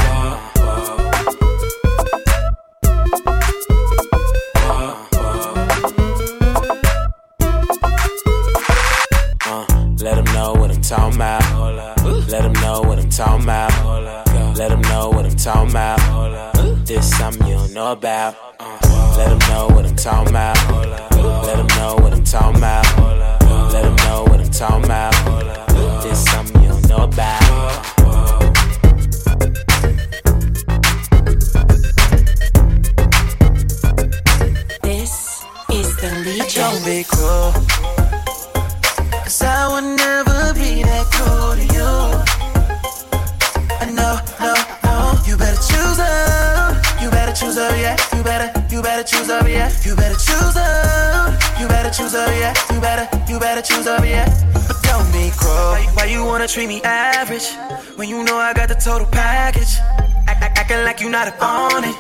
Uh, 9.45 9.97
let 9.99 10.15
them 10.15 10.35
know 10.35 10.53
what 10.53 10.71
I'm 10.71 10.81
talking 10.81 11.17
about. 11.17 11.40
Let 13.21 14.71
them 14.71 14.81
know 14.81 15.11
what 15.11 15.27
I'm 15.27 15.37
talking 15.37 15.71
about. 15.71 16.55
This 16.87 17.15
something 17.19 17.47
you 17.47 17.55
don't 17.55 17.75
know 17.75 17.93
about. 17.93 18.35
Uh, 18.59 19.15
let 19.19 19.29
them 19.29 19.39
know 19.51 19.69
what 19.75 19.85
I'm 19.85 19.95
talking 19.95 20.31
about. 20.31 20.57
Let 21.45 21.59
them 21.59 21.67
know 21.77 21.97
what 21.97 22.15
I'm 22.15 22.25
talking 22.25 22.57
about. 22.57 22.87
Let 23.75 23.83
them 23.83 23.97
know 23.97 24.25
what 24.25 24.41
I'm 24.41 24.51
talking 24.51 24.85
about. 24.87 25.13
This 26.03 26.25
something 26.25 26.63
you 26.63 26.69
don't 26.71 26.89
know 26.89 27.03
about. 27.05 27.41
This 34.81 35.45
is 35.71 35.97
the 35.99 36.11
lead. 36.25 36.49
Don't 36.55 36.85
be 36.87 37.05
cruel. 37.05 37.53
Cause 39.25 39.43
I 39.43 39.69
would 39.69 39.99
never 39.99 40.55
be 40.55 40.83
that 40.85 41.07
cruel 41.13 41.70
Up, 47.61 47.77
yeah. 47.77 47.97
You 48.17 48.23
better, 48.23 48.49
you 48.75 48.81
better 48.81 49.03
choose 49.03 49.29
up, 49.29 49.47
yeah. 49.47 49.69
You 49.85 49.95
better 49.95 50.15
choose 50.15 50.57
up. 50.57 51.61
You 51.61 51.69
better 51.69 51.91
choose 51.91 52.15
up, 52.15 52.29
yeah. 52.31 52.55
You 52.73 52.81
better, 52.81 53.07
you 53.31 53.39
better 53.39 53.61
choose 53.61 53.87
up, 53.87 54.03
yeah. 54.03 54.25
But 54.67 54.81
don't 54.83 55.05
be 55.13 55.31
cruel. 55.37 55.73
Why, 55.77 55.87
why 55.93 56.05
you 56.07 56.25
wanna 56.25 56.49
treat 56.49 56.69
me 56.69 56.81
average? 56.83 57.53
When 57.97 58.09
you 58.09 58.25
know 58.25 58.37
I 58.39 58.55
got 58.55 58.71
the 58.71 58.77
total 58.77 59.07
package. 59.07 59.77
Act, 60.27 60.43
act, 60.43 60.59
acting 60.59 60.85
like 60.85 61.03
you 61.03 61.11
not 61.11 61.29
up 61.29 61.43
on 61.43 61.85
it. 61.85 61.97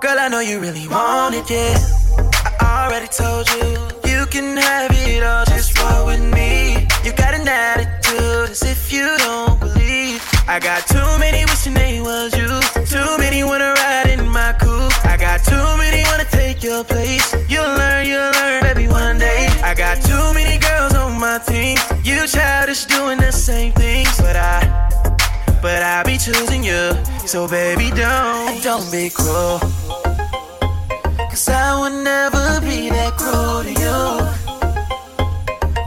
Girl, 0.00 0.18
I 0.18 0.28
know 0.28 0.40
you 0.40 0.58
really 0.60 0.88
want 0.88 1.34
it, 1.34 1.50
yeah. 1.50 1.76
I 2.60 2.86
already 2.86 3.08
told 3.08 3.50
you, 3.50 3.76
you 4.10 4.24
can 4.26 4.56
have 4.56 4.90
it 4.92 5.22
all, 5.22 5.44
just 5.44 5.78
roll 5.78 6.06
with 6.06 6.24
me. 6.32 6.88
You 7.04 7.12
got 7.12 7.34
an 7.34 7.46
attitude 7.46 8.48
as 8.48 8.62
if 8.62 8.90
you 8.90 9.06
don't 9.18 9.60
believe. 9.60 10.24
I 10.48 10.58
got 10.58 10.86
too 10.86 11.10
many 11.18 11.44
wishing 11.44 11.74
they 11.74 12.00
was 12.00 12.34
you. 12.34 12.48
Too 12.86 13.18
many 13.18 13.44
wanna 13.44 13.79
your 16.80 16.84
place. 16.84 17.34
You'll 17.48 17.74
learn, 17.80 18.06
you'll 18.06 18.32
learn, 18.32 18.62
baby, 18.62 18.88
one 18.88 19.18
day. 19.18 19.48
I 19.62 19.74
got 19.74 19.96
too 20.02 20.34
many 20.34 20.58
girls 20.58 20.94
on 20.94 21.18
my 21.20 21.38
team. 21.38 21.76
You 22.04 22.26
childish 22.26 22.84
doing 22.86 23.18
the 23.18 23.32
same 23.32 23.72
things, 23.72 24.16
but 24.18 24.36
I 24.36 24.58
but 25.60 25.82
I 25.82 26.02
be 26.04 26.16
choosing 26.16 26.64
you. 26.64 26.92
So 27.26 27.48
baby, 27.48 27.90
don't 27.90 28.62
don't 28.62 28.90
be 28.90 29.10
cruel. 29.10 29.58
Cause 31.30 31.48
I 31.48 31.78
would 31.80 31.96
never 32.02 32.60
be 32.62 32.88
that 32.90 33.12
cruel 33.18 33.62
to 33.68 33.72
you. 33.84 34.00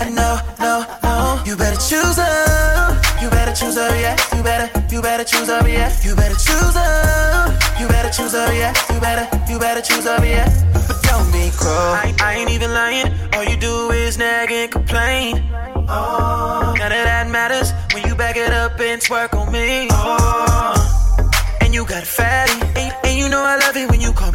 And 0.01 0.15
no, 0.15 0.39
no, 0.59 0.85
no, 1.03 1.43
you 1.45 1.55
better 1.55 1.79
choose 1.89 2.19
up. 2.19 2.92
You 3.24 3.30
better 3.30 3.53
choose 3.53 3.78
up, 3.78 3.89
yeah. 3.91 4.17
You 4.36 4.43
better, 4.43 4.67
you 4.93 5.01
better 5.01 5.24
choose 5.24 5.47
up, 5.47 5.65
yeah. 5.65 5.89
You 6.03 6.13
better 6.13 6.36
choose 6.36 6.76
up. 6.76 7.80
You 7.80 7.88
better 7.88 8.09
choose 8.09 8.36
up, 8.36 8.51
yeah. 8.51 8.74
You 8.93 8.99
better, 8.99 9.26
you 9.49 9.57
better 9.57 9.82
choose 9.82 10.05
up, 10.05 10.26
yeah. 10.26 10.43
But 10.74 11.01
don't 11.03 11.32
be 11.32 11.49
cruel. 11.55 11.71
I, 11.71 12.13
I 12.19 12.34
ain't 12.36 12.49
even 12.49 12.74
lying. 12.74 13.07
All 13.34 13.45
you 13.45 13.55
do 13.55 13.91
is 13.91 14.17
nag 14.17 14.51
and 14.51 14.69
complain. 14.69 15.41
Oh, 15.88 16.76
none 16.78 16.91
of 16.91 17.05
that 17.07 17.30
matters 17.30 17.71
when 17.93 18.05
you 18.05 18.13
back 18.13 18.36
it 18.36 18.51
up 18.51 18.78
and 18.82 19.01
twerk 19.01 19.34
on 19.39 19.53
me. 19.53 19.88
Oh, 19.91 21.55
and 21.61 21.74
you 21.74 21.86
got 21.86 22.03
a 22.03 22.05
fatty, 22.05 22.59
and, 22.78 22.93
and 23.05 23.17
you 23.17 23.30
know 23.30 23.41
I 23.41 23.55
love 23.55 23.78
it 23.78 23.89
when 23.89 24.01
you 24.01 24.11
call 24.11 24.32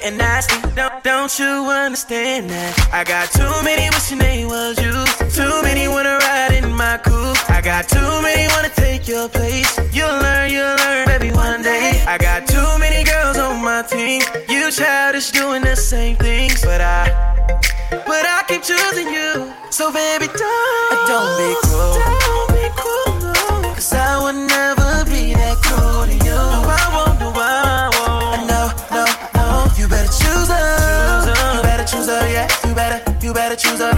getting 0.00 0.18
nasty, 0.18 0.60
don't, 0.74 1.02
don't 1.02 1.38
you 1.38 1.46
understand 1.46 2.50
that? 2.50 2.72
I 2.92 3.04
got 3.04 3.30
too 3.30 3.50
many 3.64 3.88
wishing 3.90 4.18
they 4.18 4.44
was 4.44 4.78
you. 4.78 4.94
Too 5.30 5.62
many 5.62 5.88
wanna 5.88 6.18
ride 6.18 6.54
in 6.54 6.72
my 6.72 6.98
coupe. 6.98 7.38
I 7.50 7.60
got 7.60 7.88
too 7.88 8.10
many 8.22 8.46
wanna 8.54 8.70
take 8.70 9.08
your 9.08 9.28
place. 9.28 9.78
You'll 9.92 10.18
learn, 10.20 10.50
you'll 10.50 10.76
learn, 10.76 11.06
baby, 11.06 11.32
one 11.32 11.62
day. 11.62 12.02
I 12.06 12.18
got 12.18 12.46
too 12.46 12.70
many 12.78 13.04
girls 13.04 13.38
on 13.38 13.62
my 13.62 13.82
team. 13.82 14.22
You 14.48 14.70
childish 14.70 15.30
doing 15.30 15.62
the 15.62 15.76
same 15.76 16.16
things, 16.16 16.62
but 16.62 16.80
I. 16.80 17.04
But 17.90 18.24
I 18.26 18.44
keep 18.48 18.62
choosing 18.62 19.08
you. 19.08 19.52
So 19.70 19.92
baby, 19.92 20.26
don't 20.26 21.08
don't 21.10 21.32
be 21.40 21.50
cruel. 21.64 21.94
Don't 21.98 22.48
be 22.54 22.66
cruel. 22.80 23.32
No. 23.32 23.74
Cause 23.74 23.92
I 23.92 24.22
would 24.22 24.48
never 24.48 24.77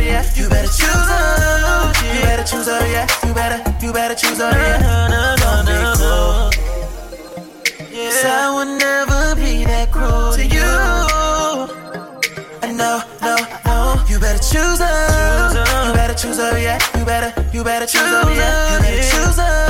choose 0.00 0.06
up, 0.06 0.06
yeah. 0.06 0.42
You 0.42 0.48
better 0.48 0.68
choose 0.68 0.88
up. 0.88 1.96
You 2.02 2.20
better 2.22 2.44
choose 2.44 2.68
up, 2.68 2.82
yeah. 2.82 3.06
You 3.26 3.34
better, 3.34 3.86
you 3.86 3.92
better 3.92 4.14
choose 4.14 4.40
up, 4.40 4.54
yeah. 4.54 5.36
Don't 5.36 5.66
be 5.66 5.72
cruel. 5.98 6.50
Cause 7.90 8.24
I 8.24 8.52
would 8.54 8.78
never 8.78 9.34
be 9.36 9.64
that 9.64 9.90
cruel 9.92 10.32
to 10.32 10.44
you. 10.44 10.60
No, 12.76 13.02
no, 13.20 13.36
no. 13.66 14.04
You 14.08 14.18
better 14.18 14.38
choose 14.38 14.80
up. 14.80 15.52
You 15.86 15.92
better 15.92 16.14
choose 16.14 16.38
up, 16.38 16.54
yeah. 16.54 16.78
You 16.98 17.04
better, 17.04 17.32
you 17.52 17.62
better 17.62 17.86
choose 17.86 18.02
up, 18.02 18.28
yeah. 18.28 18.74
You 18.74 18.80
better 18.80 19.02
choose 19.02 19.38
up. 19.38 19.68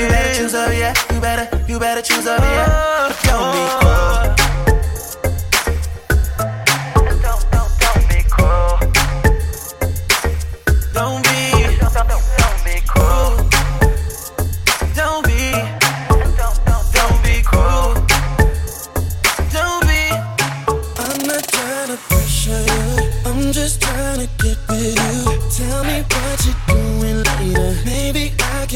You 0.00 0.08
better 0.08 0.34
choose 0.34 0.54
up, 0.54 0.72
yeah. 0.72 0.94
You 1.12 1.20
better, 1.20 1.64
you 1.66 1.78
better 1.78 2.02
choose 2.02 2.26
up, 2.26 2.40
yeah. 2.40 3.12
Don't 3.24 3.52
be 3.52 3.68
cruel. 3.80 4.37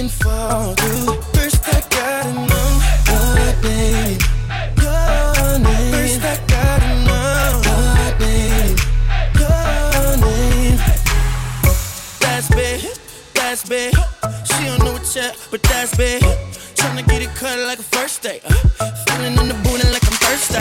Can 0.03 0.09
fall 0.09 0.75
through. 0.75 1.21
First, 1.35 1.63
I 1.69 1.81
gotta 1.91 2.33
know 2.35 2.71
your 3.07 3.53
name. 3.63 4.19
Your 4.83 5.59
name. 5.63 5.93
First, 5.95 6.21
I 6.23 6.37
gotta 6.55 6.91
know 7.07 7.63
your 7.69 8.09
name. 8.19 8.77
Your 9.39 10.17
name. 10.27 10.79
That's 12.19 12.49
big. 12.51 12.81
That's 13.35 13.63
big. 13.69 13.95
She 14.45 14.65
don't 14.65 14.83
know 14.85 14.97
it 14.97 15.15
yet, 15.15 15.37
but 15.51 15.63
that's 15.63 15.97
big. 15.97 16.23
Tryna 16.75 17.07
get 17.07 17.23
it 17.23 17.35
cut 17.37 17.59
like 17.61 17.79
a 17.79 17.83
first 17.95 18.23
date. 18.23 18.43
Uh, 18.81 18.91
feeling 19.07 19.39
in 19.39 19.47
the 19.49 19.59
booty 19.63 19.87
like 19.95 20.05
I'm 20.11 20.19
thirsty. 20.25 20.59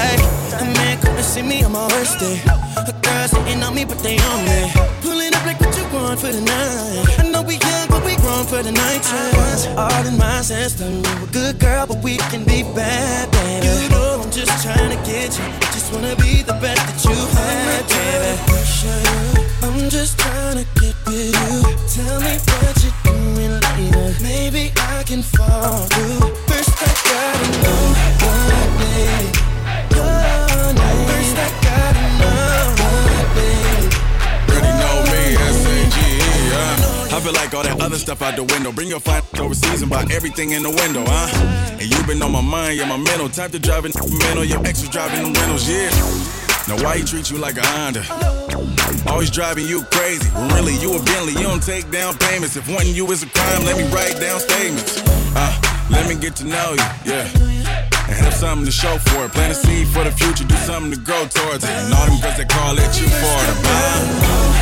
A 0.62 0.66
man 0.78 1.00
to 1.00 1.24
see 1.24 1.42
me 1.42 1.64
on 1.64 1.72
my 1.72 1.88
worst 1.88 2.20
day. 2.20 2.40
A 2.78 2.94
girls 3.02 3.32
hitting 3.32 3.64
on 3.64 3.74
me, 3.74 3.86
but 3.86 4.00
they 4.00 4.18
on 4.20 4.46
me. 4.46 4.72
Pulling 5.02 5.34
up 5.34 5.46
like 5.46 5.61
what 6.12 6.20
for 6.20 6.32
the 6.32 6.42
night. 6.42 7.20
I 7.20 7.30
know 7.30 7.42
we 7.42 7.56
young, 7.56 7.88
but 7.90 8.04
we 8.04 8.16
grown 8.18 8.46
for 8.46 8.62
the 8.62 8.72
night. 8.72 9.02
Yeah. 9.04 9.76
All 9.82 10.06
in 10.06 10.18
my 10.18 10.42
system. 10.42 11.04
You 11.04 11.24
a 11.24 11.28
good 11.32 11.60
girl, 11.60 11.88
but 11.88 12.04
we 12.04 12.18
can 12.32 12.44
be 12.44 12.64
bad, 12.76 13.32
baby. 13.32 13.68
You 13.68 13.90
know 13.90 14.22
I'm 14.24 14.32
just 14.32 14.64
trying 14.64 14.92
to 14.96 15.00
get 15.10 15.38
you. 15.38 15.46
I 15.46 15.68
just 15.76 15.94
wanna 15.94 16.16
be 16.16 16.44
the 16.44 16.58
best 16.64 16.84
that 16.88 17.00
you 17.08 17.18
had, 17.38 17.84
baby. 17.94 18.32
I'm 19.64 19.90
just 19.90 20.20
trying 20.20 20.58
to 20.62 20.66
get 20.82 20.96
with 21.06 21.32
you. 21.44 21.58
Tell 21.96 22.20
me 22.26 22.36
what 22.60 22.76
you're 22.84 23.00
doing 23.08 23.54
later. 23.66 24.08
Maybe 24.22 24.72
I 24.96 25.04
can 25.04 25.22
fall 25.22 25.51
out 38.22 38.36
the 38.36 38.44
window. 38.44 38.72
Bring 38.72 38.88
your 38.88 39.00
fine 39.00 39.24
overseas 39.40 39.82
and 39.82 39.90
buy 39.90 40.06
everything 40.12 40.52
in 40.52 40.64
the 40.64 40.70
window, 40.70 41.04
huh? 41.06 41.78
And 41.80 41.90
you 41.90 41.98
been 42.06 42.22
on 42.22 42.32
my 42.32 42.42
mind, 42.42 42.78
yeah, 42.78 42.88
my 42.88 42.98
mental. 42.98 43.30
Time 43.30 43.52
to 43.52 43.60
drive 43.60 43.86
in 43.86 43.92
mental. 43.94 44.46
Your 44.46 44.60
ex 44.66 44.82
was 44.82 44.90
driving 44.90 45.34
the 45.34 45.40
rentals, 45.40 45.68
yeah. 45.68 45.90
Now 46.68 46.78
why 46.84 46.98
he 46.98 47.04
treat 47.04 47.30
you 47.32 47.38
like 47.38 47.58
a 47.58 47.66
Honda? 47.66 48.06
Always 49.10 49.32
driving 49.32 49.66
you 49.66 49.84
crazy. 49.92 50.30
Really 50.54 50.78
you 50.78 50.94
a 50.94 51.04
Bentley, 51.04 51.34
you 51.34 51.44
don't 51.44 51.64
take 51.64 51.90
down 51.90 52.18
payments. 52.18 52.56
If 52.56 52.70
wanting 52.70 52.94
you 52.94 53.10
is 53.12 53.24
a 53.24 53.28
crime, 53.28 53.66
let 53.66 53.78
me 53.78 53.84
write 53.92 54.20
down 54.20 54.40
statements. 54.40 55.02
Uh, 55.36 55.88
let 55.90 56.08
me 56.08 56.16
get 56.16 56.36
to 56.38 56.46
know 56.46 56.72
you, 56.72 56.86
yeah. 57.06 57.28
And 58.08 58.18
have 58.26 58.34
something 58.34 58.66
to 58.66 58.72
show 58.72 58.98
for 58.98 59.26
it. 59.26 59.32
Plant 59.32 59.52
a 59.54 59.56
seed 59.56 59.88
for 59.88 60.04
the 60.04 60.12
future, 60.12 60.44
do 60.44 60.56
something 60.56 60.92
to 60.92 61.00
grow 61.00 61.26
towards 61.28 61.64
it. 61.64 61.70
And 61.70 61.94
all 61.94 62.06
them 62.06 62.20
girls 62.22 62.38
that 62.38 62.50
call 62.50 62.78
it 62.78 62.92
you 63.00 63.08
for 63.08 63.40
them, 63.48 64.62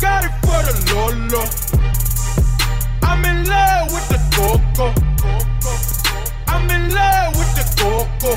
Got 0.00 0.24
it 0.24 0.32
for 0.40 0.62
the 0.64 0.72
Lolo. 0.94 1.44
I'm 3.02 3.22
in 3.26 3.46
love 3.46 3.92
with 3.92 4.08
the 4.08 4.18
Coco. 4.34 4.94
I'm 6.48 6.70
in 6.70 6.94
love 6.94 7.36
with 7.36 7.54
the 7.54 7.64
Coco. 7.76 8.32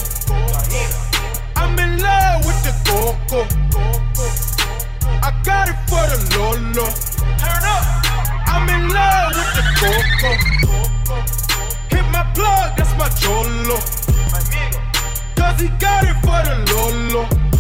I'm 1.55 1.79
in 1.79 2.01
love 2.01 2.45
with 2.45 2.61
the 2.63 2.73
Coco. 2.83 3.47
I 5.23 5.31
got 5.45 5.69
it 5.69 5.79
for 5.87 6.03
the 6.11 6.19
Lolo. 6.35 6.85
Turn 7.39 7.63
up. 7.63 7.85
I'm 8.45 8.67
in 8.67 8.89
love 8.89 9.31
with 9.33 9.51
the 9.55 9.63
Coco. 9.79 10.31
Hit 11.95 12.05
my 12.11 12.23
plug, 12.33 12.75
that's 12.75 12.93
my 12.97 13.07
Cholo. 13.07 13.77
Cause 15.37 15.61
he 15.61 15.69
got 15.79 16.03
it 16.03 16.17
for 16.25 16.43
the 16.43 16.55
Lolo. 16.73 17.52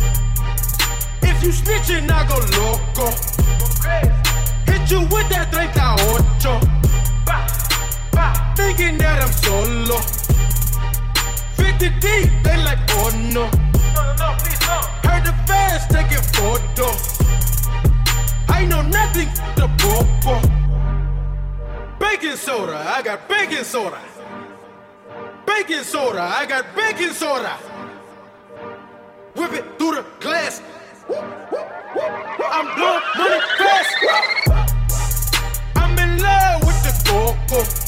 If 1.25 1.41
you 1.43 1.49
snitching, 1.49 2.09
I 2.11 2.27
go 2.27 2.37
loco. 2.57 3.07
Hit 4.69 4.91
you 4.91 5.01
with 5.01 5.29
that 5.29 5.51
38. 5.51 5.73
Thinking 8.55 8.97
that 8.97 9.21
I'm 9.21 9.31
solo. 9.31 9.99
50 11.57 11.89
deep, 11.99 12.29
they 12.43 12.57
like, 12.63 12.79
oh 12.91 13.09
no. 13.33 13.45
Heard 15.03 15.23
the 15.25 15.33
fans 15.47 15.85
taking 15.87 16.23
photos. 16.33 17.19
I 18.47 18.65
know 18.65 18.81
nothing 18.81 19.29
the 19.55 19.67
popo. 19.77 20.39
Baking 21.99 22.35
soda, 22.35 22.77
I 22.77 23.01
got 23.01 23.27
baking 23.27 23.63
soda. 23.63 23.99
Baking 25.45 25.83
soda, 25.83 26.21
I 26.21 26.45
got 26.45 26.75
baking 26.75 27.13
soda. 27.13 27.57
Whip 29.35 29.53
it 29.53 29.77
through 29.77 29.95
the 29.95 30.05
glass 30.19 30.61
I'm 31.09 32.75
blowing 32.75 33.01
money 33.17 33.41
fast. 33.57 33.95
I'm 35.75 35.99
in 35.99 36.21
love 36.21 36.63
with 36.63 36.81
the 36.83 36.93
coco. 37.09 37.82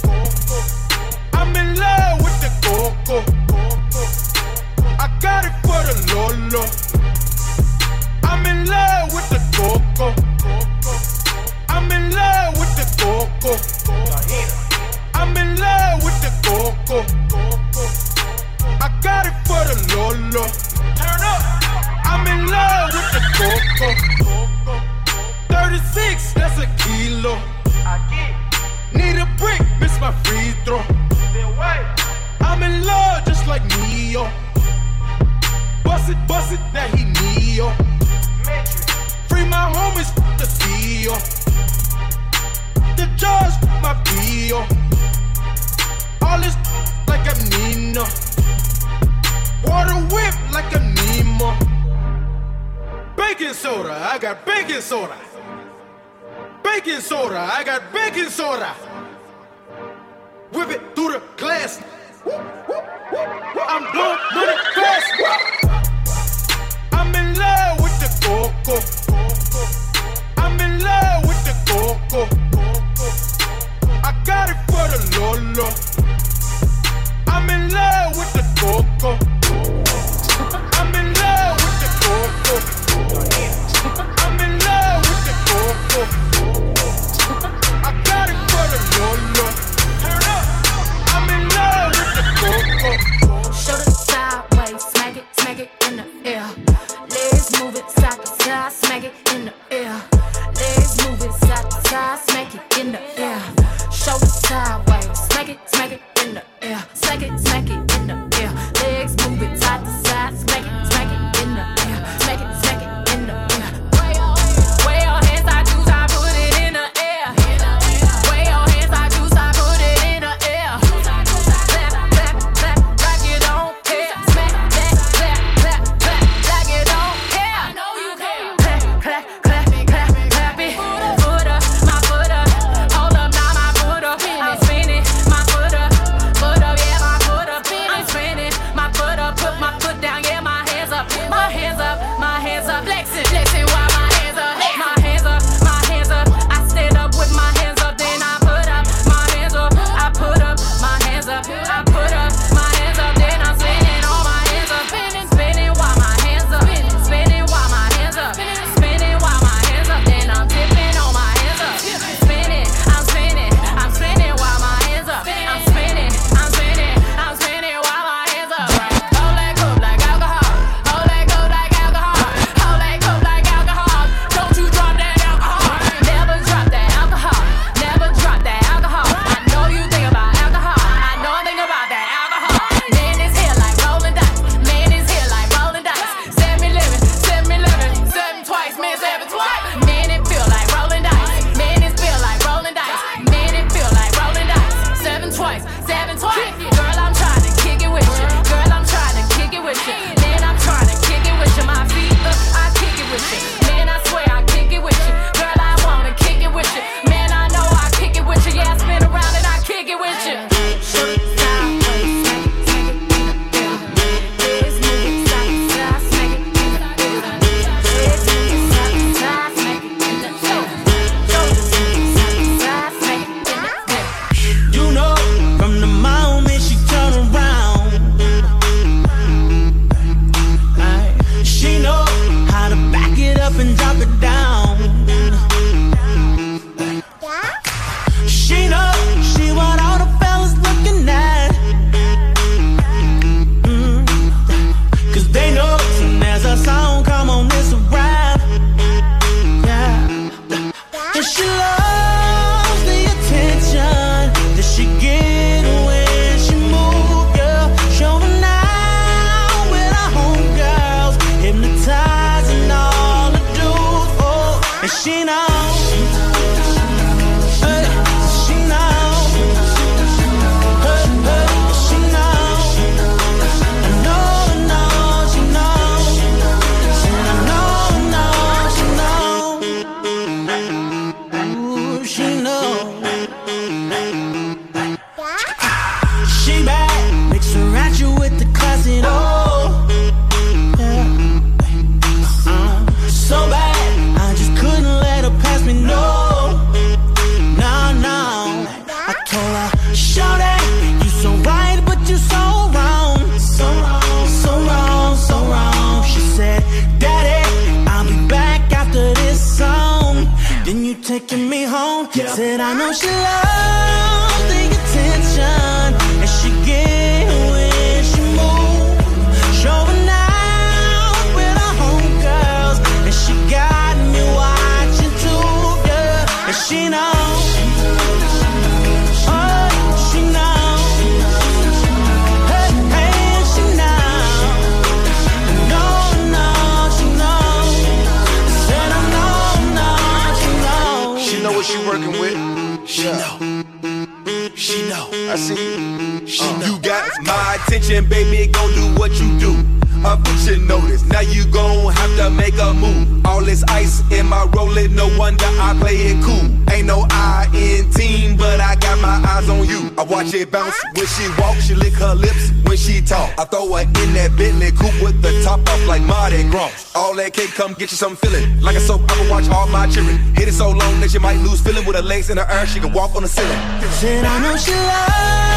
get 367.77 367.91
you 367.91 367.97
something 367.97 368.17
feeling. 368.29 368.61
Like 368.61 368.75
a 368.75 368.79
soap 368.79 369.03
opera, 369.03 369.29
watch 369.29 369.49
all 369.49 369.67
my 369.67 369.87
cheering. 369.87 370.17
Hit 370.35 370.47
it 370.47 370.53
so 370.53 370.69
long 370.69 370.99
that 371.01 371.13
you 371.13 371.19
might 371.19 371.37
lose 371.37 371.61
feeling 371.61 371.85
with 371.85 371.95
her 371.95 372.01
legs 372.01 372.29
in 372.29 372.37
the 372.37 372.51
air. 372.51 372.65
She 372.65 372.79
can 372.79 372.91
walk 372.93 373.15
on 373.15 373.23
the 373.23 373.29
ceiling. 373.29 373.59
Said 373.91 374.23
I 374.23 374.41
know 374.41 374.55
she 374.55 374.71
loves. 374.71 375.54